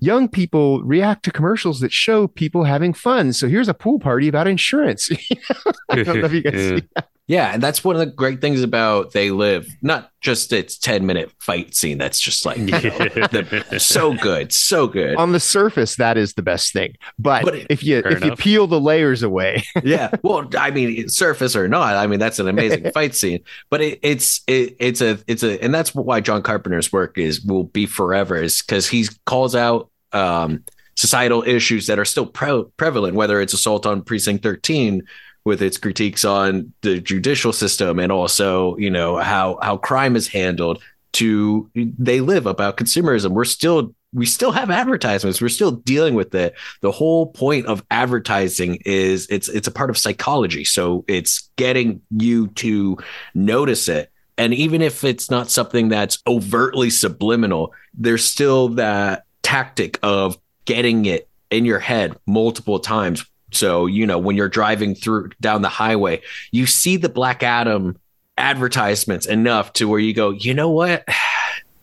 young 0.00 0.28
people 0.28 0.82
react 0.82 1.24
to 1.26 1.30
commercials 1.30 1.78
that 1.80 1.92
show 1.92 2.26
people 2.26 2.64
having 2.64 2.92
fun. 2.92 3.32
So 3.32 3.46
here's 3.46 3.68
a 3.68 3.74
pool 3.74 4.00
party 4.00 4.26
about 4.26 4.48
insurance. 4.48 5.08
I 5.88 6.02
don't 6.02 6.18
know 6.20 6.24
if 6.26 6.32
you 6.32 6.42
guys 6.42 6.54
see 6.80 6.82
Yeah, 7.30 7.54
and 7.54 7.62
that's 7.62 7.84
one 7.84 7.94
of 7.94 8.00
the 8.00 8.06
great 8.06 8.40
things 8.40 8.60
about 8.60 9.12
They 9.12 9.30
Live. 9.30 9.68
Not 9.82 10.10
just 10.20 10.52
its 10.52 10.76
10 10.76 11.06
minute 11.06 11.30
fight 11.38 11.76
scene. 11.76 11.96
That's 11.96 12.18
just 12.18 12.44
like 12.44 12.58
you 12.58 12.66
know, 12.66 12.80
the, 12.80 13.78
so 13.78 14.14
good, 14.14 14.52
so 14.52 14.88
good. 14.88 15.16
on 15.16 15.30
the 15.30 15.38
surface 15.38 15.94
that 15.94 16.18
is 16.18 16.34
the 16.34 16.42
best 16.42 16.72
thing. 16.72 16.96
But, 17.20 17.44
But 17.44 17.54
if 17.70 17.84
you 17.84 18.02
Fair 18.02 18.16
if 18.16 18.24
you 18.24 18.34
peel 18.34 18.66
the 18.66 18.80
layers 18.80 19.22
away, 19.22 19.62
yeah. 19.84 20.10
Well, 20.24 20.50
I 20.58 20.72
mean, 20.72 21.08
surface 21.08 21.54
or 21.54 21.68
not, 21.68 21.94
I 21.94 22.08
mean 22.08 22.18
that's 22.18 22.40
an 22.40 22.48
amazing 22.48 22.90
fight 22.94 23.14
scene. 23.14 23.44
But 23.70 23.80
it, 23.80 24.00
it's 24.02 24.42
it, 24.48 24.74
it's 24.80 25.00
a 25.00 25.20
it's 25.28 25.44
a 25.44 25.62
and 25.62 25.72
that's 25.72 25.94
why 25.94 26.20
John 26.20 26.42
Carpenter's 26.42 26.92
work 26.92 27.16
is 27.16 27.42
will 27.42 27.62
be 27.62 27.86
forever 27.86 28.42
is 28.42 28.60
because 28.60 28.88
he 28.88 29.06
calls 29.26 29.54
out 29.54 29.88
um, 30.12 30.64
societal 30.96 31.44
issues 31.46 31.86
that 31.86 32.00
are 32.00 32.04
still 32.04 32.26
pre- 32.26 32.64
prevalent, 32.76 33.14
whether 33.14 33.40
it's 33.40 33.52
assault 33.52 33.86
on 33.86 34.02
precinct 34.02 34.42
thirteen 34.42 35.02
with 35.44 35.62
its 35.62 35.78
critiques 35.78 36.24
on 36.24 36.72
the 36.82 37.00
judicial 37.00 37.52
system 37.52 37.98
and 37.98 38.12
also 38.12 38.76
you 38.76 38.90
know 38.90 39.16
how 39.16 39.58
how 39.62 39.76
crime 39.76 40.16
is 40.16 40.28
handled 40.28 40.82
to 41.12 41.70
they 41.74 42.20
live 42.20 42.46
about 42.46 42.76
consumerism. 42.76 43.30
We're 43.30 43.44
still 43.44 43.94
we 44.12 44.26
still 44.26 44.52
have 44.52 44.70
advertisements. 44.70 45.40
We're 45.40 45.48
still 45.48 45.70
dealing 45.72 46.14
with 46.14 46.34
it. 46.34 46.54
The 46.80 46.90
whole 46.90 47.26
point 47.26 47.66
of 47.66 47.84
advertising 47.90 48.78
is 48.84 49.26
it's 49.30 49.48
it's 49.48 49.68
a 49.68 49.72
part 49.72 49.90
of 49.90 49.98
psychology. 49.98 50.64
So 50.64 51.04
it's 51.08 51.50
getting 51.56 52.02
you 52.10 52.48
to 52.48 52.98
notice 53.34 53.88
it. 53.88 54.10
And 54.38 54.54
even 54.54 54.82
if 54.82 55.04
it's 55.04 55.30
not 55.30 55.50
something 55.50 55.88
that's 55.88 56.22
overtly 56.26 56.90
subliminal 56.90 57.74
there's 57.94 58.24
still 58.24 58.68
that 58.70 59.24
tactic 59.42 59.98
of 60.02 60.38
getting 60.64 61.06
it 61.06 61.28
in 61.50 61.64
your 61.64 61.80
head 61.80 62.16
multiple 62.26 62.78
times 62.78 63.24
so 63.52 63.86
you 63.86 64.06
know 64.06 64.18
when 64.18 64.36
you're 64.36 64.48
driving 64.48 64.94
through 64.94 65.30
down 65.40 65.62
the 65.62 65.68
highway 65.68 66.20
you 66.50 66.66
see 66.66 66.96
the 66.96 67.08
black 67.08 67.42
adam 67.42 67.96
advertisements 68.38 69.26
enough 69.26 69.72
to 69.72 69.86
where 69.88 70.00
you 70.00 70.14
go 70.14 70.30
you 70.30 70.54
know 70.54 70.70
what 70.70 71.04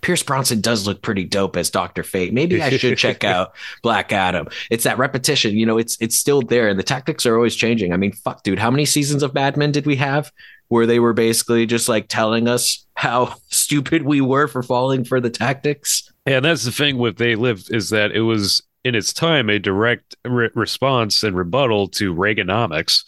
Pierce 0.02 0.24
Brosnan 0.24 0.62
does 0.62 0.88
look 0.88 1.02
pretty 1.02 1.26
dope 1.26 1.58
as 1.58 1.70
Doctor 1.70 2.02
Fate. 2.02 2.32
Maybe 2.32 2.62
I 2.62 2.70
should 2.70 2.98
check 3.00 3.26
out 3.26 3.54
Black 3.82 4.14
Adam. 4.14 4.48
It's 4.70 4.86
that 4.86 4.98
repetition, 4.98 5.58
you 5.58 5.66
know. 5.66 5.78
It's 5.78 5.98
it's 6.00 6.16
still 6.16 6.42
there, 6.42 6.70
and 6.70 6.80
the 6.80 6.84
tactics 6.84 7.26
are 7.26 7.36
always 7.36 7.56
changing. 7.56 7.92
I 7.92 7.98
mean, 7.98 8.14
fuck, 8.14 8.42
dude, 8.44 8.58
how 8.58 8.72
many 8.72 8.86
seasons 8.86 9.22
of 9.22 9.34
Mad 9.34 9.58
Men 9.58 9.74
did 9.74 9.86
we 9.86 9.98
have 9.98 10.32
where 10.70 10.86
they 10.86 11.00
were 11.00 11.14
basically 11.14 11.66
just 11.66 11.90
like 11.90 12.08
telling 12.08 12.48
us 12.48 12.86
how 12.94 13.36
stupid 13.50 14.04
we 14.04 14.22
were 14.22 14.48
for 14.48 14.64
falling 14.64 15.04
for 15.04 15.20
the 15.20 15.30
tactics? 15.30 16.12
And 16.26 16.46
that's 16.46 16.64
the 16.64 16.72
thing 16.72 16.98
with 16.98 17.18
They 17.18 17.36
Live 17.36 17.66
is 17.70 17.90
that 17.90 18.12
it 18.12 18.22
was 18.22 18.62
in 18.88 18.96
its 18.96 19.12
time 19.12 19.50
a 19.50 19.60
direct 19.60 20.16
re- 20.24 20.50
response 20.56 21.24
and 21.24 21.36
rebuttal 21.36 21.90
to 21.90 22.16
Reaganomics, 22.16 23.04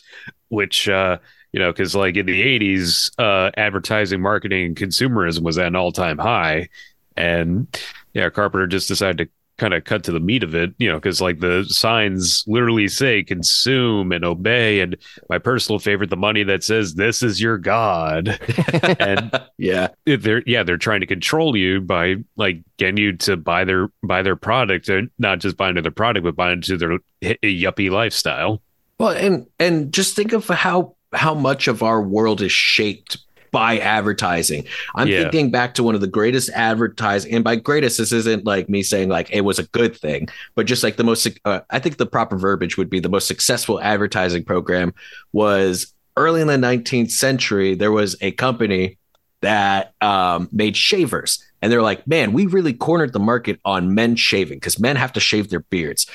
which 0.50 0.90
uh, 0.90 1.18
you 1.54 1.60
know, 1.60 1.72
because 1.72 1.96
like 1.96 2.16
in 2.18 2.26
the 2.26 2.60
'80s, 2.60 3.12
uh, 3.18 3.52
advertising, 3.58 4.22
marketing, 4.22 4.66
and 4.66 4.76
consumerism 4.76 5.42
was 5.42 5.58
at 5.58 5.68
an 5.68 5.76
all-time 5.76 6.18
high, 6.18 6.70
and 7.16 7.68
yeah, 8.14 8.30
Carpenter 8.30 8.68
just 8.68 8.88
decided 8.88 9.18
to 9.18 9.30
kind 9.60 9.74
of 9.74 9.84
cut 9.84 10.04
to 10.06 10.12
the 10.12 10.20
meat 10.20 10.44
of 10.44 10.56
it, 10.56 10.74
you 10.78 10.90
know, 10.90 10.96
because 10.96 11.22
like 11.22 11.40
the 11.40 11.66
signs 11.66 12.44
literally 12.48 12.88
say 12.88 13.24
consume 13.24 14.12
and 14.12 14.26
obey. 14.26 14.80
And 14.80 14.98
my 15.30 15.38
personal 15.38 15.80
favorite, 15.80 16.10
the 16.10 16.18
money 16.18 16.44
that 16.44 16.64
says 16.64 16.96
this 16.96 17.22
is 17.22 17.42
your 17.42 17.58
God. 17.58 18.40
and 19.00 19.40
yeah, 19.58 19.90
they're 20.06 20.44
yeah, 20.46 20.64
they're 20.64 20.78
trying 20.78 21.02
to 21.02 21.06
control 21.06 21.56
you 21.56 21.82
by 21.82 22.16
like 22.36 22.64
getting 22.78 22.98
you 22.98 23.16
to 23.18 23.38
buy 23.38 23.66
their 23.66 23.90
buy 24.04 24.22
their 24.22 24.36
product 24.36 24.90
and 24.90 25.12
not 25.20 25.40
just 25.40 25.58
buying 25.58 25.76
their 25.76 25.92
product, 25.92 26.24
but 26.24 26.36
buy 26.36 26.52
into 26.52 26.78
their 26.78 26.98
yuppie 27.22 27.92
lifestyle. 27.92 28.62
Well, 28.98 29.12
and 29.12 29.46
and 29.60 29.94
just 29.94 30.16
think 30.16 30.34
of 30.34 30.48
how 30.48 30.96
how 31.14 31.34
much 31.34 31.68
of 31.68 31.84
our 31.84 32.02
world 32.02 32.42
is 32.42 32.52
shaped 32.52 33.18
by 33.52 33.80
advertising. 33.80 34.66
I'm 34.96 35.08
yeah. 35.08 35.24
thinking 35.24 35.52
back 35.52 35.74
to 35.76 35.84
one 35.84 35.96
of 35.96 36.02
the 36.02 36.08
greatest 36.08 36.50
advertising, 36.52 37.34
and 37.34 37.44
by 37.44 37.56
greatest, 37.56 37.98
this 37.98 38.12
isn't 38.12 38.46
like 38.46 38.70
me 38.70 38.84
saying 38.84 39.10
like 39.10 39.30
it 39.32 39.42
was 39.42 39.60
a 39.60 39.64
good 39.64 39.96
thing, 39.96 40.28
but 40.56 40.66
just 40.66 40.84
like 40.84 40.98
the 40.98 41.04
most. 41.04 41.28
Uh, 41.46 41.62
I 41.70 41.80
think 41.80 41.98
the 41.98 42.06
proper 42.06 42.38
verbiage 42.38 42.78
would 42.78 42.90
be 42.90 43.00
the 43.00 43.10
most 43.10 43.28
successful 43.28 43.80
advertising 43.82 44.44
program 44.44 44.94
was 45.34 45.94
early 46.18 46.42
in 46.42 46.48
the 46.48 46.58
19th 46.58 47.12
century. 47.12 47.76
There 47.76 47.92
was 47.92 48.16
a 48.22 48.32
company 48.32 48.98
that 49.42 49.94
um, 50.02 50.50
made 50.52 50.76
shavers, 50.76 51.44
and 51.62 51.72
they're 51.72 51.82
like, 51.82 52.06
man, 52.08 52.34
we 52.34 52.46
really 52.46 52.74
cornered 52.74 53.14
the 53.14 53.20
market 53.20 53.60
on 53.66 53.96
men 53.96 54.16
shaving 54.16 54.58
because 54.58 54.80
men 54.80 54.96
have 54.96 55.14
to 55.14 55.20
shave 55.20 55.50
their 55.50 55.62
beards. 55.62 56.08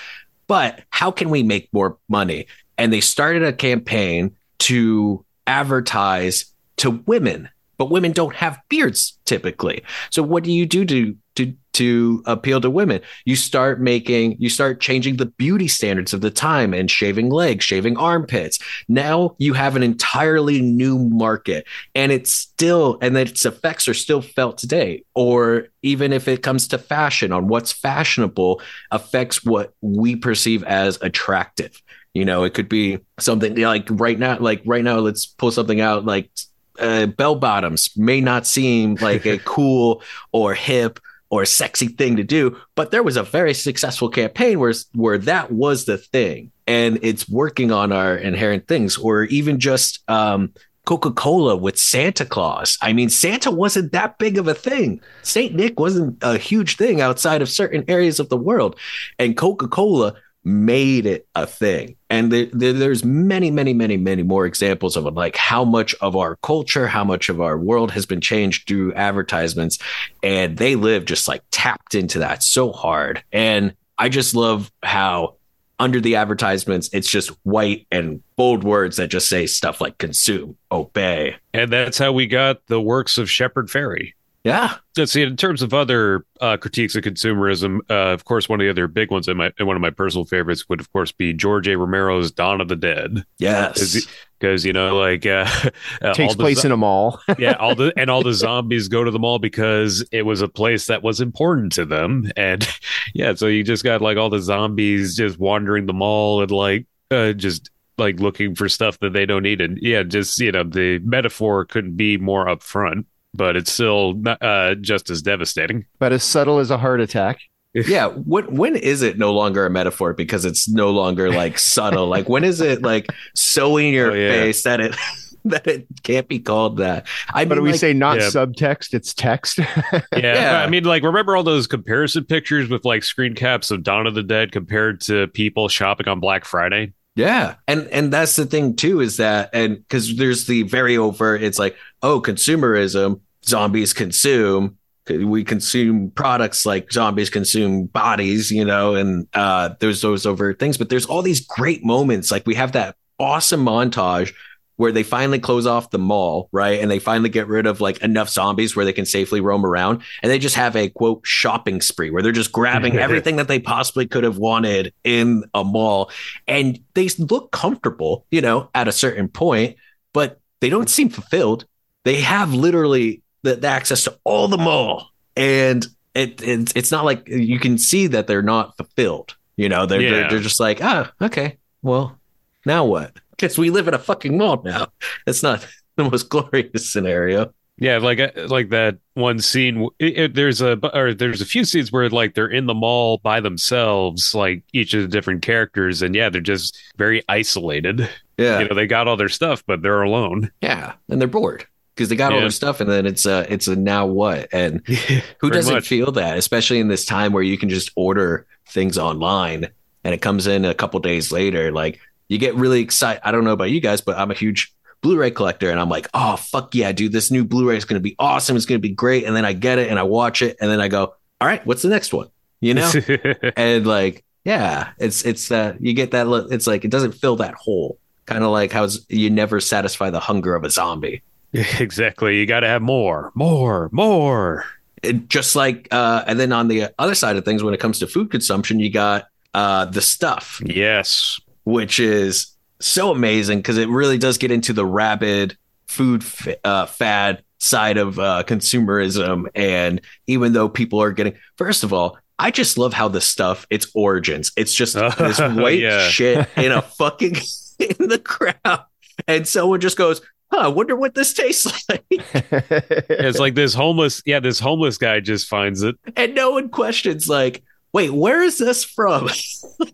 But 0.47 0.83
how 0.91 1.11
can 1.11 1.31
we 1.31 1.43
make 1.43 1.69
more 1.73 1.97
money? 2.09 2.47
And 2.77 2.93
they 2.93 3.01
started 3.01 3.43
a 3.43 3.53
campaign 3.53 4.37
to 4.61 5.25
advertise 5.47 6.47
to 6.79 7.03
women, 7.07 7.49
but 7.79 7.91
women 7.91 8.13
don't 8.13 8.35
have 8.35 8.61
beards 8.69 9.19
typically. 9.25 9.83
So 10.11 10.23
what 10.23 10.45
do 10.45 10.53
you 10.53 10.67
do 10.67 10.85
to 10.85 11.17
to 11.37 11.55
to 11.75 12.23
appeal 12.27 12.61
to 12.61 12.71
women? 12.71 13.01
You 13.25 13.35
start 13.35 13.81
making 13.81 14.37
you 14.39 14.49
start 14.49 14.81
changing 14.81 15.17
the 15.17 15.27
beauty 15.27 15.67
standards 15.67 16.13
of 16.15 16.21
the 16.21 16.31
time 16.31 16.73
and 16.73 16.91
shaving 16.91 17.31
legs, 17.31 17.65
shaving 17.65 17.97
armpits. 17.97 18.59
Now 18.89 19.35
you 19.39 19.55
have 19.55 19.75
an 19.75 19.83
entirely 19.83 20.61
new 20.61 20.99
market 20.99 21.67
and 21.95 22.13
it's 22.13 22.33
still 22.33 22.99
and 23.03 23.17
its 23.17 23.45
effects 23.45 23.89
are 23.89 23.95
still 23.95 24.23
felt 24.23 24.59
today 24.59 25.05
or 25.15 25.69
even 25.83 26.13
if 26.13 26.29
it 26.29 26.43
comes 26.43 26.69
to 26.69 26.79
fashion 26.79 27.33
on 27.33 27.49
what's 27.49 27.73
fashionable 27.73 28.61
affects 28.91 29.45
what 29.45 29.75
we 29.81 30.15
perceive 30.17 30.63
as 30.65 30.99
attractive. 31.03 31.83
You 32.15 32.25
know, 32.25 32.45
it 32.45 32.55
could 32.55 32.69
be 32.69 33.01
something 33.19 33.57
like 33.57 33.89
right 33.91 34.17
now, 34.17 34.39
like 34.39 34.63
right 34.65 34.85
now, 34.85 35.01
let's 35.01 35.27
pull 35.27 35.51
something 35.51 35.81
out 35.81 36.05
like 36.05 36.31
uh, 36.79 37.07
bell 37.07 37.35
bottoms 37.35 37.91
may 37.97 38.21
not 38.21 38.47
seem 38.47 38.97
like 38.97 39.27
a 39.27 39.39
cool 39.45 40.03
or 40.33 40.55
hip 40.55 41.01
or 41.31 41.45
sexy 41.45 41.89
thing 41.89 42.17
to 42.17 42.23
do, 42.23 42.57
but 42.75 42.91
there 42.91 43.03
was 43.03 43.17
a 43.17 43.23
very 43.23 43.55
successful 43.55 44.09
campaign 44.09 44.59
where 44.61 44.73
where 44.95 45.19
that 45.19 45.51
was 45.51 45.85
the 45.85 45.99
thing, 45.99 46.53
and 46.67 46.99
it's 47.03 47.29
working 47.29 47.73
on 47.73 47.93
our 47.93 48.17
inherent 48.17 48.69
things, 48.69 48.97
or 48.97 49.25
even 49.25 49.59
just 49.59 50.09
um, 50.09 50.53
Coca 50.85 51.11
Cola 51.11 51.57
with 51.57 51.79
Santa 51.79 52.25
Claus. 52.25 52.79
I 52.83 52.93
mean, 52.93 53.09
Santa 53.09 53.51
wasn't 53.51 53.93
that 53.93 54.19
big 54.19 54.39
of 54.39 54.49
a 54.49 54.55
thing. 54.55 55.01
Saint 55.23 55.55
Nick 55.55 55.81
wasn't 55.81 56.19
a 56.23 56.37
huge 56.39 56.77
thing 56.77 57.01
outside 57.01 57.43
of 57.43 57.49
certain 57.49 57.85
areas 57.89 58.21
of 58.21 58.29
the 58.29 58.37
world, 58.37 58.79
and 59.19 59.37
Coca 59.37 59.67
Cola 59.67 60.15
made 60.45 61.07
it 61.07 61.27
a 61.35 61.47
thing. 61.47 61.97
And 62.11 62.31
there, 62.31 62.47
there's 62.53 63.05
many 63.05 63.51
many 63.51 63.73
many 63.73 63.97
many 63.97 64.23
more 64.23 64.47
examples 64.47 64.97
of 64.97 65.07
it 65.07 65.15
like 65.15 65.37
how 65.37 65.65
much 65.65 65.95
of 66.01 66.17
our 66.17 66.37
culture 66.37 66.87
how 66.87 67.05
much 67.05 67.29
of 67.29 67.41
our 67.41 67.59
world 67.59 67.91
has 67.93 68.07
been 68.07 68.21
changed 68.21 68.69
through 68.69 68.93
advertisements. 68.95 69.79
And 70.23 70.57
they 70.57 70.77
live 70.77 71.05
just 71.05 71.29
like 71.29 71.43
tapped 71.51 71.95
into 71.95 72.19
that 72.21 72.43
so 72.43 72.73
hard. 72.73 73.23
And 73.33 73.75
i 73.97 74.09
just 74.09 74.35
love 74.35 74.73
how 74.83 75.37
under 75.79 76.01
the 76.01 76.17
advertisements 76.17 76.89
it's 76.93 77.11
just 77.11 77.29
white 77.45 77.87
and 77.91 78.23
bold 78.37 78.65
words 78.65 78.97
that 78.97 79.09
just 79.09 79.29
say 79.29 79.47
stuff 79.47 79.81
like 79.81 79.99
consume 79.99 80.57
obey. 80.71 81.37
And 81.53 81.73
that's 81.73 81.99
how 81.99 82.13
we 82.13 82.27
got 82.27 82.67
the 82.67 82.81
works 82.81 83.19
of 83.19 83.31
shepard 83.31 83.69
fairey 83.69 84.13
yeah. 84.45 84.75
Let's 84.97 85.13
see. 85.13 85.23
In 85.23 85.37
terms 85.37 85.63
of 85.63 85.73
other 85.73 86.27
uh, 86.39 86.59
critiques 86.59 86.95
of 86.95 87.03
consumerism, 87.03 87.79
uh, 87.89 88.13
of 88.13 88.27
course, 88.27 88.47
one 88.47 88.61
of 88.61 88.65
the 88.65 88.71
other 88.71 88.87
big 88.87 89.11
ones, 89.11 89.27
and, 89.27 89.39
my, 89.39 89.51
and 89.59 89.67
one 89.67 89.75
of 89.75 89.81
my 89.81 89.89
personal 89.89 90.27
favorites 90.27 90.69
would, 90.69 90.81
of 90.81 90.93
course, 90.93 91.13
be 91.13 91.33
George 91.33 91.67
A. 91.67 91.79
Romero's 91.79 92.31
Dawn 92.31 92.61
of 92.61 92.69
the 92.69 92.77
Dead. 92.77 93.25
Yes. 93.39 94.07
Because, 94.39 94.67
you 94.67 94.75
know, 94.75 94.97
like. 94.99 95.25
Uh, 95.25 95.49
Takes 96.13 96.37
place 96.37 96.61
zo- 96.61 96.69
in 96.69 96.73
a 96.73 96.77
mall. 96.77 97.21
yeah. 97.39 97.53
All 97.53 97.75
the 97.75 97.95
And 97.97 98.11
all 98.11 98.23
the 98.23 98.35
zombies 98.35 98.89
go 98.89 99.03
to 99.03 99.11
the 99.11 99.19
mall 99.19 99.39
because 99.39 100.05
it 100.13 100.23
was 100.23 100.43
a 100.43 100.49
place 100.49 100.89
that 100.89 101.03
was 101.03 101.23
important 101.23 101.73
to 101.73 101.87
them. 101.87 102.31
And 102.37 102.69
yeah, 103.15 103.35
so 103.35 103.47
you 103.47 103.65
just 103.65 103.83
got 103.83 104.03
like 104.03 104.19
all 104.19 104.29
the 104.29 104.41
zombies 104.43 105.17
just 105.17 105.39
wandering 105.39 105.87
the 105.87 105.95
mall 105.95 106.43
and 106.43 106.51
like 106.51 106.87
uh, 107.11 107.33
just 107.33 107.71
like 107.97 108.21
looking 108.21 108.55
for 108.55 108.69
stuff 108.69 108.99
that 108.99 109.15
they 109.15 109.25
don't 109.25 109.45
need. 109.45 109.63
And 109.63 109.79
yeah, 109.81 110.03
just, 110.03 110.39
you 110.39 110.53
know, 110.53 110.65
the 110.65 110.99
metaphor 110.99 111.65
couldn't 111.65 111.97
be 111.97 112.19
more 112.19 112.45
upfront 112.47 113.07
but 113.35 113.57
it's 113.57 113.73
still 113.73 114.23
uh, 114.27 114.75
just 114.77 115.11
as 115.11 115.21
devastating. 115.21 115.85
But 115.99 116.13
as 116.13 116.23
subtle 116.23 116.59
as 116.59 116.71
a 116.71 116.79
heart 116.79 117.01
attack. 117.01 117.41
yeah. 117.75 118.07
When 118.07 118.55
when 118.55 118.77
is 118.77 119.03
it 119.03 119.19
no 119.19 119.33
longer 119.33 119.67
a 119.67 119.71
metaphor 119.71 120.15
because 120.15 120.45
it's 120.45 120.69
no 120.69 120.91
longer 120.91 121.33
like 121.33 121.59
subtle? 121.59 122.07
like 122.07 122.29
when 122.29 122.45
is 122.45 122.61
it 122.61 122.83
like 122.83 123.09
so 123.35 123.77
in 123.77 123.93
your 123.93 124.11
oh, 124.13 124.15
yeah. 124.15 124.31
face 124.31 124.63
that 124.63 124.81
it 124.81 124.97
that 125.47 125.67
it 125.67 125.87
can't 126.05 126.29
be 126.29 126.39
called 126.39 126.77
that? 126.77 127.09
I 127.33 127.45
but 127.45 127.57
mean, 127.57 127.65
we 127.65 127.71
like, 127.73 127.81
say 127.81 127.93
not 127.93 128.21
yeah. 128.21 128.29
subtext, 128.29 128.95
it's 128.95 129.13
text. 129.13 129.59
yeah. 129.59 130.03
yeah. 130.13 130.63
I 130.65 130.69
mean, 130.69 130.85
like 130.85 131.03
remember 131.03 131.37
all 131.37 131.43
those 131.43 131.67
comparison 131.67 132.25
pictures 132.25 132.71
with 132.71 132.85
like 132.85 133.03
screen 133.03 133.35
caps 133.35 133.73
of 133.73 133.83
Dawn 133.83 134.07
of 134.07 134.15
the 134.15 134.23
Dead 134.23 134.53
compared 134.53 135.01
to 135.03 135.27
people 135.29 135.69
shopping 135.69 136.07
on 136.07 136.21
Black 136.21 136.45
Friday? 136.45 136.93
Yeah. 137.17 137.55
And 137.69 137.87
and 137.89 138.13
that's 138.13 138.37
the 138.37 138.47
thing 138.47 138.75
too 138.77 139.01
is 139.01 139.19
that 139.19 139.51
and 139.53 139.77
because 139.77 140.17
there's 140.17 140.47
the 140.47 140.63
very 140.65 140.97
overt, 140.97 141.43
it's 141.43 141.59
like, 141.59 141.77
oh, 142.03 142.21
consumerism, 142.21 143.21
zombies 143.45 143.93
consume. 143.93 144.79
We 145.09 145.45
consume 145.45 146.11
products 146.13 146.65
like 146.65 146.91
zombies 146.91 147.31
consume 147.31 147.87
bodies, 147.87 148.51
you 148.51 148.65
know, 148.65 148.95
and 148.95 149.29
uh 149.35 149.75
there's 149.79 150.01
those 150.03 150.27
overt 150.27 150.59
things, 150.59 150.77
but 150.79 150.89
there's 150.89 151.07
all 151.07 151.23
these 151.23 151.47
great 151.47 151.85
moments. 151.85 152.31
Like 152.31 152.47
we 152.47 152.55
have 152.55 152.73
that 152.73 152.97
awesome 153.19 153.65
montage 153.65 154.33
where 154.77 154.93
they 154.93 155.03
finally 155.03 155.39
close 155.39 155.67
off 155.67 155.91
the 155.91 155.99
mall, 155.99 156.49
right? 156.53 156.81
And 156.81 156.91
they 156.91 156.99
finally 156.99 157.29
get 157.29 157.47
rid 157.47 157.67
of 157.67 157.81
like 157.81 158.03
enough 158.03 158.29
zombies 158.29 158.75
where 158.75 158.85
they 158.85 158.93
can 158.93 159.07
safely 159.07 159.41
roam 159.41 159.65
around. 159.65 160.03
And 160.23 160.31
they 160.31 160.39
just 160.39 160.57
have 160.57 160.75
a 160.75 160.89
quote 160.89 161.21
shopping 161.25 161.81
spree 161.81 162.11
where 162.11 162.23
they're 162.23 162.33
just 162.33 162.53
grabbing 162.53 162.97
everything 162.99 163.37
that 163.37 163.49
they 163.49 163.61
possibly 163.61 164.07
could 164.07 164.25
have 164.25 164.39
wanted 164.39 164.93
in 165.05 165.45
a 165.55 165.63
mall. 165.63 166.11
And 166.49 166.81
they 166.95 167.09
look 167.19 167.53
comfortable, 167.53 168.27
you 168.31 168.41
know, 168.41 168.71
at 168.75 168.89
a 168.89 168.93
certain 168.93 169.29
point, 169.29 169.77
but 170.13 170.41
they 170.61 170.71
don't 170.71 170.91
seem 170.91 171.09
fulfilled. 171.09 171.67
They 172.05 172.21
have 172.21 172.53
literally 172.53 173.23
the, 173.43 173.57
the 173.57 173.69
access 173.69 174.05
to 174.05 174.19
all 174.25 174.49
the 174.49 174.59
mall. 174.59 175.11
And 175.37 175.87
it, 176.15 176.43
it, 176.43 176.77
it's 176.77 176.91
not 176.91 177.05
like 177.05 177.29
you 177.29 177.59
can 177.59 177.79
see 177.79 178.09
that 178.09 178.27
they're 178.27 178.43
not 178.43 178.77
fulfilled. 178.77 179.37
You 179.57 179.69
know, 179.69 179.87
they're, 179.87 180.01
yeah. 180.01 180.11
they're, 180.11 180.31
they're 180.31 180.41
just 180.41 180.59
like, 180.59 180.83
oh, 180.83 181.07
okay, 181.21 181.59
well, 181.83 182.19
now 182.67 182.85
what? 182.85 183.13
Because 183.37 183.59
we 183.59 183.71
live 183.71 183.89
in 183.89 183.95
a 183.95 183.99
fucking 183.99 184.37
mall 184.37 184.63
now. 184.65 184.89
It's 185.27 185.43
not 185.43 185.67
the 185.97 186.05
most 186.05 186.29
glorious 186.29 186.91
scenario. 186.91 187.53
Yeah, 187.77 187.99
like 187.99 188.21
uh, 188.21 188.31
like 188.47 188.69
that 188.69 188.99
one 189.15 189.41
scene. 189.41 189.89
It, 189.99 190.19
it, 190.19 190.35
there's 190.35 190.61
a 190.61 190.79
or 190.97 191.13
there's 191.13 191.41
a 191.41 191.47
few 191.47 191.65
scenes 191.65 191.91
where 191.91 192.09
like 192.09 192.35
they're 192.35 192.47
in 192.47 192.67
the 192.67 192.75
mall 192.75 193.19
by 193.19 193.41
themselves, 193.41 194.33
like 194.33 194.63
each 194.73 194.95
of 194.95 195.03
the 195.03 195.09
different 195.09 195.43
characters, 195.43 196.01
and 196.01 196.15
yeah, 196.15 196.31
they're 196.31 196.41
just 196.41 196.79
very 196.97 197.23
isolated. 197.29 198.09
Yeah, 198.39 198.61
you 198.61 198.69
know, 198.69 198.77
they 198.77 198.87
got 198.87 199.09
all 199.09 199.17
their 199.17 199.29
stuff, 199.29 199.65
but 199.67 199.83
they're 199.83 200.03
alone. 200.03 200.53
Yeah, 200.61 200.93
and 201.09 201.21
they're 201.21 201.27
bored 201.27 201.67
because 201.95 202.09
they 202.09 202.17
got 202.17 202.31
yeah. 202.31 202.37
all 202.37 202.41
their 202.43 202.51
stuff, 202.51 202.81
and 202.81 202.89
then 202.89 203.07
it's 203.07 203.27
a 203.27 203.53
it's 203.53 203.67
a 203.67 203.75
now 203.75 204.07
what? 204.07 204.49
And 204.53 204.87
who 205.41 205.51
doesn't 205.51 205.75
much. 205.75 205.89
feel 205.89 206.13
that, 206.13 206.39
especially 206.39 206.79
in 206.79 206.89
this 206.89 207.05
time 207.05 207.33
where 207.33 207.43
you 207.43 207.59
can 207.59 207.69
just 207.69 207.91
order 207.97 208.47
things 208.69 208.99
online 208.99 209.69
and 210.05 210.15
it 210.15 210.23
comes 210.23 210.47
in 210.47 210.65
a 210.65 210.75
couple 210.75 211.01
days 211.01 211.33
later? 211.33 211.73
Like 211.73 212.01
you 212.29 212.39
get 212.39 212.55
really 212.55 212.81
excited. 212.81 213.21
I 213.25 213.33
don't 213.33 213.45
know 213.45 213.53
about 213.53 213.71
you 213.71 213.81
guys, 213.81 214.01
but 214.01 214.19
I'm 214.19 214.31
a 214.31 214.35
huge 214.35 214.73
Blu-ray 215.03 215.33
collector, 215.33 215.71
and 215.71 215.79
I'm 215.79 215.91
like, 215.91 216.09
oh 216.15 216.37
fuck 216.37 216.75
yeah, 216.75 216.93
dude, 216.93 217.13
this 217.13 217.31
new 217.31 217.45
Blu-ray 217.45 217.77
is 217.77 217.85
going 217.85 218.01
to 218.01 218.03
be 218.03 218.17
awesome. 218.19 218.57
It's 218.57 218.65
going 218.65 218.81
to 218.81 218.89
be 218.89 218.95
great. 218.95 219.25
And 219.25 219.37
then 219.37 219.45
I 219.45 219.53
get 219.53 219.79
it 219.79 219.91
and 219.91 219.99
I 219.99 220.03
watch 220.03 220.41
it, 220.41 220.57
and 220.61 220.71
then 220.71 220.81
I 220.81 220.89
go, 220.89 221.15
all 221.41 221.49
right, 221.49 221.65
what's 221.67 221.83
the 221.83 221.91
next 221.91 222.13
one? 222.13 222.29
You 222.61 222.75
know, 222.75 222.91
and 223.57 223.87
like, 223.87 224.25
yeah, 224.45 224.93
it's 224.99 225.25
it's 225.25 225.49
that 225.49 225.83
you 225.83 225.93
get 225.93 226.13
that. 226.13 226.27
It's 226.51 226.67
like 226.67 226.85
it 226.85 226.91
doesn't 226.91 227.13
fill 227.13 227.37
that 227.37 227.55
hole. 227.55 227.99
Kind 228.25 228.43
of 228.43 228.51
like 228.51 228.73
how 228.73 228.89
you 229.11 229.29
never 229.29 229.61
satisfy 229.61 230.09
the 230.09 230.21
hunger 230.21 230.55
of 230.55 230.65
a 230.65 230.71
zombie. 230.71 231.23
Exactly. 231.79 232.41
You 232.41 232.47
got 232.47 232.61
to 232.61 232.67
have 232.67 232.83
more, 232.83 233.31
more, 233.35 233.89
more. 233.93 234.65
It, 235.05 235.29
just 235.29 235.55
like, 235.55 235.87
uh, 235.93 236.25
and 236.27 236.41
then 236.41 236.51
on 236.51 236.67
the 236.67 236.93
other 236.99 237.15
side 237.15 237.37
of 237.37 237.45
things, 237.45 237.63
when 237.63 237.73
it 237.73 237.79
comes 237.79 238.01
to 238.01 238.09
food 238.09 238.33
consumption, 238.33 238.81
you 238.81 238.91
got 238.91 239.29
uh, 239.53 239.85
the 239.85 240.01
stuff. 240.01 240.61
Yes 240.65 241.39
which 241.65 241.99
is 242.01 242.49
so 242.81 243.11
amazing 243.11 243.59
because 243.59 243.79
it 243.79 243.89
really 243.89 244.19
does 244.19 244.39
get 244.39 244.51
into 244.51 244.73
the 244.73 244.85
rabid 244.87 245.57
food 245.87 246.25
uh, 246.65 246.87
fad 246.87 247.43
side 247.59 247.97
of 247.97 248.19
uh, 248.19 248.43
consumerism. 248.47 249.47
And 249.55 250.01
even 250.27 250.53
though 250.53 250.69
people 250.69 251.01
are 251.03 251.13
getting, 251.13 251.35
first 251.57 251.85
of 251.85 251.93
all, 251.93 252.19
I 252.39 252.51
just 252.51 252.77
love 252.79 252.93
how 252.93 253.09
the 253.09 253.21
stuff 253.21 253.67
its 253.71 253.91
origins. 253.95 254.53
It's 254.57 254.75
just 254.75 254.95
this 255.19 255.39
white 255.39 255.79
Yeah. 255.79 256.09
shit 256.09 256.49
in 256.57 256.73
a 256.73 256.83
fucking 256.83 257.37
in 257.79 258.09
the 258.09 258.19
crowd, 258.19 258.85
and 259.29 259.47
someone 259.47 259.81
just 259.81 259.97
goes, 259.97 260.21
"Huh, 260.53 260.61
I 260.63 260.69
wonder 260.69 260.97
what 260.97 261.15
this 261.15 261.33
tastes 261.33 261.89
like." 261.89 262.05
It's 262.11 263.39
like 263.39 263.55
this 263.55 263.73
homeless, 263.75 264.21
yeah, 264.27 264.41
this 264.41 264.59
homeless 264.59 264.99
guy 264.99 265.21
just 265.21 265.49
finds 265.49 265.83
it. 265.83 265.95
and 266.17 266.35
no 266.35 266.51
one 266.51 266.69
questions 266.69 267.29
like 267.29 267.63
wait 267.95 268.11
where 268.11 268.43
is 268.43 268.59
this 268.59 268.85
from? 268.85 269.31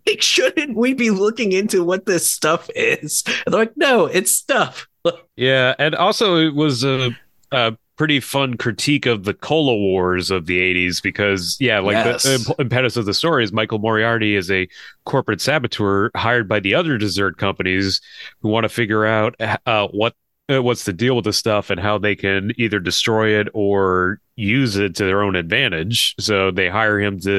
Like 0.06 0.20
shouldn't 0.22 0.76
we 0.76 0.92
be 0.94 1.10
looking 1.10 1.52
into 1.52 1.84
what 1.84 2.04
this 2.06 2.30
stuff 2.30 2.68
is? 2.74 3.22
And 3.46 3.52
they're 3.54 3.60
like 3.60 3.76
no 3.76 4.06
it's 4.06 4.32
stuff. 4.32 4.88
Yeah, 5.36 5.74
and 5.78 5.94
also 5.94 6.36
it 6.36 6.54
was 6.54 6.84
a, 6.84 7.10
a 7.52 7.76
pretty 7.96 8.20
fun 8.20 8.56
critique 8.58 9.06
of 9.06 9.24
the 9.24 9.32
cola 9.32 9.74
wars 9.74 10.30
of 10.30 10.44
the 10.46 10.58
'80s 10.58 11.02
because, 11.02 11.56
yeah, 11.60 11.78
like 11.78 11.94
Yes. 11.94 12.24
the 12.24 12.34
imp- 12.34 12.60
impetus 12.60 12.96
of 12.98 13.06
the 13.06 13.14
story 13.14 13.44
is 13.44 13.52
Michael 13.52 13.78
Moriarty 13.78 14.36
is 14.36 14.50
a 14.50 14.68
corporate 15.04 15.40
saboteur 15.40 16.10
hired 16.14 16.48
by 16.48 16.60
the 16.60 16.74
other 16.74 16.98
dessert 16.98 17.38
companies 17.38 18.00
who 18.42 18.48
want 18.48 18.64
to 18.64 18.68
figure 18.68 19.06
out 19.06 19.34
uh, 19.64 19.88
what 19.88 20.14
what's 20.58 20.84
the 20.84 20.92
deal 20.92 21.16
with 21.16 21.24
the 21.24 21.32
stuff 21.32 21.70
and 21.70 21.80
how 21.80 21.98
they 21.98 22.16
can 22.16 22.52
either 22.56 22.80
destroy 22.80 23.38
it 23.38 23.48
or 23.54 24.20
use 24.36 24.76
it 24.76 24.96
to 24.96 25.04
their 25.04 25.22
own 25.22 25.36
advantage. 25.36 26.14
So 26.18 26.50
they 26.50 26.68
hire 26.68 26.98
him 26.98 27.20
to 27.20 27.38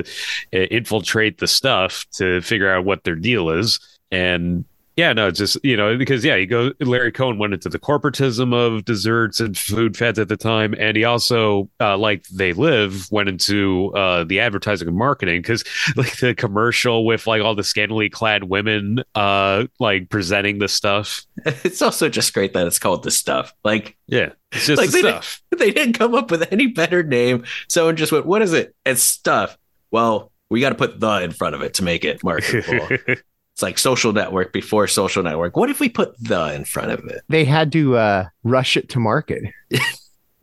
uh, 0.53 0.57
infiltrate 0.57 1.39
the 1.39 1.47
stuff 1.47 2.05
to 2.13 2.41
figure 2.41 2.71
out 2.71 2.85
what 2.85 3.03
their 3.03 3.15
deal 3.15 3.49
is 3.49 3.79
and 4.11 4.65
yeah, 4.97 5.13
no, 5.13 5.27
it's 5.27 5.39
just 5.39 5.57
you 5.63 5.77
know 5.77 5.97
because 5.97 6.23
yeah, 6.23 6.35
you 6.35 6.47
go. 6.47 6.71
Larry 6.79 7.11
Cohen 7.11 7.37
went 7.37 7.53
into 7.53 7.69
the 7.69 7.79
corporatism 7.79 8.53
of 8.53 8.85
desserts 8.85 9.39
and 9.39 9.57
food 9.57 9.95
fads 9.95 10.19
at 10.19 10.27
the 10.27 10.37
time, 10.37 10.75
and 10.77 10.97
he 10.97 11.03
also, 11.03 11.69
uh, 11.79 11.97
like 11.97 12.27
They 12.27 12.53
Live, 12.53 13.11
went 13.11 13.29
into 13.29 13.93
uh, 13.95 14.23
the 14.23 14.39
advertising 14.39 14.87
and 14.87 14.97
marketing 14.97 15.41
because 15.41 15.63
like 15.95 16.17
the 16.17 16.35
commercial 16.35 17.05
with 17.05 17.27
like 17.27 17.41
all 17.41 17.55
the 17.55 17.63
scantily 17.63 18.09
clad 18.09 18.43
women, 18.43 19.03
uh, 19.15 19.65
like 19.79 20.09
presenting 20.09 20.59
the 20.59 20.67
stuff. 20.67 21.25
it's 21.45 21.81
also 21.81 22.09
just 22.09 22.33
great 22.33 22.53
that 22.53 22.67
it's 22.67 22.79
called 22.79 23.03
the 23.03 23.11
stuff 23.11 23.53
like 23.63 23.97
Yeah, 24.07 24.33
it's 24.51 24.67
just 24.67 24.81
Like, 24.81 24.91
the 24.91 25.01
they 25.01 25.09
stuff. 25.09 25.41
they 25.57 25.71
didn't 25.71 25.93
come 25.93 26.13
up 26.13 26.29
with 26.29 26.51
any 26.51 26.67
better 26.67 27.03
name 27.03 27.43
someone 27.67 27.95
just 27.95 28.11
went 28.11 28.25
what 28.25 28.41
is 28.41 28.53
it 28.53 28.75
it's 28.85 29.01
stuff 29.01 29.57
well 29.89 30.31
we 30.49 30.61
got 30.61 30.69
to 30.69 30.75
put 30.75 30.99
the 30.99 31.21
in 31.21 31.31
front 31.31 31.55
of 31.55 31.61
it 31.61 31.75
to 31.75 31.83
make 31.83 32.05
it 32.05 32.23
marketable 32.23 32.87
it's 33.53 33.61
like 33.61 33.77
social 33.77 34.13
network 34.13 34.53
before 34.53 34.87
social 34.87 35.23
network 35.23 35.55
what 35.57 35.69
if 35.69 35.79
we 35.79 35.89
put 35.89 36.17
the 36.23 36.53
in 36.53 36.65
front 36.65 36.91
of 36.91 37.05
it 37.05 37.21
they 37.29 37.45
had 37.45 37.71
to 37.71 37.95
uh, 37.97 38.25
rush 38.43 38.77
it 38.77 38.89
to 38.89 38.99
market. 38.99 39.43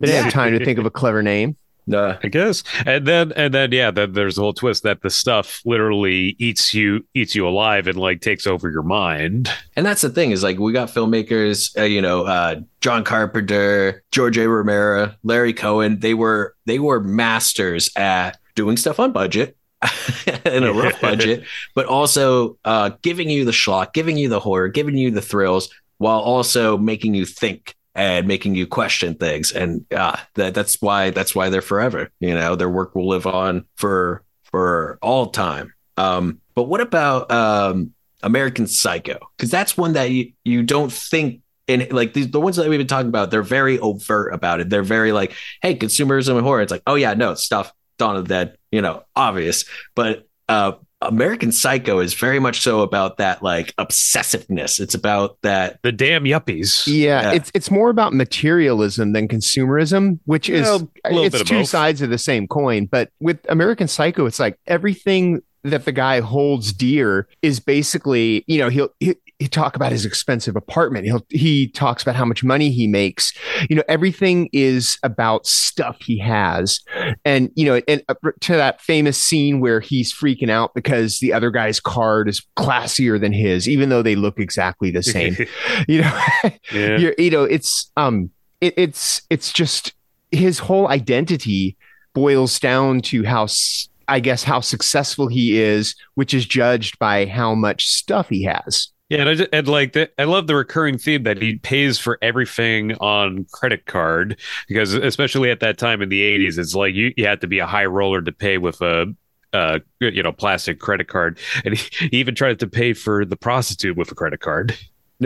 They 0.01 0.07
didn't 0.07 0.25
have 0.25 0.33
time 0.33 0.57
to 0.57 0.65
think 0.65 0.79
of 0.79 0.87
a 0.87 0.91
clever 0.91 1.23
name. 1.23 1.57
no 1.89 2.17
I 2.23 2.29
guess, 2.29 2.63
and 2.87 3.05
then 3.05 3.33
and 3.33 3.53
then 3.53 3.73
yeah, 3.73 3.91
then 3.91 4.13
there's 4.13 4.39
a 4.39 4.43
whole 4.43 4.53
twist 4.53 4.85
that 4.85 5.03
the 5.03 5.11
stuff 5.11 5.61
literally 5.65 6.37
eats 6.39 6.73
you 6.73 7.05
eats 7.15 7.35
you 7.35 7.49
alive 7.49 7.89
and 7.89 7.99
like 7.99 8.21
takes 8.21 8.47
over 8.47 8.71
your 8.71 8.85
mind. 8.85 9.51
And 9.75 9.85
that's 9.85 10.03
the 10.03 10.11
thing 10.11 10.31
is 10.31 10.45
like 10.45 10.59
we 10.61 10.73
got 10.73 10.89
filmmakers, 10.89 11.77
uh, 11.77 11.83
you 11.83 12.01
know, 12.01 12.23
uh, 12.27 12.61
John 12.81 13.03
Carpenter, 13.03 14.05
George 14.13 14.39
A. 14.39 14.49
Romero, 14.49 15.15
Larry 15.25 15.53
Cohen. 15.53 15.99
They 15.99 16.15
were 16.15 16.55
they 16.65 16.79
were 16.79 17.01
masters 17.01 17.91
at 17.97 18.39
doing 18.55 18.77
stuff 18.77 19.01
on 19.01 19.11
budget, 19.11 19.57
in 20.45 20.65
a 20.65 20.73
rough 20.73 21.01
budget, 21.01 21.45
but 21.75 21.87
also 21.87 22.59
uh, 22.65 22.91
giving 23.03 23.31
you 23.31 23.45
the 23.45 23.53
schlock, 23.53 23.93
giving 23.93 24.17
you 24.17 24.29
the 24.29 24.41
horror, 24.41 24.69
giving 24.69 24.97
you 24.97 25.11
the 25.11 25.23
thrills, 25.23 25.71
while 25.99 26.19
also 26.19 26.77
making 26.77 27.15
you 27.15 27.25
think 27.25 27.77
and 27.95 28.27
making 28.27 28.55
you 28.55 28.67
question 28.67 29.15
things. 29.15 29.53
And 29.53 29.85
uh, 29.93 30.17
that 30.35 30.55
that's 30.55 30.81
why 30.81 31.11
that's 31.11 31.35
why 31.35 31.49
they're 31.51 31.63
forever. 31.63 32.11
You 32.21 32.35
know, 32.35 32.57
their 32.57 32.69
work 32.69 32.95
will 32.95 33.09
live 33.09 33.27
on 33.27 33.67
for 33.77 34.23
for 34.45 34.99
all 35.03 35.27
time. 35.27 35.75
Um, 35.97 36.41
but 36.55 36.65
what 36.65 36.81
about 36.81 37.31
um, 37.31 37.93
American 38.23 38.67
Psycho? 38.67 39.19
Because 39.37 39.51
that's 39.51 39.77
one 39.77 39.93
that 39.93 40.11
you, 40.11 40.33
you 40.45 40.63
don't 40.63 40.93
think 40.93 41.43
in 41.67 41.87
like 41.91 42.15
these 42.15 42.31
the 42.31 42.41
ones 42.41 42.57
that 42.57 42.69
we've 42.69 42.79
been 42.79 42.87
talking 42.87 43.09
about. 43.09 43.31
They're 43.31 43.43
very 43.43 43.79
overt 43.79 44.33
about 44.33 44.61
it. 44.61 44.71
They're 44.71 44.83
very 44.83 45.13
like, 45.13 45.35
hey, 45.63 45.75
consumerism 45.75 46.37
and 46.37 46.43
horror. 46.43 46.63
It's 46.63 46.73
like, 46.73 46.83
oh 46.87 46.95
yeah, 46.95 47.15
no 47.15 47.35
stuff. 47.35 47.73
Dawn 47.99 48.17
of 48.17 48.25
the 48.25 48.29
Dead, 48.29 48.57
you 48.73 48.81
know, 48.81 49.03
obvious. 49.17 49.65
But 49.95 50.27
uh, 50.49 50.73
American 51.03 51.53
Psycho 51.53 51.99
is 52.01 52.15
very 52.15 52.39
much 52.39 52.61
so 52.61 52.81
about 52.81 53.19
that 53.19 53.43
like 53.43 53.75
obsessiveness. 53.77 54.81
It's 54.81 54.95
about 54.95 55.39
that. 55.43 55.79
The 55.83 55.93
damn 55.93 56.25
yuppies. 56.25 56.87
Yeah, 56.87 57.23
Yeah. 57.23 57.33
it's 57.33 57.51
it's 57.55 57.71
more 57.71 57.91
about 57.91 58.13
materialism 58.15 59.13
than 59.13 59.29
consumerism, 59.29 60.19
which 60.25 60.49
is 60.49 60.67
Well, 60.67 60.91
it's 61.05 61.43
two 61.45 61.59
both. 61.61 61.69
sides 61.69 62.03
of 62.03 62.11
the 62.11 62.19
same 62.19 62.47
coin. 62.49 62.87
But 62.87 63.11
with 63.21 63.39
American 63.49 63.89
Psycho, 63.89 64.27
it's 64.27 64.41
like 64.41 64.59
everything 64.67 65.43
that 65.65 65.85
the 65.85 65.93
guy 65.93 66.21
holds 66.21 66.73
dear 66.73 67.29
is 67.43 67.61
basically, 67.61 68.45
you 68.47 68.59
know, 68.59 68.69
he'll 68.69 68.91
he, 69.01 69.15
he 69.39 69.47
talk 69.47 69.77
about 69.77 69.93
his 69.93 70.05
expensive 70.05 70.57
apartment. 70.57 71.05
He'll 71.05 71.25
he 71.29 71.69
talks 71.69 72.03
about 72.03 72.17
how 72.17 72.25
much 72.25 72.43
money 72.43 72.71
he 72.71 72.89
makes. 72.89 73.33
You 73.71 73.77
know, 73.77 73.85
everything 73.89 74.49
is 74.53 74.99
about 75.05 75.47
stuff 75.47 75.97
he 76.01 76.19
has, 76.19 76.81
and 77.25 77.51
you 77.55 77.65
know, 77.65 77.81
and 77.87 78.03
uh, 78.09 78.15
to 78.41 78.53
that 78.55 78.81
famous 78.81 79.23
scene 79.23 79.61
where 79.61 79.79
he's 79.79 80.13
freaking 80.13 80.51
out 80.51 80.75
because 80.75 81.21
the 81.21 81.33
other 81.33 81.51
guy's 81.51 81.79
card 81.79 82.29
is 82.29 82.45
classier 82.57 83.21
than 83.21 83.33
his, 83.33 83.69
even 83.69 83.91
though 83.91 84.03
they 84.03 84.17
look 84.17 84.41
exactly 84.41 84.91
the 84.91 85.05
same. 85.05 85.37
you 85.89 86.03
know, 86.03 86.21
yeah. 86.73 86.97
you're, 86.99 87.15
you 87.17 87.31
know, 87.31 87.45
it's 87.45 87.93
um, 87.97 88.31
it, 88.61 88.75
it's 88.77 89.23
it's 89.31 89.53
just 89.53 89.95
his 90.33 90.59
whole 90.59 90.89
identity 90.89 91.77
boils 92.13 92.59
down 92.59 93.01
to 93.03 93.23
how 93.23 93.45
s- 93.45 93.89
I 94.09 94.19
guess 94.19 94.43
how 94.43 94.61
successful 94.61 95.29
he 95.29 95.61
is, 95.61 95.95
which 96.17 96.35
is 96.35 96.45
judged 96.45 96.99
by 96.99 97.27
how 97.27 97.55
much 97.55 97.87
stuff 97.87 98.29
he 98.31 98.43
has. 98.43 98.89
Yeah, 99.09 99.21
and, 99.21 99.29
I, 99.31 99.35
ju- 99.35 99.49
and 99.53 99.69
like 99.69 99.95
the, 99.95 100.11
I 100.21 100.25
love 100.25 100.47
the 100.47 100.55
recurring 100.55 100.99
theme 100.99 101.23
that 101.23 101.41
he 101.41 101.57
pays 101.57 101.99
for 101.99 102.19
everything 102.21 102.95
on 102.97 103.47
credit 103.53 103.87
card 103.87 104.39
because 104.69 104.93
especially 104.93 105.51
at 105.51 105.61
that 105.61 105.79
time 105.79 106.03
in 106.03 106.11
the 106.11 106.21
'80s, 106.21 106.59
it's 106.59 106.75
like 106.75 106.95
you, 106.95 107.15
you 107.17 107.27
had 107.27 107.41
to 107.41 107.47
be 107.47 107.59
a 107.59 107.67
high 107.67 107.87
roller 107.87 108.21
to 108.21 108.33
pay 108.33 108.59
with 108.59 108.83
a, 108.83 109.07
uh, 109.55 109.79
you 110.01 110.23
know, 110.23 110.33
plastic 110.33 110.79
credit 110.79 111.09
card, 111.09 111.39
and 111.65 111.79
he, 111.79 112.09
he 112.09 112.17
even 112.19 112.35
tried 112.35 112.59
to 112.61 112.67
pay 112.67 112.93
for 112.93 113.25
the 113.25 113.37
prostitute 113.37 113.97
with 113.97 114.13
a 114.13 114.15
credit 114.15 114.41
card. 114.41 114.77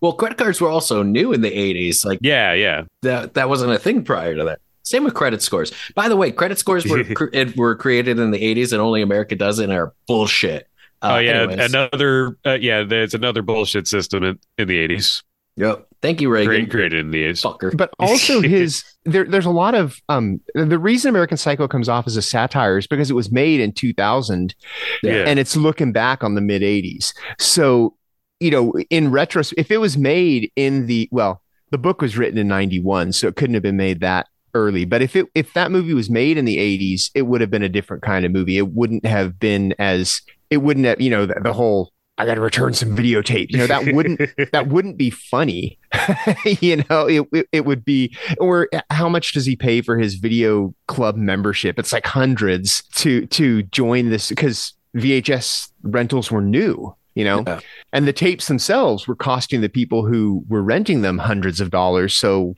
well, 0.00 0.12
credit 0.12 0.38
cards 0.38 0.60
were 0.60 0.68
also 0.68 1.02
new 1.02 1.32
in 1.32 1.40
the 1.40 1.50
80s. 1.50 2.04
Like 2.04 2.20
Yeah, 2.22 2.52
yeah, 2.52 2.84
that 3.02 3.34
that 3.34 3.48
wasn't 3.48 3.72
a 3.72 3.78
thing 3.80 4.04
prior 4.04 4.36
to 4.36 4.44
that. 4.44 4.60
Same 4.82 5.02
with 5.02 5.14
credit 5.14 5.42
scores. 5.42 5.72
By 5.96 6.08
the 6.08 6.16
way, 6.16 6.30
credit 6.30 6.60
scores 6.60 6.86
were 6.86 7.04
were 7.56 7.74
created 7.74 8.20
in 8.20 8.30
the 8.30 8.54
80s 8.54 8.70
and 8.70 8.80
only 8.80 9.02
America 9.02 9.34
does 9.34 9.58
it 9.58 9.64
and 9.64 9.72
are 9.72 9.92
bullshit. 10.06 10.68
Uh, 11.10 11.14
oh 11.14 11.18
yeah, 11.18 11.42
anyways. 11.42 11.72
another 11.74 12.38
uh, 12.44 12.58
yeah. 12.60 12.82
There's 12.82 13.14
another 13.14 13.42
bullshit 13.42 13.86
system 13.88 14.22
in, 14.24 14.38
in 14.58 14.68
the 14.68 14.86
'80s, 14.88 15.22
Yep. 15.56 15.86
Thank 16.02 16.20
you, 16.20 16.28
Reagan. 16.28 16.48
Created, 16.48 16.70
created 16.70 17.00
in 17.00 17.10
the 17.10 17.24
'80s. 17.24 17.42
Fucker. 17.42 17.76
But 17.76 17.90
also 17.98 18.40
his 18.42 18.84
there, 19.04 19.24
there's 19.24 19.46
a 19.46 19.50
lot 19.50 19.74
of 19.74 19.98
um 20.08 20.40
the 20.54 20.78
reason 20.78 21.08
American 21.08 21.36
Psycho 21.38 21.66
comes 21.66 21.88
off 21.88 22.06
as 22.06 22.16
a 22.16 22.22
satire 22.22 22.78
is 22.78 22.86
because 22.86 23.10
it 23.10 23.14
was 23.14 23.32
made 23.32 23.60
in 23.60 23.72
2000 23.72 24.54
Yeah. 25.02 25.24
and 25.26 25.38
it's 25.38 25.56
looking 25.56 25.92
back 25.92 26.22
on 26.22 26.34
the 26.34 26.40
mid 26.42 26.62
80s. 26.62 27.14
So, 27.38 27.96
you 28.40 28.50
know, 28.50 28.74
in 28.90 29.10
retrospect, 29.10 29.58
if 29.58 29.70
it 29.70 29.78
was 29.78 29.96
made 29.96 30.52
in 30.56 30.86
the 30.86 31.08
well, 31.10 31.42
the 31.70 31.78
book 31.78 32.00
was 32.02 32.16
written 32.16 32.38
in 32.38 32.46
91, 32.48 33.12
so 33.12 33.26
it 33.26 33.36
couldn't 33.36 33.54
have 33.54 33.62
been 33.62 33.76
made 33.76 34.00
that 34.00 34.26
early. 34.54 34.84
But 34.84 35.00
if 35.02 35.16
it 35.16 35.26
if 35.34 35.54
that 35.54 35.72
movie 35.72 35.94
was 35.94 36.10
made 36.10 36.36
in 36.36 36.44
the 36.44 36.58
80s, 36.58 37.10
it 37.14 37.22
would 37.22 37.40
have 37.40 37.50
been 37.50 37.62
a 37.62 37.68
different 37.68 38.02
kind 38.02 38.26
of 38.26 38.30
movie. 38.32 38.58
It 38.58 38.68
wouldn't 38.68 39.06
have 39.06 39.38
been 39.40 39.74
as 39.78 40.20
it 40.50 40.58
wouldn't 40.58 40.86
have, 40.86 41.00
you 41.00 41.10
know, 41.10 41.26
the, 41.26 41.34
the 41.42 41.52
whole 41.52 41.92
I 42.18 42.24
got 42.24 42.36
to 42.36 42.40
return 42.40 42.72
some 42.72 42.96
videotape. 42.96 43.50
You 43.50 43.58
know, 43.58 43.66
that 43.66 43.92
wouldn't 43.92 44.20
that 44.52 44.68
wouldn't 44.68 44.96
be 44.96 45.10
funny. 45.10 45.78
you 46.60 46.82
know, 46.88 47.06
it, 47.06 47.26
it 47.32 47.48
it 47.52 47.64
would 47.66 47.84
be 47.84 48.16
or 48.38 48.68
how 48.90 49.08
much 49.08 49.32
does 49.32 49.44
he 49.46 49.54
pay 49.56 49.82
for 49.82 49.98
his 49.98 50.14
video 50.14 50.74
club 50.88 51.16
membership? 51.16 51.78
It's 51.78 51.92
like 51.92 52.06
hundreds 52.06 52.82
to 52.96 53.26
to 53.26 53.62
join 53.64 54.08
this 54.10 54.28
because 54.30 54.72
VHS 54.96 55.70
rentals 55.82 56.30
were 56.30 56.40
new, 56.42 56.94
you 57.14 57.24
know, 57.24 57.44
Yeah. 57.46 57.60
and 57.92 58.08
the 58.08 58.12
tapes 58.14 58.48
themselves 58.48 59.06
were 59.06 59.16
costing 59.16 59.60
the 59.60 59.68
people 59.68 60.06
who 60.06 60.42
were 60.48 60.62
renting 60.62 61.02
them 61.02 61.18
hundreds 61.18 61.60
of 61.60 61.70
dollars. 61.70 62.16
So 62.16 62.54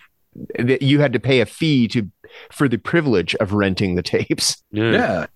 that 0.57 0.83
you 0.83 1.01
had 1.01 1.13
to 1.15 1.19
pay 1.19 1.41
a 1.41 1.47
fee 1.47 1.89
to 1.89 2.09
for 2.53 2.69
the 2.69 2.79
privilege 2.79 3.35
of 3.37 3.55
renting 3.55 3.97
the 3.97 4.03
tapes. 4.03 4.63
Yeah. 4.71 4.93
Yeah. 4.93 5.27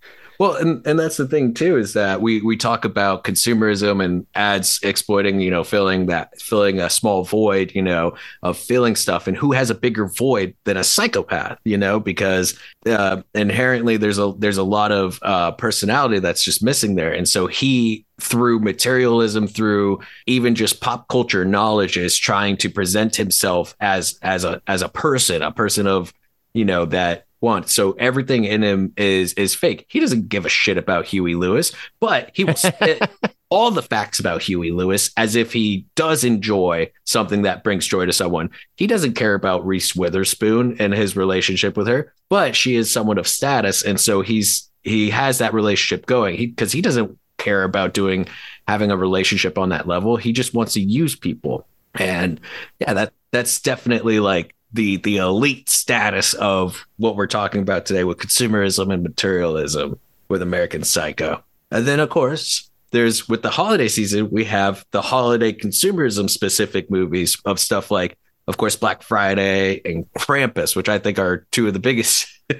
Well, 0.43 0.57
and, 0.57 0.84
and 0.88 0.99
that's 0.99 1.18
the 1.18 1.28
thing 1.28 1.55
too 1.55 1.76
is 1.76 1.93
that 1.93 2.20
we 2.20 2.40
we 2.40 2.57
talk 2.57 2.84
about 2.84 3.22
consumerism 3.22 4.05
and 4.05 4.26
ads 4.34 4.80
exploiting, 4.82 5.40
you 5.40 5.53
know, 5.53 5.62
filling 5.62 6.07
that 6.07 6.36
filling 6.40 6.80
a 6.80 6.90
small 6.90 7.22
void, 7.22 7.70
you 7.76 7.82
know, 7.82 8.16
of 8.43 8.59
filling 8.59 8.97
stuff, 8.97 9.28
and 9.28 9.36
who 9.36 9.53
has 9.53 9.70
a 9.70 9.74
bigger 9.76 10.09
void 10.09 10.57
than 10.64 10.76
a 10.76 10.82
psychopath, 10.82 11.61
you 11.62 11.78
know, 11.78 12.01
because 12.01 12.59
uh, 12.86 13.22
inherently 13.36 13.97
there's 13.97 14.18
a 14.18 14.34
there's 14.36 14.57
a 14.57 14.64
lot 14.64 14.90
of 14.90 15.20
uh, 15.22 15.53
personality 15.53 16.18
that's 16.18 16.43
just 16.43 16.61
missing 16.61 16.97
there, 16.97 17.12
and 17.12 17.28
so 17.28 17.47
he 17.47 18.05
through 18.20 18.59
materialism, 18.59 19.47
through 19.47 20.01
even 20.26 20.57
just 20.57 20.80
pop 20.80 21.07
culture 21.07 21.45
knowledge, 21.45 21.97
is 21.97 22.18
trying 22.18 22.57
to 22.57 22.68
present 22.68 23.14
himself 23.14 23.76
as 23.78 24.18
as 24.22 24.43
a 24.43 24.61
as 24.66 24.82
a 24.82 24.88
person, 24.88 25.40
a 25.40 25.53
person 25.53 25.86
of 25.86 26.12
you 26.53 26.64
know 26.64 26.84
that 26.86 27.26
want. 27.43 27.68
So 27.68 27.93
everything 27.93 28.45
in 28.45 28.62
him 28.62 28.93
is 28.97 29.34
is 29.34 29.55
fake. 29.55 29.86
He 29.88 30.01
doesn't 30.01 30.28
give 30.28 30.47
a 30.47 30.49
shit 30.49 30.78
about 30.78 31.07
Huey 31.07 31.34
Lewis, 31.34 31.72
but 32.01 32.30
he 32.32 32.45
will 32.45 32.57
spit 32.57 33.03
all 33.51 33.70
the 33.70 33.82
facts 33.82 34.18
about 34.18 34.43
Huey 34.43 34.70
Lewis 34.70 35.11
as 35.16 35.36
if 35.36 35.53
he 35.53 35.84
does 35.95 36.24
enjoy 36.24 36.90
something 37.05 37.43
that 37.43 37.64
brings 37.64 37.86
joy 37.86 38.07
to 38.07 38.12
someone. 38.12 38.49
He 38.76 38.86
doesn't 38.86 39.14
care 39.14 39.34
about 39.34 39.66
Reese 39.66 39.95
Witherspoon 39.95 40.76
and 40.78 40.95
his 40.95 41.16
relationship 41.16 41.76
with 41.76 41.88
her, 41.88 42.14
but 42.30 42.57
she 42.57 42.76
is 42.76 42.90
someone 42.90 43.18
of 43.18 43.28
status, 43.28 43.82
and 43.82 44.01
so 44.01 44.22
he's 44.22 44.70
he 44.82 45.11
has 45.11 45.38
that 45.38 45.53
relationship 45.53 46.07
going. 46.07 46.36
He 46.36 46.47
because 46.47 46.72
he 46.72 46.80
doesn't 46.80 47.18
care 47.38 47.64
about 47.64 47.93
doing 47.93 48.26
having 48.68 48.90
a 48.90 48.97
relationship 48.97 49.59
on 49.59 49.70
that 49.70 49.88
level. 49.88 50.16
He 50.16 50.32
just 50.32 50.55
wants 50.55 50.74
to 50.74 50.80
use 50.80 51.16
people. 51.16 51.66
And 51.95 52.40
yeah, 52.78 52.95
that 52.95 53.12
that's 53.32 53.61
definitely 53.61 54.20
like 54.20 54.55
the 54.73 54.97
the 54.99 55.18
elite 55.18 55.68
status 55.68 56.35
of 56.35 56.87
what 56.97 57.16
we're 57.16 57.27
talking 57.27 57.61
about 57.62 57.87
today 57.87 58.05
with 58.05 58.18
consumerism 58.18 58.93
and 58.93 59.03
materialism 59.03 59.99
with 60.29 60.43
American 60.43 60.85
Psycho. 60.85 61.43
And 61.70 61.87
then 61.87 62.01
of 62.01 62.11
course, 62.11 62.70
there's 62.91 63.29
with 63.29 63.43
the 63.43 63.51
holiday 63.51 63.89
season, 63.89 64.31
we 64.31 64.45
have 64.45 64.85
the 64.91 65.03
holiday 65.03 65.53
consumerism 65.53 66.29
specific 66.29 66.91
movies 66.91 67.37
of 67.45 67.59
stuff 67.59 67.91
like 67.91 68.18
of 68.47 68.57
course 68.57 68.77
Black 68.77 69.03
Friday 69.03 69.81
and 69.85 70.11
Krampus, 70.14 70.75
which 70.77 70.89
I 70.89 70.99
think 70.99 71.18
are 71.18 71.47
two 71.51 71.66
of 71.66 71.73
the 71.73 71.79
biggest 71.79 72.27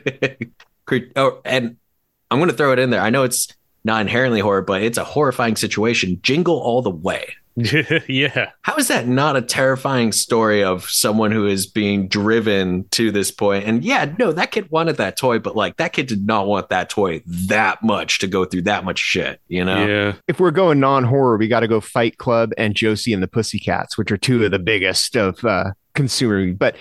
oh, 1.17 1.41
and 1.45 1.77
I'm 2.31 2.39
going 2.39 2.51
to 2.51 2.57
throw 2.57 2.73
it 2.73 2.79
in 2.79 2.91
there. 2.91 3.01
I 3.01 3.11
know 3.11 3.25
it's 3.25 3.49
not 3.85 4.01
inherently 4.01 4.41
horror, 4.41 4.63
but 4.63 4.83
it's 4.83 4.99
a 4.99 5.05
horrifying 5.05 5.57
situation. 5.57 6.21
Jingle 6.23 6.59
all 6.59 6.83
the 6.83 6.91
way. 6.91 7.35
yeah. 8.09 8.51
How 8.63 8.77
is 8.77 8.89
that 8.89 9.07
not 9.07 9.37
a 9.37 9.43
terrifying 9.43 10.13
story 10.13 10.65
of 10.65 10.89
someone 10.89 11.31
who 11.33 11.47
is 11.47 11.67
being 11.67 12.09
driven 12.09 12.85
to 12.91 13.11
this 13.11 13.31
point? 13.31 13.65
And 13.65 13.85
yeah, 13.85 14.13
no, 14.19 14.33
that 14.33 14.51
kid 14.53 14.71
wanted 14.71 14.97
that 14.97 15.17
toy, 15.17 15.39
but 15.39 15.55
like 15.55 15.77
that 15.77 15.93
kid 15.93 16.07
did 16.07 16.27
not 16.27 16.47
want 16.47 16.71
that 16.71 16.89
toy 16.89 17.23
that 17.27 17.83
much 17.83 18.19
to 18.21 18.27
go 18.27 18.45
through 18.45 18.63
that 18.63 18.85
much 18.85 18.99
shit, 18.99 19.41
you 19.49 19.65
know? 19.65 19.87
Yeah. 19.87 20.15
If 20.29 20.41
we're 20.41 20.51
going 20.51 20.81
non-horror, 20.81 21.37
we 21.37 21.49
got 21.49 21.61
to 21.61 21.69
go 21.69 21.81
Fight 21.81 22.19
Club 22.19 22.53
and 22.57 22.75
Josie 22.75 23.13
and 23.13 23.23
the 23.23 23.29
Pussycats, 23.29 23.99
which 23.99 24.11
are 24.11 24.17
two 24.17 24.45
of 24.45 24.51
the 24.51 24.59
biggest 24.59 25.17
of 25.17 25.45
uh, 25.45 25.73
consumer. 25.95 26.53
But 26.55 26.77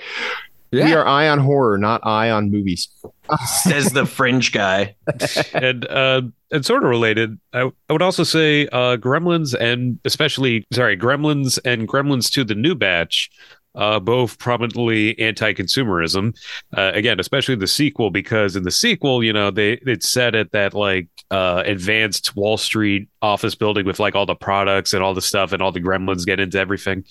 yeah. 0.72 0.86
we 0.86 0.93
are 0.93 1.05
eye 1.05 1.28
on 1.28 1.39
horror, 1.39 1.78
not 1.78 2.01
eye 2.05 2.30
on 2.30 2.51
movies. 2.51 2.89
Says 3.63 3.91
the 3.91 4.05
fringe 4.05 4.51
guy. 4.51 4.95
and 5.53 5.88
uh, 5.88 6.22
and 6.51 6.65
sort 6.65 6.84
of 6.84 6.89
related, 6.89 7.39
I, 7.53 7.72
I 7.89 7.93
would 7.93 8.01
also 8.01 8.24
say 8.24 8.67
uh, 8.67 8.97
Gremlins 8.97 9.55
and 9.59 9.99
especially 10.05 10.65
sorry, 10.74 10.97
Gremlins 10.97 11.59
and 11.65 11.88
Gremlins 11.88 12.32
to 12.32 12.43
the 12.43 12.55
new 12.55 12.76
batch 12.76 13.30
uh, 13.76 13.99
both 13.99 14.38
prominently 14.38 15.17
anti-consumerism. 15.19 16.36
Uh, 16.76 16.91
again, 16.93 17.19
especially 17.19 17.55
the 17.55 17.67
sequel, 17.67 18.11
because 18.11 18.55
in 18.55 18.63
the 18.63 18.72
sequel, 18.72 19.24
you 19.24 19.34
know, 19.34 19.51
they 19.51 19.74
it's 19.86 20.09
set 20.09 20.36
at 20.36 20.51
that 20.51 20.74
like 20.74 21.07
uh, 21.32 21.64
advanced 21.66 22.36
Wall 22.36 22.58
Street 22.58 23.10
office 23.22 23.56
building 23.56 23.86
with 23.86 24.00
like 24.00 24.16
all 24.16 24.26
the 24.26 24.36
products 24.36 24.94
and 24.94 25.02
all 25.02 25.14
the 25.14 25.22
stuff, 25.22 25.54
and 25.54 25.62
all 25.62 25.72
the 25.72 25.82
gremlins 25.82 26.26
get 26.26 26.40
into 26.40 26.60
everything. 26.60 27.06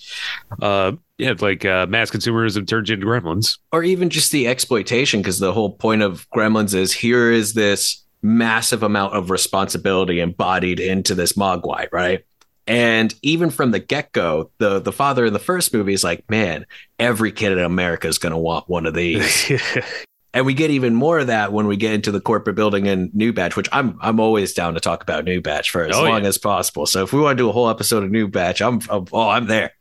Uh, 0.61 0.93
yeah, 1.17 1.33
like 1.39 1.65
uh, 1.65 1.87
mass 1.87 2.11
consumerism 2.11 2.67
turns 2.67 2.89
into 2.89 3.05
gremlins, 3.05 3.57
or 3.71 3.83
even 3.83 4.09
just 4.09 4.31
the 4.31 4.47
exploitation, 4.47 5.21
because 5.21 5.39
the 5.39 5.51
whole 5.51 5.71
point 5.71 6.03
of 6.03 6.29
gremlins 6.29 6.75
is 6.75 6.93
here 6.93 7.31
is 7.31 7.53
this 7.53 8.03
massive 8.21 8.83
amount 8.83 9.15
of 9.15 9.31
responsibility 9.31 10.19
embodied 10.19 10.79
into 10.79 11.15
this 11.15 11.33
mogwai, 11.33 11.87
right? 11.91 12.23
And 12.67 13.13
even 13.23 13.49
from 13.49 13.71
the 13.71 13.79
get 13.79 14.11
go, 14.11 14.51
the 14.59 14.79
the 14.79 14.91
father 14.91 15.25
in 15.25 15.33
the 15.33 15.39
first 15.39 15.73
movie 15.73 15.93
is 15.93 16.03
like, 16.03 16.29
man, 16.29 16.67
every 16.99 17.31
kid 17.31 17.53
in 17.53 17.59
America 17.59 18.07
is 18.07 18.19
going 18.19 18.33
to 18.33 18.37
want 18.37 18.69
one 18.69 18.85
of 18.85 18.93
these. 18.93 19.51
and 20.33 20.45
we 20.45 20.53
get 20.53 20.71
even 20.71 20.95
more 20.95 21.19
of 21.19 21.27
that 21.27 21.51
when 21.51 21.67
we 21.67 21.75
get 21.75 21.93
into 21.93 22.11
the 22.11 22.21
corporate 22.21 22.55
building 22.55 22.85
in 22.85 23.11
New 23.13 23.33
Batch, 23.33 23.55
which 23.55 23.67
I'm 23.71 23.97
I'm 24.01 24.19
always 24.19 24.53
down 24.53 24.73
to 24.75 24.79
talk 24.79 25.03
about 25.03 25.25
New 25.25 25.41
Batch 25.41 25.71
for 25.71 25.83
as 25.83 25.95
oh, 25.95 26.03
long 26.03 26.23
yeah. 26.23 26.29
as 26.29 26.37
possible. 26.37 26.85
So 26.85 27.03
if 27.03 27.11
we 27.13 27.19
want 27.19 27.37
to 27.37 27.43
do 27.43 27.49
a 27.49 27.51
whole 27.51 27.69
episode 27.69 28.03
of 28.03 28.11
New 28.11 28.27
Batch, 28.27 28.61
I'm, 28.61 28.81
I'm 28.89 29.05
oh 29.11 29.29
I'm 29.29 29.47
there. 29.47 29.73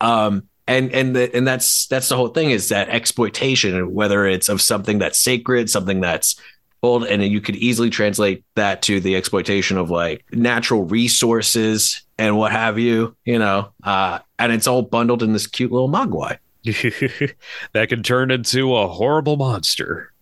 Um, 0.00 0.48
and 0.66 0.92
and 0.92 1.16
the, 1.16 1.34
and 1.34 1.46
that's 1.46 1.86
that's 1.86 2.08
the 2.08 2.16
whole 2.16 2.28
thing 2.28 2.50
is 2.50 2.68
that 2.68 2.88
exploitation, 2.88 3.92
whether 3.92 4.26
it's 4.26 4.48
of 4.48 4.60
something 4.60 4.98
that's 4.98 5.20
sacred, 5.20 5.70
something 5.70 6.00
that's 6.00 6.36
old, 6.82 7.04
and 7.04 7.22
you 7.22 7.40
could 7.40 7.56
easily 7.56 7.90
translate 7.90 8.44
that 8.56 8.82
to 8.82 9.00
the 9.00 9.16
exploitation 9.16 9.78
of 9.78 9.90
like 9.90 10.24
natural 10.32 10.84
resources 10.84 12.02
and 12.18 12.36
what 12.36 12.52
have 12.52 12.78
you, 12.78 13.16
you 13.24 13.38
know, 13.38 13.72
uh, 13.82 14.18
and 14.38 14.52
it's 14.52 14.66
all 14.66 14.82
bundled 14.82 15.22
in 15.22 15.32
this 15.32 15.46
cute 15.46 15.72
little 15.72 15.88
mogwai. 15.88 16.38
that 17.72 17.88
can 17.88 18.02
turn 18.02 18.30
into 18.30 18.74
a 18.74 18.88
horrible 18.88 19.36
monster. 19.36 20.12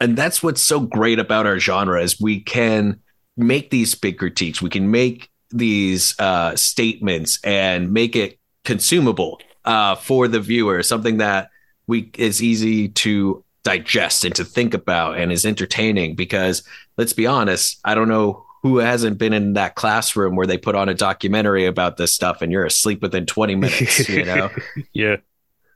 And 0.00 0.16
that's 0.16 0.42
what's 0.42 0.62
so 0.62 0.80
great 0.80 1.18
about 1.18 1.46
our 1.46 1.58
genre 1.58 2.02
is 2.02 2.20
we 2.20 2.40
can 2.40 3.00
make 3.36 3.70
these 3.70 3.94
big 3.94 4.18
critiques. 4.18 4.62
We 4.62 4.70
can 4.70 4.90
make 4.90 5.30
these 5.50 6.18
uh, 6.18 6.54
statements 6.56 7.38
and 7.42 7.92
make 7.92 8.14
it 8.14 8.38
consumable 8.64 9.40
uh, 9.64 9.94
for 9.94 10.28
the 10.28 10.40
viewer, 10.40 10.82
something 10.82 11.18
that 11.18 11.50
we 11.86 12.10
is 12.18 12.42
easy 12.42 12.88
to 12.88 13.42
digest 13.64 14.24
and 14.24 14.34
to 14.34 14.44
think 14.44 14.74
about 14.74 15.18
and 15.18 15.32
is 15.32 15.44
entertaining 15.44 16.14
because 16.14 16.62
let's 16.96 17.12
be 17.12 17.26
honest, 17.26 17.80
I 17.84 17.94
don't 17.94 18.08
know 18.08 18.44
who 18.62 18.78
hasn't 18.78 19.18
been 19.18 19.32
in 19.32 19.54
that 19.54 19.74
classroom 19.74 20.36
where 20.36 20.46
they 20.46 20.58
put 20.58 20.74
on 20.74 20.88
a 20.88 20.94
documentary 20.94 21.66
about 21.66 21.96
this 21.96 22.12
stuff 22.14 22.42
and 22.42 22.50
you're 22.50 22.64
asleep 22.64 23.02
within 23.02 23.24
20 23.24 23.54
minutes, 23.54 24.08
you 24.08 24.24
know? 24.24 24.50
yeah. 24.92 25.16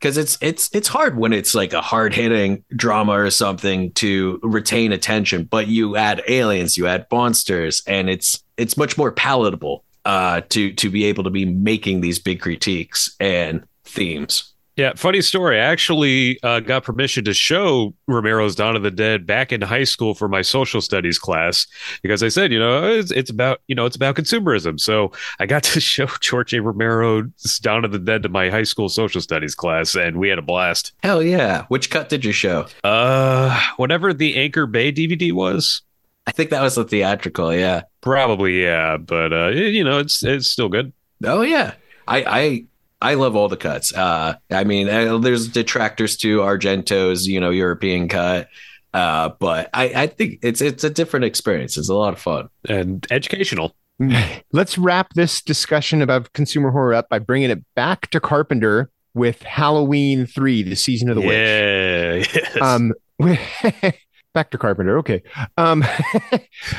Cause 0.03 0.17
it's 0.17 0.37
it's 0.41 0.69
it's 0.73 0.89
hard 0.89 1.17
when 1.17 1.33
it's 1.33 1.55
like 1.55 1.73
a 1.73 1.81
hard 1.81 2.13
hitting 2.13 2.65
drama 2.75 3.13
or 3.13 3.31
something 3.31 3.93
to 3.93 4.41
retain 4.43 4.91
attention, 4.91 5.45
but 5.45 5.69
you 5.69 5.97
add 5.97 6.23
aliens, 6.27 6.77
you 6.77 6.89
add 6.89 7.07
monsters, 7.13 7.85
and 7.87 8.11
it's 8.11 8.43
it's 8.57 8.77
much 8.77 8.99
more 8.99 9.13
palatable 9.13 9.85
uh 10.05 10.41
to 10.49 10.73
to 10.73 10.91
be 10.91 11.05
able 11.05 11.23
to 11.23 11.31
be 11.31 11.45
making 11.45 12.01
these 12.01 12.19
big 12.19 12.41
critiques 12.41 13.15
and 13.21 13.65
themes. 13.85 14.52
Yeah, 14.77 14.93
funny 14.97 15.21
story. 15.21 15.61
I 15.61 15.65
actually 15.65 16.43
uh, 16.43 16.61
got 16.61 16.85
permission 16.85 17.25
to 17.25 17.35
show 17.35 17.95
Romero's 18.07 18.55
Dawn 18.55 18.75
of 18.75 18.83
the 18.83 18.91
Dead 18.91 19.27
back 19.27 19.53
in 19.53 19.61
high 19.61 19.85
school 19.85 20.15
for 20.15 20.29
my 20.29 20.41
social 20.41 20.81
studies 20.81 21.19
class 21.19 21.67
because 22.03 22.23
I 22.23 22.29
said, 22.29 22.53
you 22.53 22.59
know, 22.59 22.91
it's, 22.91 23.11
it's 23.11 23.31
about 23.31 23.61
you 23.67 23.75
know 23.75 23.85
it's 23.85 23.97
about 23.97 24.17
consumerism. 24.17 24.81
So 24.81 25.13
I 25.39 25.47
got 25.47 25.63
to 25.65 25.81
show 25.81 26.07
George 26.21 26.55
A. 26.55 26.63
Romero's 26.63 27.59
Dawn 27.59 27.85
of 27.85 27.93
the 27.93 27.99
Dead 27.99 28.23
to 28.23 28.31
my 28.31 28.49
high 28.49 28.63
school 28.63 28.89
social 28.89 29.21
studies 29.21 29.55
class, 29.55 29.95
and 29.95 30.17
we 30.17 30.31
had 30.31 30.39
a 30.39 30.43
blast. 30.43 30.93
Hell 31.03 31.23
yeah! 31.23 31.67
Which 31.69 31.91
cut 31.91 32.09
did 32.09 32.25
you 32.25 32.33
show? 32.33 32.67
Uh, 32.83 33.61
whatever 33.77 34.15
the 34.15 34.37
Anchor 34.37 34.67
Bay 34.67 34.91
DVD 34.91 35.33
was. 35.33 35.83
I 36.27 36.31
think 36.31 36.51
that 36.51 36.63
was 36.63 36.77
the 36.77 36.85
theatrical. 36.85 37.53
Yeah, 37.53 37.83
probably. 38.01 38.63
Yeah, 38.63 38.97
but 38.97 39.33
uh, 39.33 39.49
you 39.49 39.85
know, 39.85 39.99
it's 39.99 40.23
it's 40.23 40.49
still 40.49 40.71
good. 40.71 40.93
Oh 41.25 41.43
yeah, 41.43 41.75
I 42.09 42.25
I 42.25 42.65
I 43.03 43.15
love 43.15 43.35
all 43.35 43.49
the 43.49 43.57
cuts. 43.57 43.93
Uh, 43.93 44.37
I 44.51 44.65
mean, 44.65 44.89
uh, 44.89 45.19
there's 45.19 45.49
detractors 45.49 46.17
to 46.19 46.39
Argento's, 46.39 47.27
you 47.27 47.41
know, 47.41 47.51
European 47.51 48.09
cut. 48.09 48.49
Uh, 48.95 49.31
but 49.39 49.71
I, 49.75 50.03
I 50.03 50.07
think 50.07 50.39
it's 50.43 50.61
it's 50.61 50.85
a 50.85 50.91
different 50.91 51.25
experience. 51.25 51.77
It's 51.77 51.89
a 51.89 51.95
lot 51.95 52.13
of 52.13 52.21
fun 52.21 52.49
and 52.69 53.07
educational. 53.11 53.75
Let's 54.53 54.79
wrap 54.79 55.15
this 55.15 55.43
discussion 55.43 56.03
about 56.03 56.33
consumer 56.33 56.71
horror 56.71 56.95
up 56.95 57.09
by 57.09 57.19
bringing 57.19 57.51
it 57.51 57.65
back 57.75 58.11
to 58.11 58.21
Carpenter 58.21 58.91
with 59.15 59.43
Halloween 59.43 60.27
Three: 60.27 60.63
The 60.63 60.77
Season 60.77 61.09
of 61.09 61.17
the 61.17 61.23
yeah, 61.23 62.13
Witch. 62.13 62.35
Yes. 62.35 62.61
Um, 62.61 62.93
back 64.35 64.51
to 64.51 64.59
Carpenter. 64.59 64.99
Okay. 64.99 65.23
Um, 65.57 65.85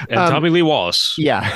and 0.10 0.20
um, 0.20 0.32
Tommy 0.32 0.50
Lee 0.52 0.62
Wallace. 0.62 1.16
Yeah. 1.18 1.50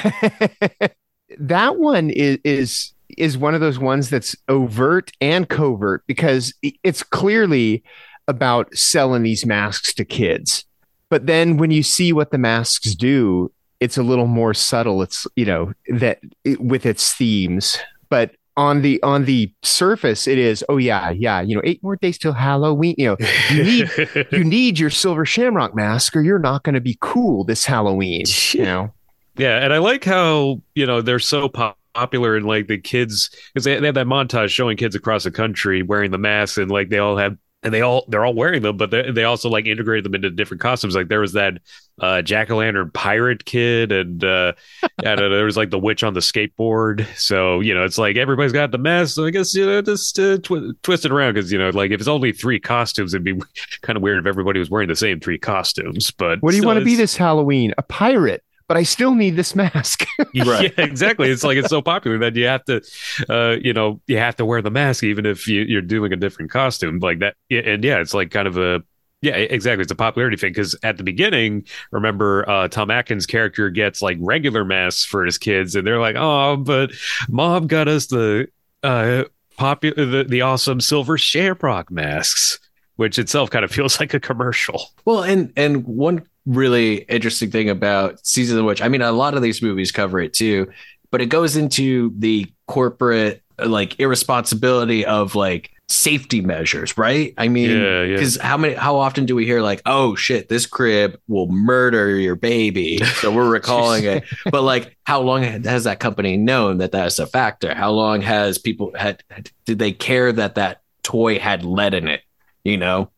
that 1.40 1.78
one 1.78 2.10
is 2.10 2.40
is 2.44 2.94
is 3.18 3.38
one 3.38 3.54
of 3.54 3.62
those 3.62 3.80
ones 3.80 4.10
that's 4.10 4.36
overt 4.48 5.12
and 5.20 5.50
covert 5.50 6.04
because 6.08 6.54
it's 6.62 7.04
clearly 7.04 7.84
about 8.28 8.76
selling 8.76 9.24
these 9.24 9.46
masks 9.46 9.94
to 9.96 10.06
kids. 10.06 10.66
But 11.10 11.26
then 11.26 11.58
when 11.58 11.72
you 11.72 11.84
see 11.84 12.14
what 12.14 12.32
the 12.32 12.38
masks 12.38 12.94
do, 12.96 13.52
it's 13.80 13.98
a 13.98 14.04
little 14.04 14.28
more 14.28 14.54
subtle. 14.54 15.02
It's, 15.02 15.26
you 15.36 15.46
know, 15.46 15.74
that 15.88 16.20
it, 16.44 16.60
with 16.60 16.86
its 16.86 17.14
themes, 17.14 17.78
but 18.10 18.32
on 18.58 18.82
the 18.82 19.02
on 19.04 19.26
the 19.26 19.54
surface 19.62 20.28
it 20.28 20.40
is 20.40 20.66
oh 20.68 20.78
yeah 20.78 21.12
yeah 21.12 21.40
you 21.42 21.56
know 21.56 21.62
eight 21.64 21.82
more 21.84 21.96
days 21.96 22.18
till 22.18 22.34
halloween 22.34 22.96
you 22.98 23.06
know 23.06 23.18
you 23.52 23.64
need 23.64 24.28
you 24.32 24.44
need 24.44 24.80
your 24.80 24.90
silver 24.90 25.26
shamrock 25.26 25.76
mask 25.76 26.16
or 26.16 26.22
you're 26.22 26.40
not 26.40 26.64
going 26.64 26.74
to 26.74 26.82
be 26.82 26.98
cool 27.00 27.44
this 27.44 27.66
halloween 27.66 28.24
you 28.54 28.64
know 28.64 28.92
yeah 29.38 29.60
and 29.60 29.72
i 29.74 29.78
like 29.78 30.04
how 30.04 30.60
you 30.74 30.88
know 30.88 31.02
they're 31.02 31.20
so 31.20 31.48
pop 31.48 31.78
popular 31.98 32.36
and 32.36 32.46
like 32.46 32.68
the 32.68 32.78
kids 32.78 33.30
because 33.54 33.64
they, 33.64 33.80
they 33.80 33.88
have 33.88 33.96
that 33.96 34.08
montage 34.08 34.50
showing 34.50 34.78
kids 34.78 34.96
across 34.96 35.24
the 35.24 35.32
country 35.32 35.82
wearing 35.82 36.12
the 36.12 36.18
masks 36.18 36.58
and 36.58 36.70
like 36.70 36.90
they 36.90 37.00
all 37.00 37.18
have 37.18 37.38
and 37.64 37.74
they 37.74 37.82
all 37.82 38.06
they're 38.08 38.24
all 38.24 38.36
wearing 38.36 38.62
them, 38.62 38.78
but 38.78 38.92
they, 38.92 39.12
they 39.12 39.24
also 39.24 39.50
like 39.50 39.66
integrated 39.66 40.06
them 40.06 40.16
into 40.16 40.30
different 40.30 40.62
costumes. 40.62 40.96
Like 40.96 41.08
there 41.08 41.20
was 41.20 41.34
that 41.34 41.60
uh, 42.00 42.22
jack 42.22 42.52
o' 42.52 42.58
lantern 42.58 42.92
pirate 42.92 43.46
kid, 43.46 43.92
and 43.92 44.24
uh, 44.24 44.54
I 44.84 45.04
don't 45.04 45.18
know, 45.18 45.30
there 45.36 45.46
was 45.46 45.58
like 45.58 45.72
the 45.72 45.80
witch 45.80 46.04
on 46.04 46.14
the 46.14 46.20
skateboard. 46.20 47.06
So 47.18 47.60
you 47.60 47.74
know, 47.74 47.84
it's 47.84 47.98
like 47.98 48.16
everybody's 48.16 48.54
got 48.54 48.72
the 48.72 48.78
mask. 48.78 49.16
So 49.16 49.26
I 49.26 49.32
guess 49.32 49.56
you 49.56 49.66
know, 49.66 49.82
just 49.82 50.20
uh, 50.20 50.38
tw- 50.38 50.82
twist 50.84 51.06
it 51.06 51.12
around 51.12 51.34
because 51.34 51.52
you 51.52 51.58
know, 51.58 51.70
like 51.70 51.92
if 51.92 52.00
it's 52.00 52.08
only 52.08 52.32
three 52.32 52.60
costumes, 52.60 53.14
it'd 53.14 53.26
be 53.26 53.42
kind 53.82 53.98
of 53.98 54.04
weird 54.04 54.20
if 54.20 54.28
everybody 54.28 54.60
was 54.60 54.70
wearing 54.70 54.88
the 54.88 54.96
same 54.96 55.20
three 55.20 55.40
costumes. 55.40 56.12
But 56.12 56.42
What 56.42 56.52
do 56.52 56.58
you 56.58 56.64
want 56.64 56.80
to 56.80 56.86
be 56.86 56.96
this 56.96 57.18
Halloween? 57.18 57.74
A 57.78 57.84
pirate, 57.84 58.44
but 58.68 58.78
I 58.78 58.84
still 58.84 59.16
need 59.16 59.36
this 59.36 59.56
mask. 59.56 60.06
Right. 60.46 60.74
Yeah, 60.78 60.86
exactly. 60.86 61.30
It's 61.30 61.44
like 61.44 61.58
it's 61.58 61.70
so 61.70 61.82
popular 61.82 62.18
that 62.20 62.36
you 62.36 62.46
have 62.46 62.64
to, 62.66 62.82
uh, 63.30 63.56
you 63.62 63.74
know, 63.74 64.02
you 64.08 64.18
have 64.18 64.36
to 64.36 64.46
wear 64.46 64.62
the 64.62 64.70
mask 64.70 65.04
even 65.04 65.26
if 65.26 65.48
you, 65.48 65.62
you're 65.62 65.82
doing 65.82 66.14
a 66.14 66.16
different 66.16 66.52
costume 66.52 67.00
like 67.00 67.20
that. 67.20 67.36
And 67.50 67.84
yeah, 67.84 68.00
it's 68.00 68.14
like 68.14 68.30
kind 68.30 68.48
of 68.48 68.58
a 68.58 68.84
yeah, 69.22 69.36
exactly. 69.36 69.82
It's 69.82 69.92
a 69.92 69.96
popularity 69.96 70.38
thing 70.38 70.52
because 70.52 70.76
at 70.84 70.98
the 70.98 71.04
beginning, 71.04 71.66
remember, 71.92 72.48
uh, 72.48 72.68
Tom 72.68 72.92
Atkins' 72.92 73.26
character 73.26 73.70
gets 73.72 74.02
like 74.02 74.18
regular 74.22 74.64
masks 74.64 75.06
for 75.06 75.26
his 75.26 75.40
kids, 75.40 75.76
and 75.76 75.88
they're 75.88 76.00
like, 76.00 76.16
"Oh, 76.18 76.56
but 76.56 76.92
mom 77.28 77.66
got 77.66 77.88
us 77.88 78.06
the 78.08 78.48
uh, 78.84 79.24
popular, 79.58 80.06
the, 80.06 80.24
the 80.24 80.42
awesome 80.42 80.80
silver 80.80 81.18
Shamrock 81.18 81.90
masks," 81.90 82.60
which 82.98 83.18
itself 83.18 83.50
kind 83.50 83.64
of 83.66 83.72
feels 83.72 84.00
like 84.00 84.14
a 84.14 84.20
commercial. 84.20 84.90
Well, 85.06 85.24
and 85.24 85.52
and 85.56 85.86
one 85.86 86.28
really 86.46 86.98
interesting 87.04 87.50
thing 87.52 87.70
about 87.70 88.26
Season 88.26 88.58
of 88.58 88.62
the 88.62 88.64
Witch, 88.66 88.82
I 88.82 88.90
mean, 88.90 89.02
a 89.02 89.12
lot 89.12 89.34
of 89.34 89.42
these 89.42 89.62
movies 89.62 89.92
cover 89.92 90.20
it 90.20 90.34
too, 90.34 90.72
but 91.12 91.22
it 91.22 91.28
goes 91.28 91.56
into 91.56 92.14
the 92.18 92.46
corporate 92.68 93.42
like 93.60 94.00
irresponsibility 94.00 95.06
of 95.06 95.34
like 95.36 95.72
safety 95.90 96.42
measures, 96.42 96.98
right? 96.98 97.34
I 97.38 97.48
mean, 97.48 97.72
Yeah, 97.72 98.04
yeah. 98.04 98.14
because 98.16 98.36
how 98.38 98.58
many, 98.58 98.74
how 98.76 98.98
often 98.98 99.26
do 99.26 99.36
we 99.36 99.46
hear 99.46 99.62
like, 99.62 99.82
oh 99.86 100.16
shit, 100.16 100.50
this 100.50 100.66
crib 100.66 101.18
will 101.28 101.48
murder 101.48 102.18
your 102.20 102.36
baby, 102.36 102.98
so 103.22 103.32
we're 103.32 103.50
recalling 103.60 104.04
it. 104.04 104.24
But 104.52 104.64
like, 104.64 104.98
how 105.06 105.22
long 105.22 105.44
has 105.44 105.86
that 105.86 106.00
company 106.00 106.38
known 106.38 106.80
that 106.80 106.92
that's 106.92 107.20
a 107.20 107.26
factor? 107.28 107.74
How 107.74 107.92
long 107.92 108.22
has 108.22 108.58
people 108.58 108.92
had? 108.96 109.24
Did 109.66 109.80
they 109.80 109.92
care 109.92 110.32
that 110.32 110.56
that 110.56 110.82
toy 111.04 111.40
had 111.40 111.64
lead 111.64 111.94
in 111.94 112.08
it? 112.10 112.22
You 112.68 112.76
know, 112.76 113.12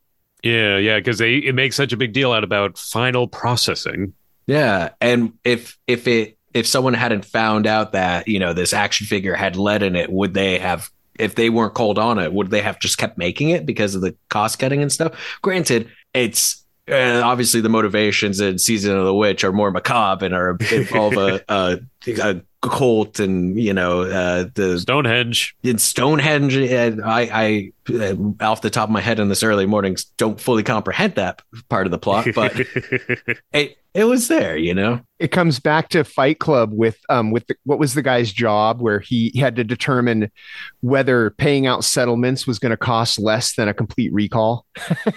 Yeah, 0.44 0.76
yeah, 0.76 0.98
because 0.98 1.18
they 1.18 1.38
it 1.38 1.56
makes 1.56 1.74
such 1.74 1.92
a 1.92 1.96
big 1.96 2.12
deal 2.12 2.32
out 2.32 2.44
about 2.44 2.78
final 2.78 3.26
processing. 3.26 4.14
Yeah, 4.46 4.90
and 5.00 5.32
if 5.44 5.76
if 5.88 6.06
it 6.06 6.38
if 6.54 6.68
someone 6.68 6.94
hadn't 6.94 7.24
found 7.24 7.66
out 7.66 7.90
that 7.92 8.28
you 8.28 8.38
know 8.38 8.52
this 8.52 8.72
action 8.72 9.08
figure 9.08 9.34
had 9.34 9.56
lead 9.56 9.82
in 9.82 9.96
it, 9.96 10.12
would 10.12 10.34
they 10.34 10.58
have? 10.58 10.88
If 11.18 11.34
they 11.34 11.50
weren't 11.50 11.74
called 11.74 11.98
on 11.98 12.18
it, 12.18 12.32
would 12.32 12.50
they 12.50 12.62
have 12.62 12.78
just 12.78 12.96
kept 12.96 13.18
making 13.18 13.50
it 13.50 13.66
because 13.66 13.96
of 13.96 14.02
the 14.02 14.14
cost 14.28 14.60
cutting 14.60 14.82
and 14.82 14.90
stuff? 14.90 15.38
Granted, 15.42 15.90
it's 16.14 16.64
uh, 16.88 17.20
obviously 17.24 17.60
the 17.60 17.68
motivations 17.68 18.40
in 18.40 18.58
Season 18.58 18.96
of 18.96 19.04
the 19.04 19.14
Witch 19.14 19.42
are 19.42 19.52
more 19.52 19.72
macabre 19.72 20.26
and 20.26 20.34
are 20.34 20.56
involve 20.72 21.16
a, 21.16 21.42
a, 21.48 21.80
a 22.06 22.42
cult 22.62 23.20
and 23.20 23.58
you 23.58 23.72
know 23.72 24.02
uh, 24.02 24.46
the 24.54 24.78
Stonehenge. 24.78 25.56
in 25.62 25.78
Stonehenge. 25.78 26.56
And 26.56 27.02
I, 27.02 27.20
I 27.32 27.72
uh, 27.94 28.14
off 28.40 28.62
the 28.62 28.70
top 28.70 28.88
of 28.88 28.92
my 28.92 29.00
head 29.00 29.18
in 29.18 29.28
this 29.28 29.42
early 29.42 29.66
mornings 29.66 30.04
don't 30.16 30.40
fully 30.40 30.62
comprehend 30.62 31.14
that 31.14 31.42
part 31.68 31.86
of 31.86 31.90
the 31.90 31.98
plot, 31.98 32.28
but 32.34 32.52
it 33.52 33.76
it 33.92 34.04
was 34.04 34.28
there, 34.28 34.56
you 34.56 34.72
know. 34.72 35.00
it 35.18 35.32
comes 35.32 35.58
back 35.58 35.88
to 35.88 36.04
Fight 36.04 36.38
Club 36.38 36.70
with 36.72 36.96
um 37.08 37.32
with 37.32 37.46
the, 37.48 37.56
what 37.64 37.78
was 37.80 37.94
the 37.94 38.02
guy's 38.02 38.32
job 38.32 38.80
where 38.80 39.00
he 39.00 39.36
had 39.36 39.56
to 39.56 39.64
determine 39.64 40.30
whether 40.80 41.30
paying 41.30 41.66
out 41.66 41.82
settlements 41.82 42.46
was 42.46 42.60
going 42.60 42.70
to 42.70 42.76
cost 42.76 43.18
less 43.18 43.56
than 43.56 43.66
a 43.66 43.74
complete 43.74 44.12
recall 44.12 44.64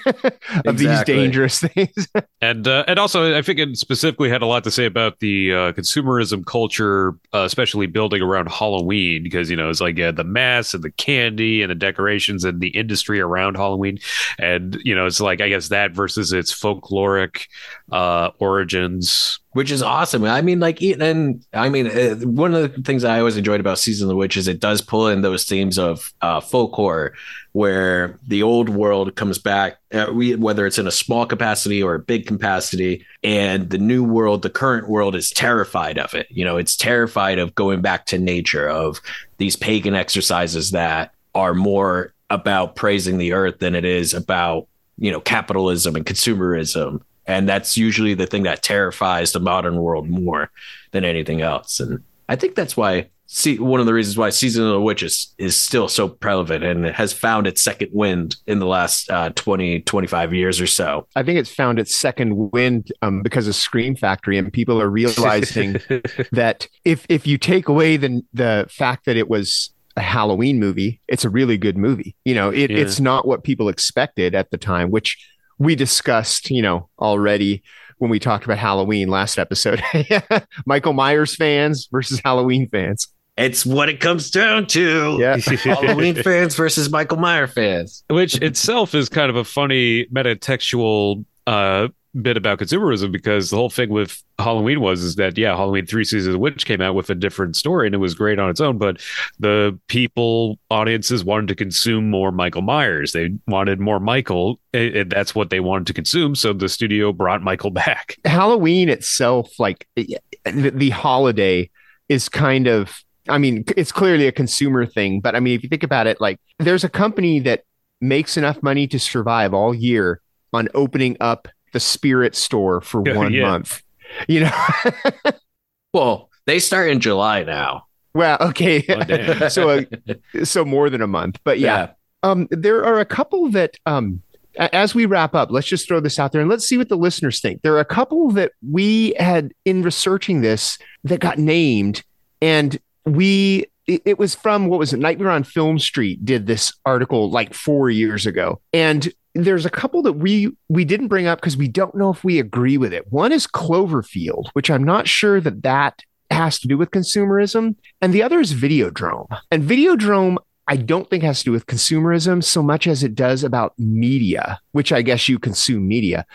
of 0.66 0.78
these 0.80 1.04
dangerous 1.04 1.60
things. 1.60 2.08
and 2.42 2.68
uh, 2.68 2.84
and 2.88 2.98
also, 2.98 3.38
I 3.38 3.44
think 3.44 3.60
it 3.60 3.78
specifically 3.78 4.30
had 4.30 4.42
a 4.42 4.48
lot 4.48 4.64
to 4.64 4.72
say 4.72 4.86
about 4.86 5.20
the 5.20 5.54
uh, 5.54 5.72
consumerism 5.74 6.44
culture, 6.44 6.73
uh, 6.80 7.44
especially 7.44 7.88
building 7.88 8.22
around 8.22 8.50
Halloween, 8.50 9.24
because 9.24 9.50
you 9.50 9.56
know 9.56 9.70
it's 9.70 9.82
like 9.82 10.00
uh, 10.00 10.12
the 10.12 10.24
masks 10.24 10.74
and 10.74 10.84
the 10.84 10.92
candy 10.92 11.62
and 11.62 11.70
the 11.70 11.76
decorations 11.76 12.44
and 12.44 12.62
the 12.62 12.70
industry 12.70 13.20
around 13.20 13.56
Halloween, 13.56 14.00
and 14.40 14.78
you 14.84 14.96
know 14.96 15.06
it's 15.06 15.20
like 15.20 15.42
I 15.42 15.50
guess 15.50 15.70
that 15.70 15.92
versus 15.92 16.34
its 16.34 16.54
folkloric 16.54 17.48
uh, 17.92 18.32
origins. 18.40 19.40
which 19.54 19.72
is 19.72 19.82
awesome. 19.84 20.24
I 20.24 20.42
mean, 20.42 20.60
like, 20.60 20.82
and 20.82 21.46
I 21.54 21.70
mean, 21.70 21.88
uh, 21.88 22.16
one 22.16 22.54
of 22.54 22.76
the 22.76 22.82
things 22.82 23.04
I 23.04 23.20
always 23.20 23.38
enjoyed 23.38 23.60
about 23.60 23.80
Season 23.80 24.06
of 24.06 24.10
the 24.10 24.16
Witch 24.16 24.36
is 24.36 24.48
it 24.48 24.60
does 24.60 24.82
pull 24.82 25.08
in 25.08 25.22
those 25.22 25.46
themes 25.46 25.78
of 25.78 26.12
uh, 26.22 26.42
folk 26.42 26.74
horror, 26.74 27.14
where 27.54 28.20
the 28.28 28.44
old 28.44 28.68
world 28.68 29.16
comes 29.16 29.38
back, 29.38 29.78
uh, 29.94 30.08
whether 30.08 30.66
it's 30.66 30.80
in 30.80 30.88
a 30.88 30.92
small 30.92 31.26
capacity 31.26 31.82
or 31.82 31.96
a 31.96 32.00
big 32.00 32.26
capacity, 32.28 33.06
and 33.24 33.70
the 33.70 33.78
new 33.78 34.04
world, 34.04 34.42
the 34.42 34.50
current 34.50 34.90
world, 34.90 35.16
is 35.16 35.30
terrified 35.30 35.98
of 35.98 36.14
it. 36.14 36.28
You 36.30 36.44
know, 36.44 36.58
it's 36.58 36.76
terrified 36.76 37.40
of 37.40 37.56
going 37.56 37.82
back 37.82 38.08
to 38.08 38.18
nature, 38.18 38.68
of 38.68 39.00
these 39.38 39.56
pagan 39.56 39.94
exercises 39.94 40.72
that 40.72 41.14
are 41.36 41.54
more 41.54 42.14
about 42.30 42.76
praising 42.76 43.20
the 43.20 43.34
earth 43.34 43.60
than 43.60 43.76
it 43.76 43.86
is 43.86 44.14
about 44.14 44.68
you 44.98 45.12
know 45.12 45.22
capitalism 45.22 45.96
and 45.96 46.06
consumerism 46.06 47.02
and 47.26 47.48
that's 47.48 47.78
usually 47.78 48.14
the 48.14 48.28
thing 48.28 48.44
that 48.44 48.64
terrifies 48.64 49.32
the 49.32 49.40
modern 49.40 49.76
world 49.76 50.10
more 50.10 50.52
than 50.92 51.04
anything 51.04 51.42
else 51.42 51.80
and 51.80 52.04
i 52.30 52.36
think 52.36 52.56
that's 52.56 52.78
why 52.78 53.08
see 53.36 53.58
one 53.58 53.80
of 53.80 53.88
the 53.88 53.94
reasons 53.94 54.16
why 54.16 54.30
season 54.30 54.64
of 54.64 54.70
the 54.70 54.80
witch 54.82 55.02
is, 55.02 55.34
is 55.40 55.58
still 55.58 55.88
so 55.88 56.08
prevalent 56.08 56.64
and 56.64 56.86
it 56.86 56.94
has 56.94 57.12
found 57.12 57.48
its 57.48 57.64
second 57.64 57.90
wind 57.92 58.36
in 58.46 58.60
the 58.60 58.68
last 58.68 59.10
uh, 59.10 59.32
20 59.32 59.82
25 59.82 60.34
years 60.34 60.62
or 60.62 60.68
so 60.68 61.08
I 61.16 61.24
think 61.24 61.40
it's 61.40 61.50
found 61.54 61.80
its 61.80 61.96
second 61.96 62.52
wind 62.52 62.92
um, 63.02 63.24
because 63.24 63.48
of 63.48 63.56
Scream 63.56 63.96
Factory, 63.96 64.38
and 64.38 64.54
people 64.54 64.80
are 64.80 64.90
realizing 64.90 65.78
that 66.32 66.68
if 66.86 67.06
if 67.10 67.26
you 67.26 67.38
take 67.40 67.68
away 67.68 67.98
the 67.98 68.22
the 68.34 68.68
fact 68.70 69.06
that 69.06 69.18
it 69.18 69.28
was 69.30 69.72
a 69.96 70.02
Halloween 70.02 70.60
movie, 70.60 71.02
it's 71.08 71.26
a 71.26 71.30
really 71.30 71.58
good 71.58 71.78
movie. 71.78 72.16
You 72.26 72.36
know, 72.36 72.50
it, 72.50 72.70
Yeah. 72.72 72.78
it's 72.78 73.00
not 73.00 73.28
what 73.28 73.44
people 73.44 73.68
expected 73.70 74.34
at 74.36 74.50
the 74.52 74.58
time, 74.58 74.90
which 74.92 75.18
we 75.60 75.76
discussed, 75.76 76.50
you 76.50 76.62
know, 76.62 76.90
already 77.00 77.64
when 78.00 78.10
we 78.10 78.20
talked 78.20 78.44
about 78.46 78.58
Halloween 78.58 79.08
last 79.08 79.38
episode. 79.38 79.82
Michael 80.66 80.94
Myers 80.94 81.36
fans 81.36 81.88
versus 81.92 82.20
Halloween 82.26 82.68
fans. 82.70 83.08
It's 83.38 83.66
what 83.66 83.90
it 83.90 84.00
comes 84.00 84.30
down 84.30 84.68
to 84.68 85.18
Yeah. 85.20 85.38
halloween 85.64 86.16
fans 86.16 86.56
versus 86.56 86.90
michael 86.92 87.18
meyer 87.18 87.48
fans 87.48 88.04
which 88.10 88.36
itself 88.42 88.94
is 88.94 89.10
kind 89.10 89.30
of 89.30 89.36
a 89.36 89.44
funny 89.44 90.06
metatextual 90.08 91.26
uh, 91.48 91.88
bit 92.22 92.38
about 92.38 92.60
consumerism 92.60 93.12
because 93.12 93.50
the 93.50 93.56
whole 93.58 93.72
thing 93.72 93.90
with 93.90 94.22
Halloween 94.38 94.82
was 94.82 95.04
is 95.04 95.16
that 95.16 95.36
yeah, 95.38 95.56
Halloween 95.56 95.86
three 95.88 96.04
seasons 96.04 96.28
of 96.28 96.34
the 96.34 96.40
witch 96.40 96.66
came 96.66 96.80
out 96.80 96.94
with 96.96 97.10
a 97.10 97.16
different 97.16 97.56
story 97.56 97.88
and 97.88 97.96
it 97.96 97.98
was 97.98 98.14
great 98.14 98.38
on 98.40 98.50
its 98.52 98.62
own, 98.62 98.78
but 98.78 99.02
the 99.40 99.78
people 99.88 100.60
audiences 100.70 101.26
wanted 101.26 101.48
to 101.48 101.56
consume 101.56 102.10
more 102.12 102.32
Michael 102.32 102.62
Myers. 102.62 103.14
They 103.14 103.32
wanted 103.48 103.80
more 103.80 104.00
Michael. 104.00 104.60
and- 104.74 104.96
and 104.96 105.12
that's 105.12 105.34
what 105.34 105.50
they 105.50 105.60
wanted 105.60 105.88
to 105.88 105.94
consume. 105.94 106.36
So 106.36 106.54
the 106.54 106.70
studio 106.70 107.12
brought 107.14 107.42
Michael 107.42 107.72
back. 107.72 108.18
Halloween 108.26 108.90
itself, 108.90 109.60
like 109.60 109.88
the, 109.96 110.18
the 110.46 110.92
holiday, 110.92 111.70
is 112.10 112.30
kind 112.30 112.68
of. 112.68 113.04
I 113.30 113.38
mean, 113.38 113.64
it's 113.78 113.92
clearly 113.92 114.28
a 114.28 114.32
consumer 114.32 114.86
thing, 114.86 115.22
but 115.22 115.36
I 115.36 115.40
mean, 115.40 115.56
if 115.56 115.64
you 115.64 115.70
think 115.70 115.84
about 115.84 116.08
it, 116.08 116.20
like 116.20 116.40
there's 116.60 116.84
a 116.84 116.90
company 116.90 117.40
that 117.42 117.64
makes 118.02 118.36
enough 118.38 118.62
money 118.62 118.88
to 118.88 119.00
survive 119.00 119.54
all 119.54 119.74
year 119.74 120.22
on 120.52 120.68
opening 120.74 121.18
up 121.20 121.48
the 121.72 121.80
spirit 121.80 122.36
store 122.36 122.82
for 122.82 123.02
one 123.16 123.34
yeah. 123.34 123.44
month. 123.44 123.82
You 124.28 124.42
know, 124.42 125.32
well 125.94 126.30
they 126.46 126.60
start 126.60 126.92
in 126.92 127.00
july 127.00 127.44
now 127.44 127.88
well, 128.14 128.38
okay, 128.42 128.86
Oh, 128.90 129.48
so 129.50 129.70
uh, 129.70 130.44
so 130.44 130.64
more 130.64 130.90
than 130.90 131.02
a 131.02 131.08
month, 131.08 131.40
but 131.44 131.60
yeah, 131.60 131.92
Um, 132.22 132.48
there 132.52 132.86
are 132.86 133.00
a 133.00 133.06
couple 133.06 133.50
that, 133.52 133.76
um, 133.86 134.22
as 134.58 134.94
we 134.94 135.06
wrap 135.06 135.34
up, 135.34 135.50
let's 135.52 135.68
just 135.68 135.88
throw 135.88 136.00
this 136.00 136.20
out 136.20 136.32
there 136.32 136.42
and 136.42 136.50
let's 136.50 136.66
see 136.66 136.78
what 136.78 136.90
the 136.90 136.96
listeners 136.96 137.42
think. 137.42 137.64
There 137.64 137.74
are 137.74 137.80
a 137.80 137.86
couple 137.86 138.30
that 138.32 138.52
we 138.70 139.16
had 139.18 139.52
in 139.66 139.82
researching 139.82 140.42
this 140.42 140.78
that 141.04 141.20
got 141.20 141.40
named, 141.40 142.04
and 142.40 142.80
we 143.06 143.66
it, 143.86 144.18
was 144.18 144.34
from 144.34 144.68
what 144.68 144.80
was 144.80 144.94
it? 144.94 145.00
Nightmare 145.00 145.32
on 145.32 145.44
Film 145.44 145.78
Street 145.78 146.24
did 146.24 146.48
this 146.48 146.72
article 146.86 147.30
like 147.30 147.54
four 147.54 147.90
years 147.90 148.26
ago, 148.26 148.62
and 148.72 149.12
there's 149.36 149.66
a 149.66 149.70
couple 149.70 150.02
that 150.04 150.14
we 150.14 150.52
we 150.70 150.86
didn't 150.86 151.08
bring 151.08 151.28
up 151.28 151.40
because 151.40 151.58
we 151.58 151.68
don't 151.68 151.96
know 151.96 152.10
if 152.10 152.24
we 152.24 152.40
agree 152.40 152.78
with 152.78 152.94
it. 152.94 153.12
One 153.12 153.32
is 153.32 153.48
Cloverfield, 153.48 154.50
which 154.54 154.70
I'm 154.70 154.84
not 154.84 155.08
sure 155.08 155.42
that 155.42 155.64
that 155.64 156.02
has 156.32 156.60
to 156.60 156.68
do 156.68 156.78
with 156.78 156.92
consumerism, 156.92 157.76
and 158.02 158.14
the 158.14 158.24
other 158.24 158.40
is 158.40 158.54
Videodrome. 158.54 159.28
And 159.52 159.64
Videodrome 159.64 160.38
I 160.68 160.78
don't 160.78 161.10
think 161.10 161.24
has 161.24 161.40
to 161.40 161.46
do 161.46 161.52
with 161.52 161.66
consumerism 161.66 162.44
so 162.44 162.64
much 162.64 162.88
as 162.88 163.04
it 163.04 163.16
does 163.16 163.44
about 163.44 163.78
media, 163.78 164.62
which 164.72 164.94
I 164.94 165.02
guess 165.02 165.28
you 165.28 165.38
consume 165.38 165.88
media. 165.88 166.26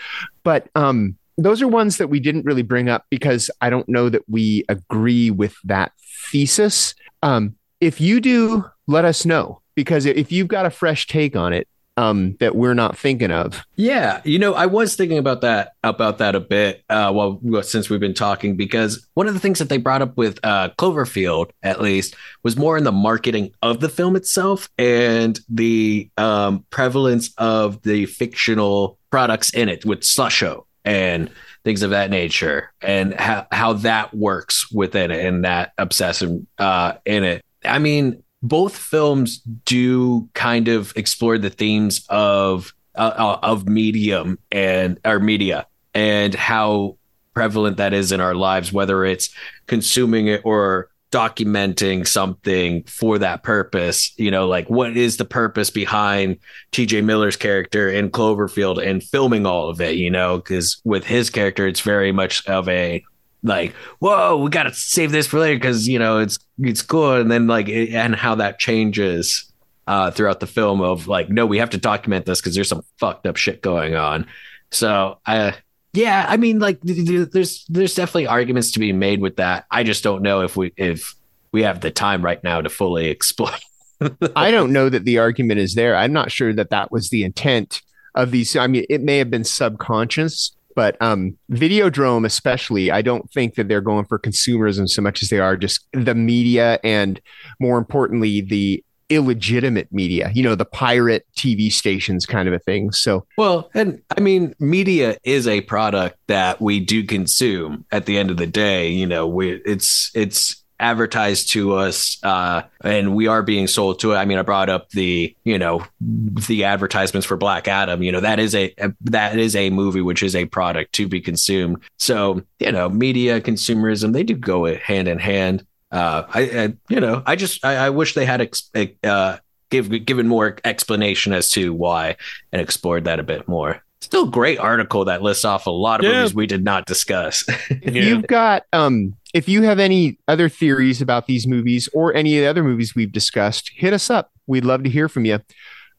But 0.44 0.68
um, 0.74 1.16
those 1.38 1.62
are 1.62 1.68
ones 1.68 1.96
that 1.96 2.08
we 2.08 2.20
didn't 2.20 2.44
really 2.44 2.62
bring 2.62 2.88
up 2.88 3.06
because 3.10 3.50
I 3.60 3.70
don't 3.70 3.88
know 3.88 4.08
that 4.08 4.28
we 4.28 4.64
agree 4.68 5.30
with 5.30 5.56
that 5.64 5.92
thesis. 6.30 6.94
Um, 7.22 7.56
if 7.80 8.00
you 8.00 8.20
do, 8.20 8.64
let 8.86 9.04
us 9.04 9.24
know 9.24 9.60
because 9.74 10.06
if 10.06 10.32
you've 10.32 10.48
got 10.48 10.66
a 10.66 10.70
fresh 10.70 11.06
take 11.06 11.36
on 11.36 11.52
it, 11.52 11.68
um, 11.98 12.36
that 12.38 12.54
we're 12.54 12.74
not 12.74 12.96
thinking 12.96 13.32
of. 13.32 13.66
Yeah, 13.74 14.20
you 14.24 14.38
know, 14.38 14.54
I 14.54 14.66
was 14.66 14.94
thinking 14.94 15.18
about 15.18 15.40
that 15.40 15.72
about 15.82 16.18
that 16.18 16.36
a 16.36 16.40
bit. 16.40 16.84
Uh, 16.88 17.10
well, 17.12 17.62
since 17.62 17.90
we've 17.90 17.98
been 17.98 18.14
talking, 18.14 18.56
because 18.56 19.08
one 19.14 19.26
of 19.26 19.34
the 19.34 19.40
things 19.40 19.58
that 19.58 19.68
they 19.68 19.78
brought 19.78 20.00
up 20.00 20.16
with 20.16 20.38
uh, 20.44 20.70
Cloverfield, 20.78 21.50
at 21.64 21.80
least, 21.80 22.14
was 22.44 22.56
more 22.56 22.78
in 22.78 22.84
the 22.84 22.92
marketing 22.92 23.50
of 23.62 23.80
the 23.80 23.88
film 23.88 24.14
itself 24.14 24.68
and 24.78 25.40
the 25.48 26.08
um, 26.16 26.64
prevalence 26.70 27.34
of 27.36 27.82
the 27.82 28.06
fictional 28.06 28.96
products 29.10 29.50
in 29.50 29.68
it 29.68 29.84
with 29.84 30.02
slusho 30.02 30.66
and 30.84 31.30
things 31.64 31.82
of 31.82 31.90
that 31.90 32.10
nature, 32.10 32.72
and 32.80 33.14
how 33.14 33.46
how 33.52 33.72
that 33.74 34.14
works 34.14 34.70
within 34.70 35.10
it 35.10 35.24
and 35.24 35.44
that 35.44 35.72
obsession 35.78 36.46
uh, 36.58 36.94
in 37.04 37.24
it. 37.24 37.44
I 37.64 37.78
mean, 37.78 38.22
both 38.42 38.76
films 38.76 39.38
do 39.64 40.28
kind 40.34 40.68
of 40.68 40.92
explore 40.96 41.38
the 41.38 41.50
themes 41.50 42.06
of 42.08 42.72
uh, 42.94 43.14
uh, 43.16 43.38
of 43.42 43.68
medium 43.68 44.38
and 44.50 44.98
our 45.04 45.20
media 45.20 45.66
and 45.94 46.34
how 46.34 46.96
prevalent 47.34 47.76
that 47.76 47.92
is 47.92 48.10
in 48.10 48.20
our 48.20 48.34
lives 48.34 48.72
whether 48.72 49.04
it's 49.04 49.30
consuming 49.66 50.26
it 50.26 50.40
or 50.44 50.90
documenting 51.10 52.06
something 52.06 52.82
for 52.84 53.18
that 53.18 53.42
purpose 53.42 54.12
you 54.18 54.30
know 54.30 54.46
like 54.46 54.68
what 54.68 54.94
is 54.94 55.16
the 55.16 55.24
purpose 55.24 55.70
behind 55.70 56.36
TJ 56.72 57.02
Miller's 57.02 57.36
character 57.36 57.88
in 57.88 58.10
Cloverfield 58.10 58.84
and 58.84 59.02
filming 59.02 59.46
all 59.46 59.70
of 59.70 59.80
it 59.80 59.96
you 59.96 60.10
know? 60.10 60.40
Cuz 60.40 60.80
with 60.84 61.04
his 61.04 61.30
character 61.30 61.66
it's 61.66 61.80
very 61.80 62.12
much 62.12 62.46
of 62.46 62.68
a 62.68 63.02
like 63.42 63.72
whoa 64.00 64.36
we 64.36 64.50
got 64.50 64.64
to 64.64 64.74
save 64.74 65.10
this 65.10 65.26
for 65.26 65.38
later 65.38 65.56
because 65.56 65.88
you 65.88 65.98
know 65.98 66.18
it's 66.18 66.38
it's 66.60 66.82
cool. 66.82 67.14
And 67.14 67.30
then 67.30 67.46
like 67.46 67.68
it, 67.68 67.94
and 67.94 68.14
how 68.14 68.34
that 68.34 68.58
changes 68.58 69.50
uh 69.86 70.10
throughout 70.10 70.40
the 70.40 70.46
film 70.46 70.82
of 70.82 71.08
like 71.08 71.30
no 71.30 71.46
we 71.46 71.58
have 71.58 71.70
to 71.70 71.78
document 71.78 72.26
this 72.26 72.40
because 72.40 72.54
there's 72.54 72.68
some 72.68 72.82
fucked 72.98 73.26
up 73.26 73.36
shit 73.36 73.62
going 73.62 73.94
on. 73.94 74.26
So 74.70 75.20
i 75.24 75.54
yeah 75.92 76.26
i 76.28 76.36
mean 76.36 76.58
like 76.58 76.78
there's 76.82 77.64
there's 77.68 77.94
definitely 77.94 78.26
arguments 78.26 78.72
to 78.72 78.78
be 78.78 78.92
made 78.92 79.20
with 79.20 79.36
that. 79.36 79.66
I 79.70 79.82
just 79.82 80.02
don't 80.04 80.22
know 80.22 80.42
if 80.42 80.56
we 80.56 80.72
if 80.76 81.14
we 81.52 81.62
have 81.62 81.80
the 81.80 81.90
time 81.90 82.24
right 82.24 82.42
now 82.44 82.60
to 82.60 82.68
fully 82.68 83.08
explore 83.08 83.52
i 84.36 84.50
don't 84.50 84.72
know 84.72 84.88
that 84.88 85.04
the 85.04 85.18
argument 85.18 85.60
is 85.60 85.74
there. 85.74 85.96
I'm 85.96 86.12
not 86.12 86.30
sure 86.30 86.52
that 86.52 86.70
that 86.70 86.92
was 86.92 87.10
the 87.10 87.24
intent 87.24 87.82
of 88.14 88.30
these 88.30 88.56
i 88.56 88.66
mean 88.66 88.84
it 88.88 89.02
may 89.02 89.18
have 89.18 89.30
been 89.30 89.44
subconscious 89.44 90.56
but 90.78 90.96
um, 91.02 91.36
Videodrome, 91.50 92.24
especially, 92.24 92.92
I 92.92 93.02
don't 93.02 93.28
think 93.32 93.56
that 93.56 93.66
they're 93.66 93.80
going 93.80 94.04
for 94.04 94.16
consumerism 94.16 94.88
so 94.88 95.02
much 95.02 95.24
as 95.24 95.28
they 95.28 95.40
are 95.40 95.56
just 95.56 95.84
the 95.92 96.14
media 96.14 96.78
and 96.84 97.20
more 97.58 97.78
importantly, 97.78 98.42
the 98.42 98.84
illegitimate 99.10 99.92
media, 99.92 100.30
you 100.34 100.42
know, 100.42 100.54
the 100.54 100.64
pirate 100.64 101.26
TV 101.36 101.72
stations 101.72 102.26
kind 102.26 102.48
of 102.48 102.54
a 102.54 102.58
thing. 102.58 102.92
So, 102.92 103.26
well, 103.36 103.70
and 103.74 104.02
I 104.16 104.20
mean, 104.20 104.54
media 104.58 105.16
is 105.24 105.46
a 105.46 105.62
product 105.62 106.18
that 106.26 106.60
we 106.60 106.80
do 106.80 107.04
consume 107.04 107.84
at 107.90 108.06
the 108.06 108.18
end 108.18 108.30
of 108.30 108.36
the 108.36 108.46
day. 108.46 108.90
You 108.90 109.06
know, 109.06 109.26
we 109.26 109.62
it's 109.64 110.10
it's 110.14 110.62
advertised 110.80 111.50
to 111.50 111.74
us 111.74 112.18
uh, 112.22 112.62
and 112.82 113.14
we 113.14 113.26
are 113.26 113.42
being 113.42 113.66
sold 113.66 114.00
to 114.00 114.12
it. 114.12 114.16
I 114.16 114.24
mean, 114.24 114.38
I 114.38 114.42
brought 114.42 114.68
up 114.68 114.90
the, 114.90 115.34
you 115.44 115.58
know, 115.58 115.84
the 116.00 116.64
advertisements 116.64 117.26
for 117.26 117.36
Black 117.36 117.68
Adam, 117.68 118.02
you 118.02 118.12
know, 118.12 118.20
that 118.20 118.38
is 118.38 118.54
a, 118.54 118.72
that 119.02 119.38
is 119.38 119.56
a 119.56 119.70
movie, 119.70 120.00
which 120.00 120.22
is 120.22 120.36
a 120.36 120.44
product 120.44 120.92
to 120.94 121.08
be 121.08 121.20
consumed. 121.20 121.78
So, 121.98 122.42
you 122.60 122.72
know, 122.72 122.88
media 122.88 123.40
consumerism, 123.40 124.12
they 124.12 124.22
do 124.22 124.34
go 124.34 124.72
hand 124.76 125.08
in 125.08 125.18
hand. 125.18 125.66
Uh, 125.90 126.24
I, 126.28 126.40
I 126.40 126.74
you 126.88 127.00
know, 127.00 127.22
I 127.24 127.36
just, 127.36 127.64
I, 127.64 127.76
I 127.86 127.90
wish 127.90 128.14
they 128.14 128.26
had, 128.26 128.40
ex- 128.40 128.70
uh, 129.04 129.38
give, 129.70 130.04
given 130.04 130.28
more 130.28 130.58
explanation 130.64 131.32
as 131.32 131.50
to 131.52 131.72
why 131.72 132.16
and 132.52 132.60
explored 132.60 133.04
that 133.04 133.20
a 133.20 133.22
bit 133.22 133.48
more 133.48 133.82
still 134.00 134.26
great 134.26 134.58
article 134.58 135.04
that 135.04 135.22
lists 135.22 135.44
off 135.44 135.66
a 135.66 135.70
lot 135.70 136.00
of 136.00 136.06
yeah. 136.06 136.20
movies 136.20 136.34
we 136.34 136.46
did 136.46 136.64
not 136.64 136.86
discuss. 136.86 137.44
if 137.48 137.82
yeah. 137.94 138.02
you've 138.02 138.26
got 138.26 138.64
um 138.72 139.14
if 139.34 139.48
you 139.48 139.62
have 139.62 139.78
any 139.78 140.18
other 140.28 140.48
theories 140.48 141.02
about 141.02 141.26
these 141.26 141.46
movies 141.46 141.88
or 141.92 142.14
any 142.14 142.38
of 142.38 142.42
the 142.42 142.48
other 142.48 142.64
movies 142.64 142.94
we've 142.94 143.12
discussed, 143.12 143.70
hit 143.74 143.92
us 143.92 144.08
up. 144.08 144.30
We'd 144.46 144.64
love 144.64 144.84
to 144.84 144.90
hear 144.90 145.08
from 145.08 145.26
you. 145.26 145.40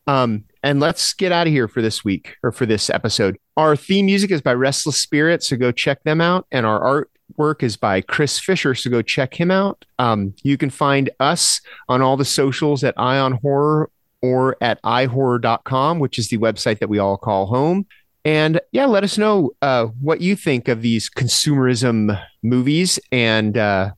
Um, 0.08 0.46
and 0.64 0.80
let's 0.80 1.14
get 1.14 1.32
out 1.32 1.48
of 1.48 1.54
here 1.54 1.68
for 1.68 1.82
this 1.82 2.04
week 2.04 2.36
or 2.44 2.52
for 2.52 2.66
this 2.66 2.90
episode. 2.90 3.38
Our 3.58 3.76
theme 3.76 4.06
music 4.06 4.32
is 4.32 4.42
by 4.42 4.54
Restless 4.54 5.02
Spirit, 5.02 5.44
so 5.44 5.56
go 5.56 5.72
check 5.72 6.04
them 6.04 6.22
out. 6.22 6.46
And 6.52 6.66
our 6.66 7.06
artwork 7.38 7.64
is 7.64 7.78
by 7.78 8.02
Chris 8.02 8.40
Fisher, 8.40 8.76
so 8.76 8.90
go 8.90 9.02
check 9.02 9.40
him 9.40 9.52
out. 9.52 9.86
Um, 10.00 10.34
you 10.44 10.58
can 10.58 10.70
find 10.70 11.10
us 11.20 11.62
on 11.88 12.02
all 12.02 12.18
the 12.18 12.26
socials 12.26 12.84
at 12.84 12.94
Eye 12.98 13.20
on 13.20 13.34
Horror 13.34 13.90
or 14.22 14.58
at 14.62 14.82
ihorror.com, 14.84 16.00
which 16.00 16.20
is 16.20 16.30
the 16.30 16.38
website 16.38 16.80
that 16.80 16.90
we 16.90 17.00
all 17.00 17.18
call 17.18 17.46
home. 17.46 17.86
And 18.26 18.60
yeah, 18.72 18.86
let 18.86 19.04
us 19.04 19.18
know 19.18 19.52
uh, 19.62 19.86
what 19.86 20.20
you 20.20 20.36
think 20.36 20.68
of 20.68 20.82
these 20.82 21.10
consumerism 21.10 22.22
movies 22.44 23.00
and 23.12 23.58
uh, 23.58 23.92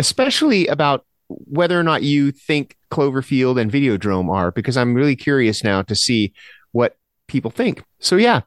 especially 0.00 0.66
about 0.66 1.04
whether 1.28 1.78
or 1.78 1.82
not 1.82 2.02
you 2.02 2.32
think 2.32 2.75
Cloverfield 2.90 3.60
and 3.60 3.70
Videodrome 3.70 4.30
are, 4.30 4.50
because 4.50 4.76
I'm 4.76 4.94
really 4.94 5.16
curious 5.16 5.64
now 5.64 5.82
to 5.82 5.94
see 5.94 6.32
what 6.72 6.96
people 7.26 7.50
think. 7.50 7.82
So 7.98 8.16
yeah, 8.16 8.42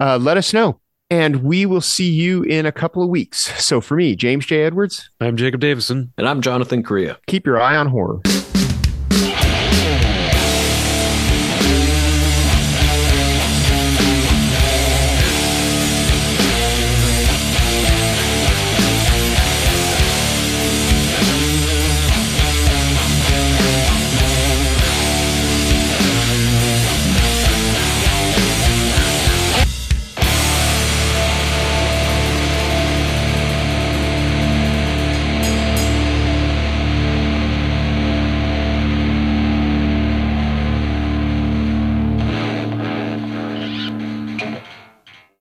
uh, 0.00 0.18
let 0.18 0.36
us 0.36 0.52
know. 0.52 0.80
And 1.10 1.42
we 1.42 1.66
will 1.66 1.82
see 1.82 2.10
you 2.10 2.42
in 2.42 2.64
a 2.64 2.72
couple 2.72 3.02
of 3.02 3.10
weeks. 3.10 3.52
So 3.62 3.82
for 3.82 3.96
me, 3.96 4.16
James 4.16 4.46
J. 4.46 4.62
Edwards. 4.62 5.10
I'm 5.20 5.36
Jacob 5.36 5.60
Davison. 5.60 6.12
And 6.16 6.26
I'm 6.26 6.40
Jonathan 6.40 6.82
Correia. 6.82 7.18
Keep 7.26 7.44
your 7.44 7.60
eye 7.60 7.76
on 7.76 7.88
horror. 7.88 8.20